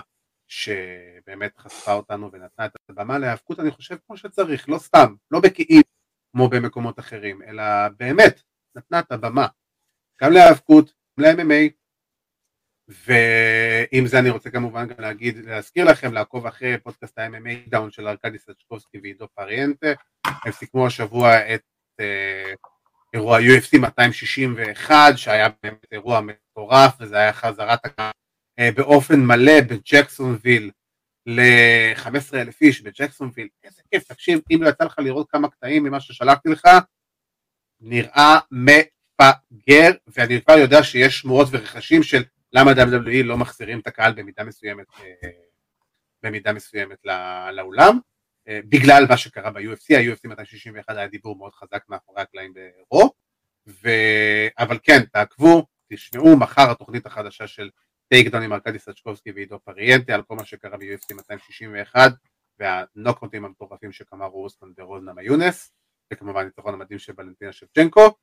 שבאמת 0.49 1.59
חשפה 1.59 1.93
אותנו 1.93 2.33
ונתנה 2.33 2.67
את 2.67 2.73
הבמה 2.89 3.19
להיאבקות 3.19 3.61
אני 3.61 3.71
חושב 3.71 3.97
כמו 4.07 4.17
שצריך, 4.17 4.69
לא 4.69 4.79
סתם, 4.79 5.15
לא 5.31 5.41
בכאילו 5.41 5.83
כמו 6.33 6.49
במקומות 6.49 6.99
אחרים, 6.99 7.43
אלא 7.43 7.63
באמת 7.99 8.43
נתנה 8.77 8.99
את 8.99 9.13
הבמה 9.13 9.47
גם 10.23 10.33
להיאבקות, 10.33 10.93
גם 11.21 11.25
ל-MMA 11.27 11.71
ועם 12.89 14.07
זה 14.07 14.19
אני 14.19 14.31
רוצה 14.31 14.51
כמובן 14.51 14.87
גם 14.89 14.97
להגיד, 14.99 15.37
להזכיר 15.37 15.85
לכם 15.85 16.13
לעקוב 16.13 16.47
אחרי 16.47 16.79
פודקאסט 16.79 17.19
ה-MMA 17.19 17.69
דאון 17.69 17.91
של 17.91 18.09
ארכדי 18.09 18.39
סצ'קובסקי 18.39 18.99
ועידו 19.03 19.29
פריאנטה, 19.35 19.87
הם 20.27 20.53
סיכמו 20.53 20.87
השבוע 20.87 21.55
את 21.55 21.63
אה, 22.01 22.53
אירוע 23.15 23.39
UFC 23.39 23.79
261 23.81 24.95
שהיה 25.17 25.49
באמת 25.63 25.87
אירוע 25.93 26.21
מטורף 26.21 26.97
וזה 27.01 27.17
היה 27.17 27.33
חזרת 27.33 27.81
אה, 27.99 28.11
באופן 28.77 29.21
מלא 29.21 29.61
בג'קסונוויל 29.61 30.71
ל-15 31.27 32.35
אלף 32.35 32.61
איש 32.61 32.83
בג'קסונוויל, 32.83 33.49
איזה 33.65 33.83
כיף, 33.91 34.05
תקשיב, 34.05 34.41
אם 34.51 34.63
לא 34.63 34.69
יצא 34.69 34.85
לך 34.85 34.99
לראות 34.99 35.31
כמה 35.31 35.49
קטעים 35.49 35.85
ממה 35.85 36.01
ששלחתי 36.01 36.49
לך, 36.49 36.69
נראה 37.81 38.39
מפגר, 38.51 39.91
ואני 40.07 40.43
כבר 40.43 40.55
יודע 40.55 40.83
שיש 40.83 41.19
שמועות 41.19 41.49
ורחשים 41.51 42.03
של 42.03 42.23
למה 42.53 42.73
WWE 42.73 43.23
לא 43.25 43.37
מחזירים 43.39 43.81
את 43.81 43.87
הקהל 43.87 44.13
במידה 44.13 44.45
מסוימת, 44.45 44.87
אה, 45.01 45.29
במידה 46.23 46.53
מסוימת 46.53 46.99
לאולם, 47.53 47.99
אה, 48.49 48.61
בגלל 48.65 49.05
מה 49.09 49.17
שקרה 49.17 49.51
ב-UFC, 49.51 49.97
ה-UFC 49.97 50.21
261 50.25 50.97
היה 50.97 51.09
דיבור 51.09 51.39
מאוד 51.39 51.55
חזק 51.55 51.85
מאחורי 51.89 52.23
הקלעים 52.23 52.53
ברו, 52.55 53.11
ו... 53.69 53.89
אבל 54.59 54.79
כן, 54.83 55.05
תעקבו, 55.13 55.67
תשמעו, 55.93 56.37
מחר 56.37 56.71
התוכנית 56.71 57.07
החדשה 57.07 57.47
של 57.47 57.71
טייק 58.09 58.29
דון 58.29 58.43
עם 58.43 58.53
ארכדי 58.53 58.79
סצ'קובסקי 58.79 59.33
ועידו 59.33 59.59
פריאנטה 59.65 60.15
על 60.15 60.23
כל 60.23 60.37
מה 60.37 60.45
שקרה 60.45 60.77
ב-UFC 60.77 61.15
261 61.15 62.13
והנוקאוטים 62.59 63.45
המטורפים 63.45 63.93
שקמרו 63.93 64.41
רוסמן 64.41 64.69
ורוזנה 64.77 65.13
מיונס 65.13 65.73
וכמובן 66.13 66.45
ניצחון 66.45 66.75
המדהים 66.75 66.99
של 66.99 67.13
ולנטינה 67.19 67.53
שבצ'נקו 67.53 68.15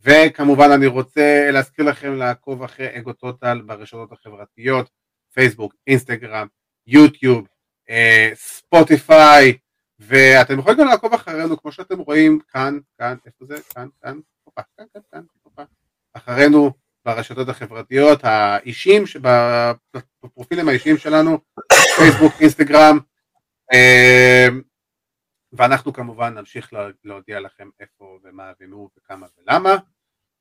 וכמובן 0.00 0.70
אני 0.74 0.86
רוצה 0.86 1.50
להזכיר 1.52 1.84
לכם 1.84 2.14
לעקוב 2.14 2.62
אחרי 2.62 2.98
אגו 2.98 3.12
טוטל 3.12 3.60
ברשתות 3.66 4.12
החברתיות 4.12 4.90
פייסבוק, 5.32 5.74
אינסטגרם, 5.86 6.46
יוטיוב, 6.86 7.46
אה, 7.90 8.30
ספוטיפיי 8.34 9.58
ואתם 9.98 10.58
יכולים 10.58 10.78
גם 10.78 10.86
לעקוב 10.86 11.14
אחרינו 11.14 11.56
כמו 11.56 11.72
שאתם 11.72 11.98
רואים 11.98 12.38
כאן, 12.48 12.78
כאן, 12.98 13.16
איפה 13.26 13.44
זה? 13.44 13.54
כאן, 13.74 13.88
כאן, 14.02 14.18
כאן, 14.56 14.64
כאן, 14.94 15.00
כאן, 15.12 15.22
כאן, 15.56 15.64
אחרינו 16.12 16.72
ברשתות 17.04 17.48
החברתיות 17.48 18.20
האישיים, 18.22 19.04
בפרופילים 20.24 20.68
האישיים 20.68 20.98
שלנו, 20.98 21.38
פייסבוק, 21.96 22.32
אינסטגרם, 22.40 22.98
אמ, 23.72 24.60
ואנחנו 25.52 25.92
כמובן 25.92 26.38
נמשיך 26.38 26.72
להודיע 27.04 27.40
לכם 27.40 27.68
איפה 27.80 28.18
ומה 28.24 28.52
ומי 28.60 28.88
וכמה 28.98 29.26
ולמה. 29.38 29.76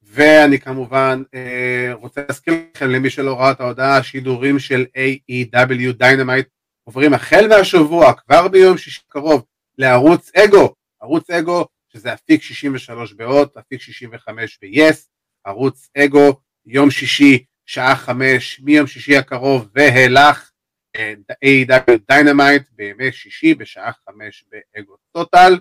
ואני 0.01 0.59
כמובן 0.59 1.23
אה, 1.33 1.89
רוצה 1.93 2.21
להזכיר 2.27 2.53
לכם 2.75 2.89
למי 2.89 3.09
שלא 3.09 3.39
ראה 3.39 3.51
את 3.51 3.59
ההודעה, 3.59 3.97
השידורים 3.97 4.59
של 4.59 4.85
AEW 4.95 5.91
Dynamite 5.97 6.47
עוברים 6.83 7.13
החל 7.13 7.47
מהשבוע, 7.49 8.13
כבר 8.13 8.47
ביום 8.47 8.77
שישי 8.77 9.01
קרוב, 9.07 9.45
לערוץ 9.77 10.31
אגו, 10.35 10.73
ערוץ 11.01 11.29
אגו 11.29 11.65
שזה 11.89 12.13
אפיק 12.13 12.41
63 12.41 13.13
בהוט, 13.13 13.57
אפיק 13.57 13.81
65 13.81 14.59
ב-yes, 14.61 14.97
ערוץ 15.45 15.89
אגו 15.97 16.41
יום 16.71 16.91
שישי, 16.91 17.45
שעה 17.65 17.95
חמש, 17.95 18.59
מיום 18.59 18.87
שישי 18.87 19.17
הקרוב 19.17 19.69
ואילך, 19.75 20.51
אה, 20.95 21.13
AEW 21.45 21.97
Dynamite 22.07 22.63
בימי 22.71 23.11
שישי 23.11 23.53
בשעה 23.53 23.91
חמש 23.93 24.45
באגו 24.49 24.95
טוטל. 25.11 25.53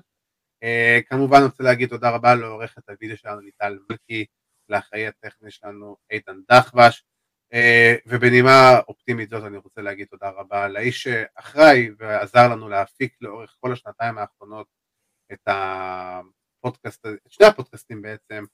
אה, 0.64 1.02
כמובן 1.08 1.42
רוצה 1.42 1.62
להגיד 1.62 1.88
תודה 1.88 2.10
רבה 2.10 2.34
לעורכת 2.34 2.82
הוידאו 2.88 3.16
שלנו 3.16 3.40
ליטל 3.40 3.78
מלכי, 3.90 4.26
לאחראי 4.68 5.06
הטכני 5.06 5.50
שלנו 5.50 5.96
איתן 6.10 6.36
דחבש, 6.50 7.04
אה, 7.54 8.00
ובנימה 8.06 8.78
אופטימית 8.88 9.30
זאת 9.30 9.44
אני 9.44 9.56
רוצה 9.56 9.80
להגיד 9.80 10.06
תודה 10.10 10.28
רבה 10.28 10.68
לאיש 10.68 11.02
שאחראי 11.02 11.90
ועזר 11.98 12.48
לנו 12.48 12.68
להפיק 12.68 13.16
לאורך 13.20 13.56
כל 13.60 13.72
השנתיים 13.72 14.18
האחרונות 14.18 14.66
את 15.32 15.48
הפודקאסט, 15.48 17.06
את 17.06 17.32
שני 17.32 17.46
הפודקאסטים 17.46 18.02
בעצם, 18.02 18.44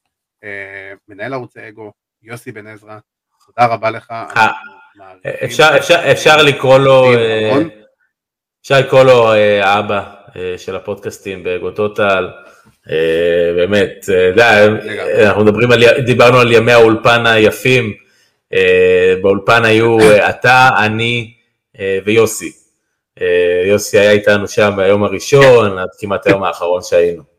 מנהל 1.08 1.32
ערוץ 1.32 1.56
האגו, 1.56 1.92
יוסי 2.24 2.52
בן 2.52 2.66
עזרא, 2.66 2.96
תודה 3.46 3.66
רבה 3.66 3.90
לך. 3.90 4.12
אפשר 6.12 6.42
לקרוא 6.42 6.78
לו, 6.78 7.04
אפשר 8.62 8.80
לקרוא 8.80 9.02
לו 9.02 9.32
האבא 9.62 10.14
של 10.56 10.76
הפודקאסטים 10.76 11.44
באגו 11.44 11.70
טוטל. 11.70 12.28
באמת, 13.56 14.04
אנחנו 15.26 15.44
מדברים 15.44 15.72
על, 15.72 16.00
דיברנו 16.00 16.38
על 16.38 16.52
ימי 16.52 16.72
האולפן 16.72 17.26
היפים, 17.26 17.92
באולפן 19.22 19.64
היו 19.64 19.98
אתה, 20.28 20.68
אני 20.78 21.34
ויוסי. 22.04 22.52
יוסי 23.66 23.98
היה 23.98 24.10
איתנו 24.10 24.48
שם 24.48 24.72
ביום 24.76 25.04
הראשון, 25.04 25.78
עד 25.78 25.88
כמעט 26.00 26.26
היום 26.26 26.44
האחרון 26.44 26.82
שהיינו. 26.82 27.33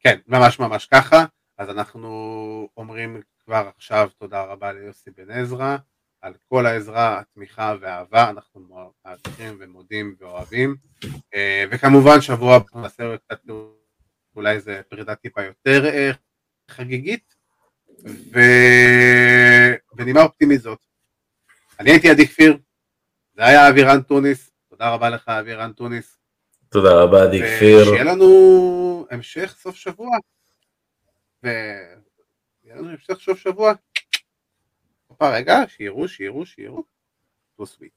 כן, 0.00 0.18
ממש 0.26 0.58
ממש 0.58 0.86
ככה. 0.86 1.24
אז 1.58 1.70
אנחנו 1.70 2.68
אומרים 2.76 3.22
כבר 3.44 3.70
עכשיו 3.76 4.10
תודה 4.18 4.42
רבה 4.42 4.72
ליוסי 4.72 5.10
בן 5.10 5.30
עזרא 5.30 5.76
על 6.20 6.34
כל 6.48 6.66
העזרה, 6.66 7.20
התמיכה 7.20 7.74
והאהבה, 7.80 8.30
אנחנו 8.30 8.92
מעריכים 9.04 9.56
ומודים 9.60 10.14
ואוהבים. 10.18 10.76
אה, 11.34 11.64
וכמובן 11.70 12.20
שבוע 12.20 12.58
נעשה 12.74 13.16
קצת 13.16 13.40
אולי 14.36 14.60
זה 14.60 14.80
פרידה 14.88 15.14
טיפה 15.14 15.42
יותר 15.42 15.86
אה, 15.86 16.10
חגיגית. 16.70 17.34
ובנימה 19.96 20.22
אופטימית 20.22 20.60
זאת, 20.60 20.78
אני 21.80 21.90
הייתי 21.90 22.10
עדי 22.10 22.28
כפיר, 22.28 22.58
זה 23.34 23.44
היה 23.44 23.68
אבירן 23.68 24.02
טוניס, 24.02 24.50
תודה 24.70 24.90
רבה 24.90 25.10
לך 25.10 25.28
אבירן 25.28 25.72
טוניס. 25.72 26.19
תודה 26.72 27.02
רבה 27.02 27.22
עדי 27.22 27.40
כפיר. 27.42 27.82
ושיהיה 27.82 28.04
לנו 28.04 29.06
המשך 29.10 29.56
סוף 29.58 29.76
שבוע. 29.76 30.16
ויהיה 31.42 31.56
לנו 32.66 32.90
המשך 32.90 33.20
סוף 33.20 33.38
שבוע. 33.38 33.72
רגע, 35.22 35.58
שיראו, 35.68 36.08
שיראו, 36.08 36.46
שיראו. 36.46 36.82
טו 37.56 37.66
סוויט. 37.66 37.92